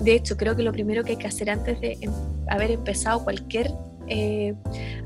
De 0.00 0.14
hecho, 0.14 0.36
creo 0.36 0.56
que 0.56 0.62
lo 0.62 0.72
primero 0.72 1.04
que 1.04 1.12
hay 1.12 1.16
que 1.16 1.26
hacer 1.26 1.50
antes 1.50 1.80
de 1.80 1.98
em, 2.00 2.12
haber 2.48 2.70
empezado 2.70 3.24
cualquier 3.24 3.72
eh, 4.08 4.54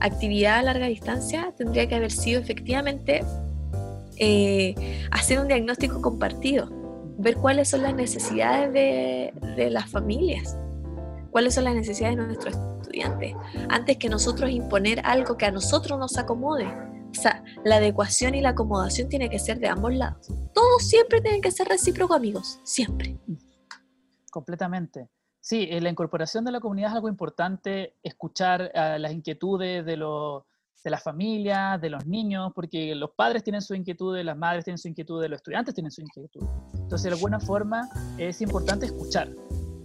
actividad 0.00 0.58
a 0.58 0.62
larga 0.62 0.86
distancia 0.86 1.54
tendría 1.56 1.88
que 1.88 1.94
haber 1.94 2.12
sido 2.12 2.38
efectivamente 2.38 3.22
eh, 4.18 4.74
hacer 5.10 5.40
un 5.40 5.48
diagnóstico 5.48 6.02
compartido, 6.02 6.68
ver 7.16 7.36
cuáles 7.36 7.68
son 7.68 7.82
las 7.82 7.94
necesidades 7.94 8.72
de, 8.74 9.32
de 9.56 9.70
las 9.70 9.88
familias, 9.88 10.54
cuáles 11.30 11.54
son 11.54 11.64
las 11.64 11.74
necesidades 11.74 12.16
de 12.16 12.26
nuestros 12.26 12.56
estudiantes, 12.82 13.34
antes 13.68 13.96
que 13.96 14.08
nosotros 14.08 14.50
imponer 14.50 15.00
algo 15.04 15.36
que 15.36 15.46
a 15.46 15.50
nosotros 15.50 15.98
nos 15.98 16.18
acomode. 16.18 16.66
O 16.66 17.14
sea, 17.14 17.42
la 17.64 17.76
adecuación 17.76 18.34
y 18.34 18.40
la 18.40 18.50
acomodación 18.50 19.08
tiene 19.08 19.28
que 19.28 19.38
ser 19.38 19.58
de 19.58 19.68
ambos 19.68 19.92
lados. 19.94 20.28
Todos 20.54 20.82
siempre 20.82 21.20
tienen 21.20 21.40
que 21.40 21.50
ser 21.50 21.66
recíprocos, 21.66 22.16
amigos, 22.16 22.60
siempre. 22.62 23.18
Completamente. 24.30 25.08
Sí, 25.40 25.66
eh, 25.70 25.80
la 25.80 25.90
incorporación 25.90 26.44
de 26.44 26.52
la 26.52 26.60
comunidad 26.60 26.90
es 26.90 26.96
algo 26.96 27.08
importante, 27.08 27.96
escuchar 28.02 28.70
las 28.74 29.12
inquietudes 29.12 29.84
de, 29.84 29.96
de 30.84 30.90
las 30.90 31.02
familias, 31.02 31.80
de 31.80 31.90
los 31.90 32.06
niños, 32.06 32.52
porque 32.54 32.94
los 32.94 33.10
padres 33.16 33.42
tienen 33.42 33.62
su 33.62 33.74
inquietud, 33.74 34.16
las 34.22 34.36
madres 34.36 34.64
tienen 34.64 34.78
su 34.78 34.88
inquietud, 34.88 35.24
los 35.26 35.38
estudiantes 35.38 35.74
tienen 35.74 35.90
su 35.90 36.02
inquietud. 36.02 36.46
Entonces, 36.74 37.04
de 37.04 37.16
alguna 37.16 37.40
forma, 37.40 37.88
es 38.18 38.40
importante 38.40 38.86
escuchar. 38.86 39.30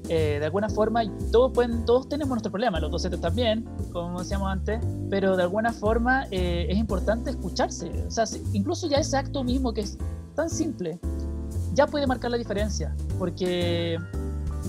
Eh, 0.09 0.37
de 0.39 0.45
alguna 0.45 0.69
forma 0.69 1.01
todos, 1.31 1.51
pueden, 1.51 1.83
todos 1.85 2.07
tenemos 2.07 2.29
nuestro 2.29 2.51
problema, 2.51 2.79
los 2.79 2.91
docentes 2.91 3.21
también, 3.21 3.65
como 3.91 4.19
decíamos 4.19 4.51
antes, 4.51 4.79
pero 5.09 5.35
de 5.35 5.43
alguna 5.43 5.71
forma 5.71 6.25
eh, 6.31 6.67
es 6.69 6.77
importante 6.77 7.31
escucharse. 7.31 7.89
O 8.07 8.11
sea, 8.11 8.25
incluso 8.53 8.87
ya 8.87 8.97
ese 8.97 9.17
acto 9.17 9.43
mismo 9.43 9.73
que 9.73 9.81
es 9.81 9.97
tan 10.35 10.49
simple, 10.49 10.99
ya 11.73 11.87
puede 11.87 12.05
marcar 12.05 12.31
la 12.31 12.37
diferencia, 12.37 12.95
porque 13.17 13.97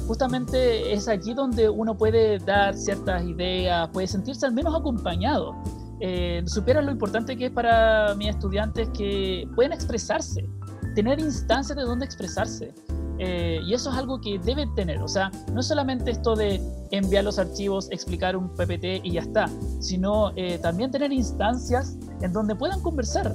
justamente 0.06 0.92
es 0.92 1.08
aquí 1.08 1.34
donde 1.34 1.68
uno 1.68 1.96
puede 1.96 2.38
dar 2.38 2.74
ciertas 2.76 3.24
ideas, 3.24 3.88
puede 3.92 4.06
sentirse 4.06 4.46
al 4.46 4.52
menos 4.52 4.74
acompañado. 4.74 5.54
Eh, 6.00 6.44
lo 6.64 6.90
importante 6.90 7.36
que 7.36 7.46
es 7.46 7.52
para 7.52 8.14
mis 8.16 8.28
estudiantes 8.28 8.88
que 8.90 9.48
pueden 9.54 9.72
expresarse, 9.72 10.46
tener 10.94 11.18
instancias 11.20 11.76
de 11.76 11.84
donde 11.84 12.04
expresarse. 12.04 12.74
Eh, 13.18 13.60
y 13.64 13.72
eso 13.72 13.90
es 13.90 13.96
algo 13.96 14.20
que 14.20 14.38
debe 14.38 14.66
tener, 14.74 15.00
o 15.02 15.08
sea, 15.08 15.30
no 15.52 15.62
solamente 15.62 16.10
esto 16.10 16.36
de 16.36 16.60
enviar 16.90 17.24
los 17.24 17.38
archivos, 17.38 17.88
explicar 17.90 18.36
un 18.36 18.50
PPT 18.50 19.04
y 19.04 19.12
ya 19.12 19.22
está, 19.22 19.48
sino 19.80 20.32
eh, 20.36 20.58
también 20.58 20.90
tener 20.90 21.12
instancias 21.12 21.96
en 22.20 22.32
donde 22.32 22.54
puedan 22.54 22.80
conversar, 22.82 23.34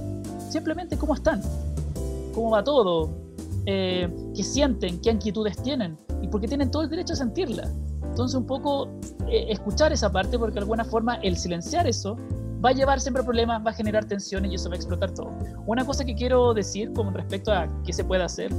simplemente 0.50 0.98
cómo 0.98 1.16
están, 1.16 1.42
cómo 2.36 2.52
va 2.52 2.64
todo, 2.64 3.10
eh, 3.66 4.08
qué 4.36 4.44
sienten, 4.44 5.02
qué 5.02 5.12
inquietudes 5.12 5.58
tienen, 5.64 5.98
y 6.22 6.28
porque 6.28 6.48
tienen 6.48 6.70
todo 6.70 6.84
el 6.84 6.90
derecho 6.90 7.14
a 7.14 7.16
sentirla. 7.16 7.68
Entonces 8.04 8.36
un 8.36 8.46
poco 8.46 8.90
escuchar 9.30 9.94
esa 9.94 10.12
parte, 10.12 10.38
porque 10.38 10.56
de 10.56 10.60
alguna 10.60 10.84
forma 10.84 11.16
el 11.16 11.38
silenciar 11.38 11.88
eso 11.88 12.18
va 12.64 12.70
a 12.70 12.74
llevar 12.74 13.00
siempre 13.00 13.24
problemas, 13.24 13.66
va 13.66 13.72
a 13.72 13.74
generar 13.74 14.06
tensiones 14.06 14.52
y 14.52 14.56
eso 14.56 14.70
va 14.70 14.76
a 14.76 14.78
explotar 14.78 15.12
todo. 15.14 15.32
Una 15.66 15.86
cosa 15.86 16.06
que 16.06 16.16
quiero 16.16 16.54
decir 16.54 16.92
con 16.94 17.14
respecto 17.14 17.52
a 17.52 17.68
qué 17.86 17.94
se 17.94 18.04
puede 18.04 18.24
hacer 18.24 18.52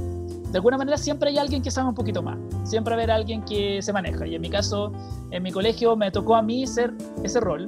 de 0.53 0.59
alguna 0.59 0.77
manera 0.77 0.97
siempre 0.99 1.31
hay 1.31 1.39
alguien 1.39 1.63
que 1.63 1.71
sabe 1.71 1.89
un 1.89 1.95
poquito 1.95 2.21
más, 2.21 2.37
siempre 2.63 2.91
va 2.91 3.01
a 3.01 3.03
haber 3.03 3.11
alguien 3.11 3.41
que 3.43 3.81
se 3.81 3.91
maneja. 3.91 4.27
Y 4.27 4.35
en 4.35 4.41
mi 4.41 4.51
caso, 4.51 4.93
en 5.31 5.41
mi 5.41 5.51
colegio 5.51 5.95
me 5.95 6.11
tocó 6.11 6.35
a 6.35 6.43
mí 6.43 6.67
ser 6.67 6.93
ese 7.23 7.39
rol 7.39 7.65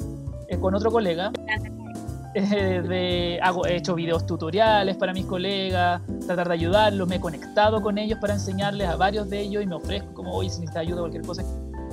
eh, 0.49 0.59
con 0.59 0.73
otro 0.75 0.91
colega. 0.91 1.31
Eh, 2.37 3.39
hago, 3.41 3.65
he 3.65 3.77
hecho 3.77 3.95
videos 3.95 4.25
tutoriales 4.25 4.97
para 4.97 5.13
mis 5.13 5.25
colegas, 5.25 6.01
tratar 6.27 6.49
de 6.49 6.53
ayudarlos, 6.55 7.07
me 7.07 7.15
he 7.15 7.19
conectado 7.21 7.81
con 7.81 7.97
ellos 7.97 8.19
para 8.19 8.33
enseñarles 8.33 8.89
a 8.89 8.97
varios 8.97 9.29
de 9.29 9.39
ellos 9.39 9.63
y 9.63 9.65
me 9.65 9.75
ofrezco 9.75 10.13
como 10.13 10.33
hoy 10.33 10.49
si 10.49 10.59
necesita 10.59 10.81
ayuda 10.81 10.99
cualquier 10.99 11.23
cosa 11.23 11.43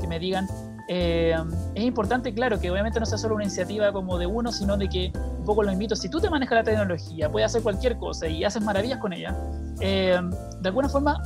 que 0.00 0.08
me 0.08 0.18
digan. 0.18 0.48
Eh, 0.88 1.36
es 1.74 1.84
importante, 1.84 2.34
claro, 2.34 2.60
que 2.60 2.70
obviamente 2.70 2.98
no 2.98 3.06
sea 3.06 3.18
solo 3.18 3.34
una 3.34 3.44
iniciativa 3.44 3.92
como 3.92 4.18
de 4.18 4.26
uno, 4.26 4.52
sino 4.52 4.76
de 4.76 4.88
que 4.88 5.12
un 5.14 5.44
poco 5.44 5.62
lo 5.62 5.72
invito, 5.72 5.96
si 5.96 6.08
tú 6.08 6.20
te 6.20 6.28
manejas 6.28 6.58
la 6.58 6.64
tecnología, 6.64 7.30
puedes 7.30 7.46
hacer 7.46 7.62
cualquier 7.62 7.96
cosa 7.98 8.26
y 8.26 8.44
haces 8.44 8.62
maravillas 8.62 8.98
con 8.98 9.12
ella, 9.12 9.36
eh, 9.80 10.20
de 10.60 10.68
alguna 10.68 10.88
forma 10.88 11.22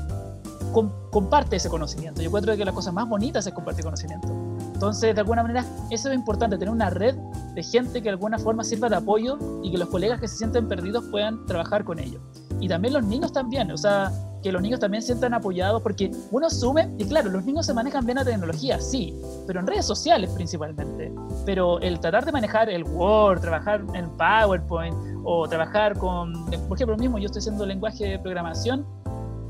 comparte 1.11 1.57
ese 1.57 1.71
conocimiento. 1.71 2.21
Yo 2.21 2.31
creo 2.31 2.57
que 2.57 2.65
las 2.65 2.75
cosas 2.75 2.93
más 2.93 3.09
bonitas 3.09 3.47
es 3.47 3.55
compartir 3.55 3.85
conocimiento. 3.85 4.29
Entonces, 4.75 5.15
de 5.15 5.21
alguna 5.21 5.43
manera, 5.43 5.65
eso 5.91 6.11
es 6.11 6.15
importante, 6.15 6.59
tener 6.59 6.73
una 6.73 6.91
red 6.91 7.15
de 7.55 7.63
gente 7.63 8.01
que 8.01 8.05
de 8.05 8.11
alguna 8.11 8.39
forma 8.39 8.63
sirva 8.63 8.91
de 8.91 8.97
apoyo 8.97 9.39
y 9.63 9.71
que 9.71 9.79
los 9.79 9.89
colegas 9.89 10.21
que 10.21 10.29
se 10.29 10.37
sienten 10.37 10.69
perdidos 10.69 11.05
puedan 11.11 11.47
trabajar 11.47 11.85
con 11.85 11.99
ellos. 11.99 12.21
Y 12.61 12.69
también 12.69 12.93
los 12.93 13.05
niños 13.05 13.33
también, 13.33 13.71
o 13.71 13.79
sea, 13.79 14.13
que 14.47 14.53
los 14.53 14.63
niños 14.63 14.79
también 14.79 15.03
sientan 15.03 15.35
apoyados, 15.35 15.83
porque 15.83 16.09
uno 16.31 16.47
asume, 16.47 16.89
y 16.99 17.05
claro, 17.05 17.31
los 17.31 17.45
niños 17.45 17.67
se 17.67 17.75
manejan 17.75 18.07
bien 18.07 18.15
la 18.15 18.25
tecnología, 18.25 18.81
sí, 18.81 19.13
pero 19.45 19.59
en 19.59 19.67
redes 19.67 19.85
sociales 19.85 20.31
principalmente. 20.31 21.13
Pero 21.45 21.81
el 21.81 21.99
tratar 21.99 22.25
de 22.25 22.31
manejar 22.31 22.71
el 22.71 22.85
Word, 22.85 23.41
trabajar 23.41 23.83
en 23.95 24.09
PowerPoint, 24.11 24.95
o 25.25 25.49
trabajar 25.49 25.99
con, 25.99 26.45
por 26.45 26.77
ejemplo, 26.77 26.95
lo 26.95 26.97
mismo, 26.97 27.19
yo 27.19 27.27
estoy 27.27 27.41
haciendo 27.41 27.67
lenguaje 27.67 28.07
de 28.07 28.19
programación, 28.21 28.87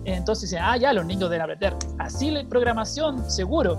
entonces 0.07 0.49
dicen, 0.49 0.65
ah, 0.65 0.79
ya, 0.79 0.95
los 0.95 1.05
niños 1.05 1.29
deben 1.29 1.43
aprender. 1.43 1.75
Así 1.99 2.31
la 2.31 2.43
programación, 2.49 3.31
seguro. 3.31 3.77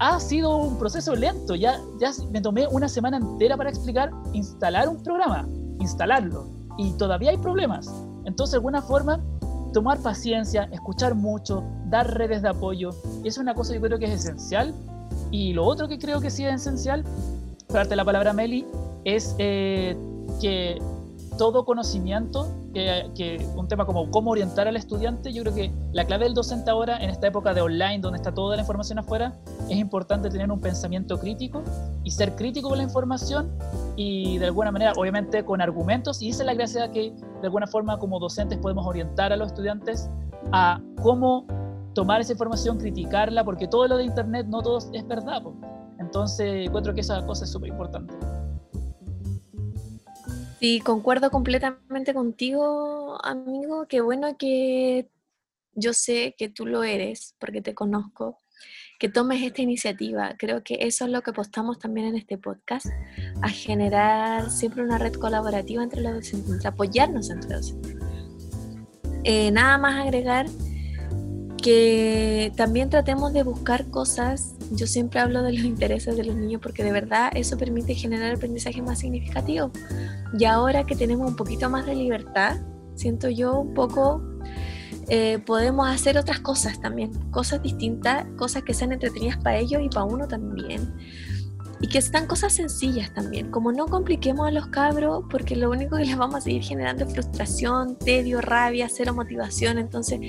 Ha 0.00 0.18
sido 0.18 0.56
un 0.56 0.80
proceso 0.80 1.14
lento, 1.14 1.54
ya, 1.54 1.78
ya 2.00 2.10
me 2.32 2.40
tomé 2.40 2.66
una 2.66 2.88
semana 2.88 3.18
entera 3.18 3.56
para 3.56 3.70
explicar, 3.70 4.10
instalar 4.32 4.88
un 4.88 5.00
programa, 5.00 5.46
instalarlo, 5.78 6.48
y 6.76 6.90
todavía 6.94 7.30
hay 7.30 7.36
problemas. 7.38 7.88
Entonces, 8.24 8.52
de 8.52 8.56
alguna 8.56 8.82
forma, 8.82 9.20
tomar 9.74 9.98
paciencia, 9.98 10.68
escuchar 10.72 11.14
mucho, 11.14 11.62
dar 11.90 12.14
redes 12.14 12.40
de 12.40 12.48
apoyo, 12.48 12.90
es 13.24 13.36
una 13.36 13.54
cosa 13.54 13.74
que 13.74 13.80
yo 13.80 13.84
creo 13.84 13.98
que 13.98 14.06
es 14.06 14.24
esencial. 14.24 14.72
Y 15.30 15.52
lo 15.52 15.64
otro 15.64 15.88
que 15.88 15.98
creo 15.98 16.20
que 16.20 16.30
sí 16.30 16.46
es 16.46 16.54
esencial, 16.54 17.04
para 17.66 17.80
darte 17.80 17.96
la 17.96 18.04
palabra 18.04 18.32
Meli, 18.32 18.64
es 19.04 19.34
eh, 19.38 19.96
que 20.40 20.80
todo 21.36 21.64
conocimiento, 21.64 22.48
que, 22.72 23.46
un 23.56 23.68
tema 23.68 23.86
como 23.86 24.10
cómo 24.10 24.32
orientar 24.32 24.68
al 24.68 24.76
estudiante, 24.76 25.32
yo 25.32 25.42
creo 25.42 25.54
que 25.54 25.72
la 25.92 26.04
clave 26.04 26.24
del 26.24 26.34
docente 26.34 26.70
ahora, 26.70 26.98
en 26.98 27.10
esta 27.10 27.26
época 27.26 27.54
de 27.54 27.60
online, 27.60 27.98
donde 28.00 28.16
está 28.16 28.32
toda 28.32 28.56
la 28.56 28.62
información 28.62 28.98
afuera, 28.98 29.34
es 29.68 29.76
importante 29.76 30.30
tener 30.30 30.50
un 30.50 30.60
pensamiento 30.60 31.18
crítico 31.18 31.62
y 32.02 32.10
ser 32.10 32.34
crítico 32.34 32.68
con 32.68 32.78
la 32.78 32.84
información 32.84 33.52
y 33.96 34.38
de 34.38 34.46
alguna 34.46 34.72
manera, 34.72 34.92
obviamente 34.96 35.44
con 35.44 35.60
argumentos, 35.60 36.20
y 36.22 36.30
esa 36.30 36.42
es 36.42 36.46
la 36.46 36.54
gracia 36.54 36.90
que 36.90 37.12
de 37.12 37.46
alguna 37.46 37.66
forma 37.66 37.98
como 37.98 38.18
docentes 38.18 38.58
podemos 38.58 38.86
orientar 38.86 39.32
a 39.32 39.36
los 39.36 39.48
estudiantes 39.48 40.08
a 40.52 40.80
cómo 41.02 41.46
tomar 41.94 42.20
esa 42.20 42.32
información, 42.32 42.78
criticarla, 42.78 43.44
porque 43.44 43.68
todo 43.68 43.86
lo 43.86 43.96
de 43.96 44.04
Internet 44.04 44.46
no 44.48 44.62
todo 44.62 44.78
es 44.92 45.06
verdad. 45.06 45.42
Entonces, 45.98 46.66
encuentro 46.66 46.92
que 46.92 47.00
esa 47.00 47.24
cosa 47.24 47.44
es 47.44 47.50
súper 47.50 47.70
importante. 47.70 48.12
Sí, 50.64 50.80
concuerdo 50.80 51.30
completamente 51.30 52.14
contigo, 52.14 53.22
amigo. 53.22 53.86
Qué 53.86 54.00
bueno 54.00 54.38
que 54.38 55.10
yo 55.74 55.92
sé 55.92 56.34
que 56.38 56.48
tú 56.48 56.64
lo 56.64 56.84
eres, 56.84 57.34
porque 57.38 57.60
te 57.60 57.74
conozco. 57.74 58.38
que 58.98 59.10
tomes 59.10 59.42
esta 59.42 59.60
iniciativa. 59.60 60.34
Creo 60.38 60.64
que 60.64 60.78
eso 60.80 61.04
es 61.04 61.10
lo 61.10 61.20
que 61.20 61.32
apostamos 61.32 61.78
también 61.78 62.06
en 62.06 62.16
este 62.16 62.38
podcast, 62.38 62.86
a 63.42 63.50
generar 63.50 64.50
siempre 64.50 64.82
una 64.82 64.96
red 64.96 65.12
colaborativa 65.12 65.82
entre 65.82 66.00
los 66.00 66.14
docentes, 66.14 66.64
apoyarnos 66.64 67.28
entre 67.28 67.56
docentes. 67.56 68.00
Eh, 69.24 69.50
nada 69.50 69.76
más 69.76 70.06
agregar 70.06 70.46
que 71.64 72.52
también 72.56 72.90
tratemos 72.90 73.32
de 73.32 73.42
buscar 73.42 73.88
cosas. 73.88 74.54
Yo 74.72 74.86
siempre 74.86 75.20
hablo 75.20 75.42
de 75.42 75.54
los 75.54 75.64
intereses 75.64 76.14
de 76.14 76.22
los 76.22 76.36
niños 76.36 76.60
porque 76.62 76.84
de 76.84 76.92
verdad 76.92 77.32
eso 77.34 77.56
permite 77.56 77.94
generar 77.94 78.34
aprendizaje 78.34 78.82
más 78.82 78.98
significativo. 78.98 79.70
Y 80.38 80.44
ahora 80.44 80.84
que 80.84 80.94
tenemos 80.94 81.26
un 81.26 81.36
poquito 81.36 81.70
más 81.70 81.86
de 81.86 81.94
libertad, 81.94 82.58
siento 82.96 83.30
yo 83.30 83.60
un 83.60 83.72
poco 83.72 84.22
eh, 85.08 85.38
podemos 85.38 85.88
hacer 85.88 86.18
otras 86.18 86.40
cosas 86.40 86.82
también, 86.82 87.12
cosas 87.30 87.62
distintas, 87.62 88.26
cosas 88.36 88.62
que 88.62 88.74
sean 88.74 88.92
entretenidas 88.92 89.38
para 89.38 89.56
ellos 89.56 89.80
y 89.82 89.88
para 89.88 90.04
uno 90.04 90.28
también. 90.28 90.92
Y 91.80 91.88
que 91.88 92.00
sean 92.00 92.26
cosas 92.26 92.52
sencillas 92.52 93.12
también, 93.12 93.50
como 93.50 93.72
no 93.72 93.86
compliquemos 93.86 94.46
a 94.46 94.50
los 94.50 94.68
cabros, 94.68 95.24
porque 95.30 95.56
lo 95.56 95.70
único 95.70 95.96
que 95.96 96.04
les 96.04 96.16
vamos 96.16 96.36
a 96.36 96.40
seguir 96.40 96.62
generando 96.62 97.04
es 97.04 97.12
frustración, 97.12 97.98
tedio, 97.98 98.40
rabia, 98.40 98.88
cero 98.88 99.12
motivación. 99.14 99.78
Entonces, 99.78 100.20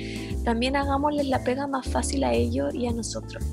también 0.43 0.75
hagámosles 0.75 1.27
la 1.27 1.43
pega 1.43 1.67
más 1.67 1.87
fácil 1.87 2.23
a 2.23 2.33
ellos 2.33 2.73
y 2.73 2.87
a 2.87 2.91
nosotros. 2.91 3.43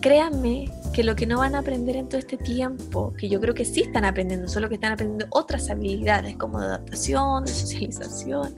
Créanme 0.00 0.70
que 0.92 1.04
lo 1.04 1.16
que 1.16 1.26
no 1.26 1.38
van 1.38 1.54
a 1.54 1.60
aprender 1.60 1.96
en 1.96 2.08
todo 2.08 2.18
este 2.18 2.36
tiempo, 2.36 3.14
que 3.16 3.28
yo 3.28 3.40
creo 3.40 3.54
que 3.54 3.64
sí 3.64 3.80
están 3.80 4.04
aprendiendo, 4.04 4.48
solo 4.48 4.68
que 4.68 4.74
están 4.74 4.92
aprendiendo 4.92 5.26
otras 5.30 5.70
habilidades 5.70 6.36
como 6.36 6.60
de 6.60 6.66
adaptación, 6.66 7.44
de 7.44 7.52
socialización, 7.52 8.54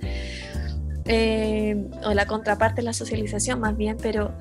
eh, 1.06 1.90
o 2.04 2.14
la 2.14 2.26
contraparte 2.26 2.80
de 2.80 2.86
la 2.86 2.92
socialización 2.92 3.60
más 3.60 3.76
bien, 3.76 3.96
pero, 4.00 4.32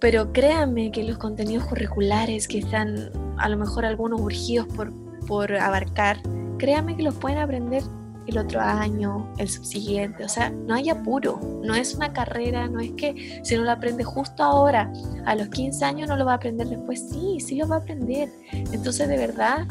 pero 0.00 0.32
créanme 0.32 0.90
que 0.90 1.04
los 1.04 1.18
contenidos 1.18 1.64
curriculares 1.64 2.46
que 2.46 2.58
están 2.58 3.10
a 3.38 3.48
lo 3.48 3.56
mejor 3.56 3.84
algunos 3.84 4.20
urgidos 4.20 4.66
por, 4.68 4.92
por 5.26 5.54
abarcar, 5.56 6.18
créanme 6.58 6.96
que 6.96 7.02
los 7.02 7.14
pueden 7.14 7.38
aprender 7.38 7.82
el 8.28 8.36
otro 8.36 8.60
año, 8.60 9.26
el 9.38 9.48
subsiguiente, 9.48 10.22
o 10.22 10.28
sea, 10.28 10.50
no 10.50 10.74
hay 10.74 10.90
apuro, 10.90 11.40
no 11.64 11.74
es 11.74 11.94
una 11.94 12.12
carrera, 12.12 12.68
no 12.68 12.78
es 12.78 12.92
que 12.92 13.40
si 13.42 13.56
no 13.56 13.64
lo 13.64 13.70
aprende 13.70 14.04
justo 14.04 14.42
ahora, 14.42 14.92
a 15.24 15.34
los 15.34 15.48
15 15.48 15.84
años 15.84 16.08
no 16.08 16.16
lo 16.16 16.26
va 16.26 16.32
a 16.32 16.36
aprender 16.36 16.66
después, 16.68 17.08
sí, 17.08 17.40
sí 17.40 17.56
lo 17.56 17.66
va 17.66 17.76
a 17.76 17.78
aprender. 17.78 18.28
Entonces, 18.52 19.08
de 19.08 19.16
verdad, 19.16 19.66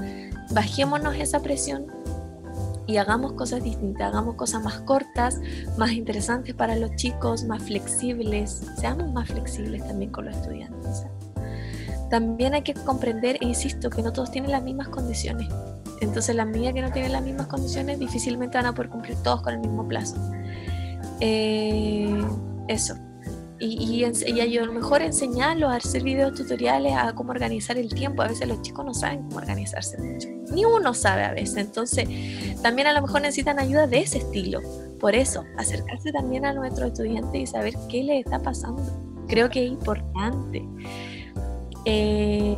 bajémonos 0.51 1.15
esa 1.15 1.39
presión, 1.39 1.85
y 2.87 2.97
hagamos 2.97 3.33
cosas 3.33 3.63
distintas, 3.63 4.07
hagamos 4.07 4.35
cosas 4.35 4.63
más 4.63 4.79
cortas, 4.79 5.39
más 5.77 5.91
interesantes 5.91 6.55
para 6.55 6.75
los 6.77 6.95
chicos, 6.95 7.43
más 7.43 7.61
flexibles, 7.61 8.63
seamos 8.79 9.11
más 9.11 9.27
flexibles 9.27 9.85
también 9.85 10.11
con 10.11 10.25
los 10.25 10.35
estudiantes. 10.35 11.05
También 12.09 12.53
hay 12.53 12.61
que 12.61 12.73
comprender, 12.73 13.37
e 13.41 13.45
insisto, 13.45 13.89
que 13.89 14.01
no 14.01 14.13
todos 14.13 14.31
tienen 14.31 14.51
las 14.51 14.63
mismas 14.63 14.87
condiciones. 14.87 15.49
Entonces, 15.99 16.35
las 16.35 16.47
mías 16.47 16.73
que 16.73 16.81
no 16.81 16.91
tienen 16.91 17.11
las 17.11 17.21
mismas 17.21 17.47
condiciones 17.47 17.99
difícilmente 17.99 18.57
van 18.57 18.67
a 18.67 18.73
poder 18.73 18.89
cumplir 18.89 19.17
todos 19.17 19.41
con 19.41 19.53
el 19.53 19.59
mismo 19.59 19.85
plazo. 19.85 20.15
Eh, 21.19 22.23
eso. 22.69 22.95
Y, 23.59 24.05
y, 24.05 24.05
y, 24.05 24.57
a 24.57 24.65
lo 24.65 24.71
mejor 24.71 25.01
enseñarlos 25.01 25.71
a 25.71 25.75
hacer 25.75 26.03
videos 26.03 26.35
tutoriales, 26.35 26.93
a 26.95 27.13
cómo 27.13 27.31
organizar 27.31 27.77
el 27.77 27.89
tiempo. 27.89 28.21
A 28.21 28.27
veces 28.27 28.47
los 28.47 28.61
chicos 28.61 28.85
no 28.85 28.93
saben 28.93 29.23
cómo 29.23 29.37
organizarse 29.37 29.97
mucho 29.97 30.36
ni 30.51 30.65
uno 30.65 30.93
sabe 30.93 31.23
a 31.23 31.33
veces. 31.33 31.57
Entonces, 31.57 32.07
también 32.61 32.87
a 32.87 32.93
lo 32.93 33.01
mejor 33.01 33.21
necesitan 33.21 33.59
ayuda 33.59 33.87
de 33.87 33.99
ese 33.99 34.19
estilo. 34.19 34.61
Por 34.99 35.15
eso, 35.15 35.43
acercarse 35.57 36.11
también 36.11 36.45
a 36.45 36.53
nuestros 36.53 36.91
estudiantes 36.91 37.41
y 37.41 37.47
saber 37.47 37.73
qué 37.89 38.03
les 38.03 38.25
está 38.25 38.39
pasando. 38.39 38.81
Creo 39.27 39.49
que 39.49 39.65
es 39.65 39.71
importante. 39.71 40.67
Eh, 41.85 42.57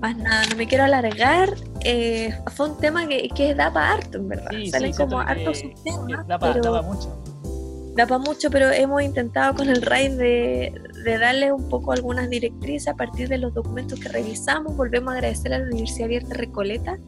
más 0.00 0.16
nada, 0.16 0.42
no 0.50 0.56
me 0.56 0.66
quiero 0.66 0.84
alargar. 0.84 1.54
Eh, 1.80 2.34
fue 2.54 2.70
un 2.70 2.78
tema 2.78 3.06
que, 3.06 3.28
que 3.28 3.54
da 3.54 3.72
para 3.72 3.92
harto, 3.92 4.18
en 4.18 4.28
verdad. 4.28 4.50
Salen 4.70 4.92
como 4.94 5.18
hartos 5.18 5.58
subtemas. 5.58 6.26
Da 6.26 6.38
para 6.38 6.82
mucho. 6.82 7.22
Da 7.96 8.06
para 8.06 8.18
mucho, 8.18 8.50
pero 8.50 8.70
hemos 8.70 9.02
intentado 9.02 9.54
con 9.54 9.68
el 9.68 9.82
RAID 9.82 10.12
de, 10.12 10.72
de 11.04 11.18
darle 11.18 11.52
un 11.52 11.68
poco 11.68 11.92
algunas 11.92 12.28
directrices 12.28 12.88
a 12.88 12.94
partir 12.94 13.28
de 13.28 13.38
los 13.38 13.54
documentos 13.54 14.00
que 14.00 14.08
revisamos. 14.08 14.76
Volvemos 14.76 15.12
a 15.12 15.16
agradecer 15.16 15.52
a 15.52 15.58
la 15.58 15.64
Universidad 15.66 16.06
Abierta 16.06 16.34
Recoleta 16.34 16.98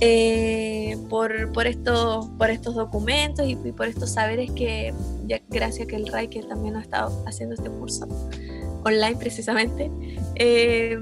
eh, 0.00 0.96
por, 1.08 1.52
por, 1.52 1.66
estos, 1.66 2.26
por 2.38 2.50
estos 2.50 2.74
documentos 2.74 3.46
y, 3.46 3.56
por 3.56 3.86
estos 3.86 4.10
saberes 4.10 4.50
que, 4.52 4.92
ya, 5.26 5.40
gracias 5.48 5.88
que 5.88 5.96
el 5.96 6.06
RAI 6.06 6.28
que 6.28 6.42
también 6.42 6.76
ha 6.76 6.82
estado 6.82 7.24
haciendo 7.26 7.54
este 7.54 7.70
curso 7.70 8.06
online 8.84 9.16
precisamente. 9.16 9.90
Eh, 10.36 10.98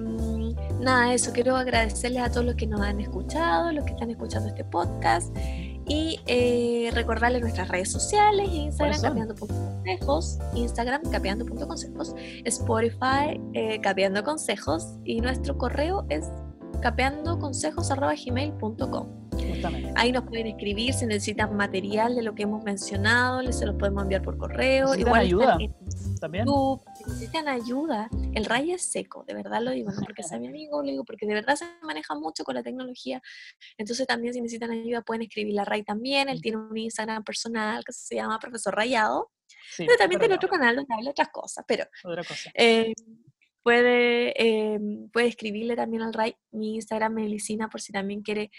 nada, 0.80 1.14
eso, 1.14 1.32
quiero 1.32 1.56
agradecerles 1.56 2.22
a 2.22 2.30
todos 2.30 2.46
los 2.46 2.54
que 2.54 2.66
nos 2.66 2.80
han 2.80 3.00
escuchado, 3.00 3.72
los 3.72 3.84
que 3.84 3.92
están 3.92 4.10
escuchando 4.10 4.48
este 4.48 4.64
podcast 4.64 5.34
y 5.86 6.20
eh, 6.26 6.90
recordarles 6.94 7.42
nuestras 7.42 7.68
redes 7.68 7.90
sociales, 7.90 8.48
Instagram 8.50 9.00
capeando.consejos, 9.00 10.38
Instagram 10.54 11.02
capeando.consejos, 11.10 12.14
Spotify 12.44 13.40
eh, 13.52 13.80
capeando 13.80 14.22
consejos 14.24 14.94
y 15.04 15.20
nuestro 15.20 15.58
correo 15.58 16.06
es 16.08 16.26
capeandoconsejos.gmail.com. 16.80 19.24
Ahí 19.96 20.12
nos 20.12 20.24
pueden 20.24 20.46
escribir 20.46 20.94
si 20.94 21.06
necesitan 21.06 21.56
material 21.56 22.14
de 22.14 22.22
lo 22.22 22.34
que 22.34 22.42
hemos 22.42 22.62
mencionado, 22.64 23.42
les 23.42 23.58
se 23.58 23.66
los 23.66 23.76
podemos 23.76 24.02
enviar 24.02 24.22
por 24.22 24.36
correo. 24.36 24.94
Igual 24.94 25.22
ayuda 25.22 25.58
también. 26.20 26.46
si 26.96 27.04
necesitan 27.04 27.48
ayuda, 27.48 28.08
el 28.34 28.44
Ray 28.44 28.72
es 28.72 28.90
seco, 28.90 29.24
de 29.26 29.34
verdad 29.34 29.60
lo 29.60 29.72
digo, 29.72 29.90
no 29.90 30.00
porque 30.02 30.22
sea 30.22 30.38
mi 30.38 30.48
amigo, 30.48 30.82
lo 30.82 30.88
digo 30.88 31.04
porque 31.04 31.26
de 31.26 31.34
verdad 31.34 31.56
se 31.56 31.66
maneja 31.82 32.14
mucho 32.14 32.44
con 32.44 32.54
la 32.54 32.62
tecnología. 32.62 33.22
Entonces 33.78 34.06
también 34.06 34.34
si 34.34 34.40
necesitan 34.40 34.70
ayuda 34.70 35.02
pueden 35.02 35.22
escribir 35.22 35.58
a 35.60 35.64
Ray 35.64 35.82
también, 35.82 36.28
él 36.28 36.40
tiene 36.40 36.58
un 36.58 36.76
Instagram 36.76 37.24
personal 37.24 37.84
que 37.84 37.92
se 37.92 38.16
llama 38.16 38.38
Profesor 38.38 38.74
Rayado. 38.74 39.30
pero 39.76 39.96
también 39.98 40.18
tiene 40.18 40.34
otro 40.34 40.48
canal 40.48 40.76
donde 40.76 40.94
habla 40.94 41.10
otras 41.10 41.28
cosas, 41.28 41.64
pero 41.66 41.84
eh, 42.54 42.92
Puede, 43.64 44.34
eh, 44.40 44.78
puede 45.12 45.26
escribirle 45.26 45.74
también 45.74 46.02
al 46.02 46.12
RAI 46.12 46.36
mi 46.52 46.76
Instagram 46.76 47.14
Melicina 47.14 47.68
por 47.68 47.80
si 47.80 47.92
también 47.92 48.22
quiere 48.22 48.50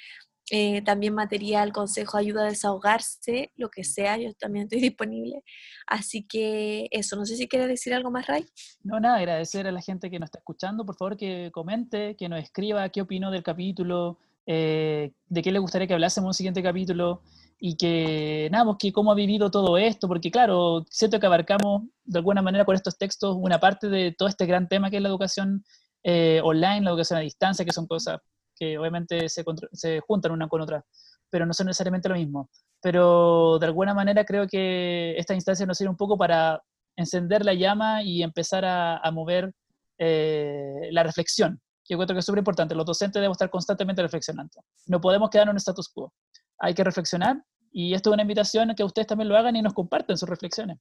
eh, 0.52 0.84
también 0.84 1.16
material, 1.16 1.72
consejo, 1.72 2.18
ayuda 2.18 2.44
a 2.44 2.50
desahogarse, 2.50 3.52
lo 3.56 3.70
que 3.70 3.84
sea, 3.84 4.18
yo 4.18 4.32
también 4.36 4.66
estoy 4.66 4.80
disponible. 4.92 5.44
Así 5.88 6.24
que 6.24 6.88
eso, 6.92 7.16
no 7.16 7.26
sé 7.26 7.36
si 7.36 7.48
quiere 7.48 7.68
decir 7.68 7.94
algo 7.94 8.12
más, 8.12 8.28
Ray. 8.28 8.46
No, 8.84 9.00
nada, 9.00 9.18
agradecer 9.18 9.66
a 9.66 9.72
la 9.72 9.82
gente 9.82 10.12
que 10.12 10.20
nos 10.20 10.28
está 10.28 10.40
escuchando, 10.40 10.86
por 10.86 10.98
favor 10.98 11.18
que 11.18 11.50
comente, 11.52 12.16
que 12.16 12.30
nos 12.30 12.44
escriba 12.44 12.90
qué 12.90 13.02
opinó 13.02 13.32
del 13.32 13.42
capítulo, 13.42 14.20
eh, 14.46 15.14
de 15.30 15.42
qué 15.42 15.52
le 15.52 15.60
gustaría 15.60 15.88
que 15.88 15.94
hablásemos 15.94 16.26
en 16.26 16.30
un 16.30 16.34
siguiente 16.36 16.64
capítulo 16.64 17.22
y 17.68 17.78
que, 17.78 18.48
nada, 18.52 18.66
pues, 18.66 18.78
que 18.80 18.94
cómo 18.94 19.12
ha 19.12 19.16
vivido 19.16 19.50
todo 19.50 19.76
esto, 19.80 20.08
porque 20.08 20.30
claro, 20.30 20.86
siento 20.92 21.20
que 21.20 21.26
abarcamos 21.26 21.82
de 22.04 22.20
alguna 22.20 22.44
manera 22.44 22.64
con 22.64 22.76
estos 22.76 22.96
textos 22.96 23.36
una 23.40 23.60
parte 23.60 23.90
de 23.90 24.12
todo 24.16 24.30
este 24.30 24.46
gran 24.46 24.68
tema 24.68 24.92
que 24.92 24.98
es 24.98 25.02
la 25.02 25.10
educación 25.10 25.64
eh, 26.04 26.42
online, 26.44 26.82
la 26.82 26.92
educación 26.92 27.18
a 27.18 27.24
distancia, 27.24 27.66
que 27.66 27.74
son 27.74 27.88
cosas 27.88 28.20
que 28.56 28.78
obviamente 28.78 29.28
se, 29.30 29.44
se 29.72 30.00
juntan 30.02 30.34
una 30.34 30.48
con 30.48 30.62
otra, 30.62 30.86
pero 31.32 31.48
no 31.48 31.56
son 31.56 31.66
necesariamente 31.66 32.08
lo 32.08 32.14
mismo. 32.14 32.52
Pero 32.84 33.58
de 33.58 33.66
alguna 33.66 33.96
manera 33.96 34.26
creo 34.26 34.46
que 34.48 35.18
esta 35.18 35.34
instancia 35.34 35.66
nos 35.66 35.80
sirve 35.80 35.90
un 35.90 35.98
poco 35.98 36.20
para 36.20 36.62
encender 36.96 37.44
la 37.44 37.56
llama 37.56 38.04
y 38.04 38.22
empezar 38.22 38.64
a, 38.64 39.02
mover 39.12 39.52
eh, 39.98 40.90
la 40.92 41.02
reflexión, 41.02 41.60
que 41.84 41.96
creo 41.96 42.06
que 42.06 42.20
es 42.20 42.26
súper 42.26 42.40
importante. 42.40 42.76
Los 42.76 42.86
docentes 42.86 43.16
debemos 43.16 43.38
estar 43.38 43.50
constantemente 43.50 44.04
reflexionando. 44.04 44.64
No 44.86 45.02
podemos 45.02 45.32
quedarnos 45.32 45.54
en 45.54 45.58
status 45.58 45.90
quo 45.90 46.14
hay 46.60 46.74
que 46.74 46.84
reflexionar 46.84 47.44
y 47.78 47.94
esto 47.94 48.10
es 48.10 48.14
una 48.14 48.22
invitación 48.22 48.72
a 48.72 48.76
que 48.76 48.86
ustedes 48.86 49.06
también 49.06 49.28
lo 49.28 49.36
hagan 49.36 49.54
y 49.58 49.62
nos 49.62 49.74
comparten 49.74 50.18
sus 50.18 50.30
reflexiones. 50.30 50.78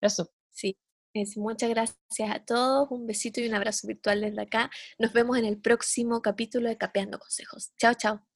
Eso. 0.00 0.30
Sí, 0.52 0.78
es, 1.14 1.36
muchas 1.36 1.68
gracias 1.68 2.30
a 2.30 2.44
todos, 2.44 2.88
un 2.92 3.08
besito 3.08 3.40
y 3.40 3.48
un 3.48 3.54
abrazo 3.56 3.88
virtual 3.88 4.20
desde 4.20 4.40
acá. 4.40 4.70
Nos 5.00 5.12
vemos 5.12 5.36
en 5.36 5.46
el 5.46 5.60
próximo 5.60 6.22
capítulo 6.22 6.68
de 6.68 6.78
Capeando 6.78 7.18
Consejos. 7.18 7.72
Chao, 7.76 7.94
chao. 7.94 8.31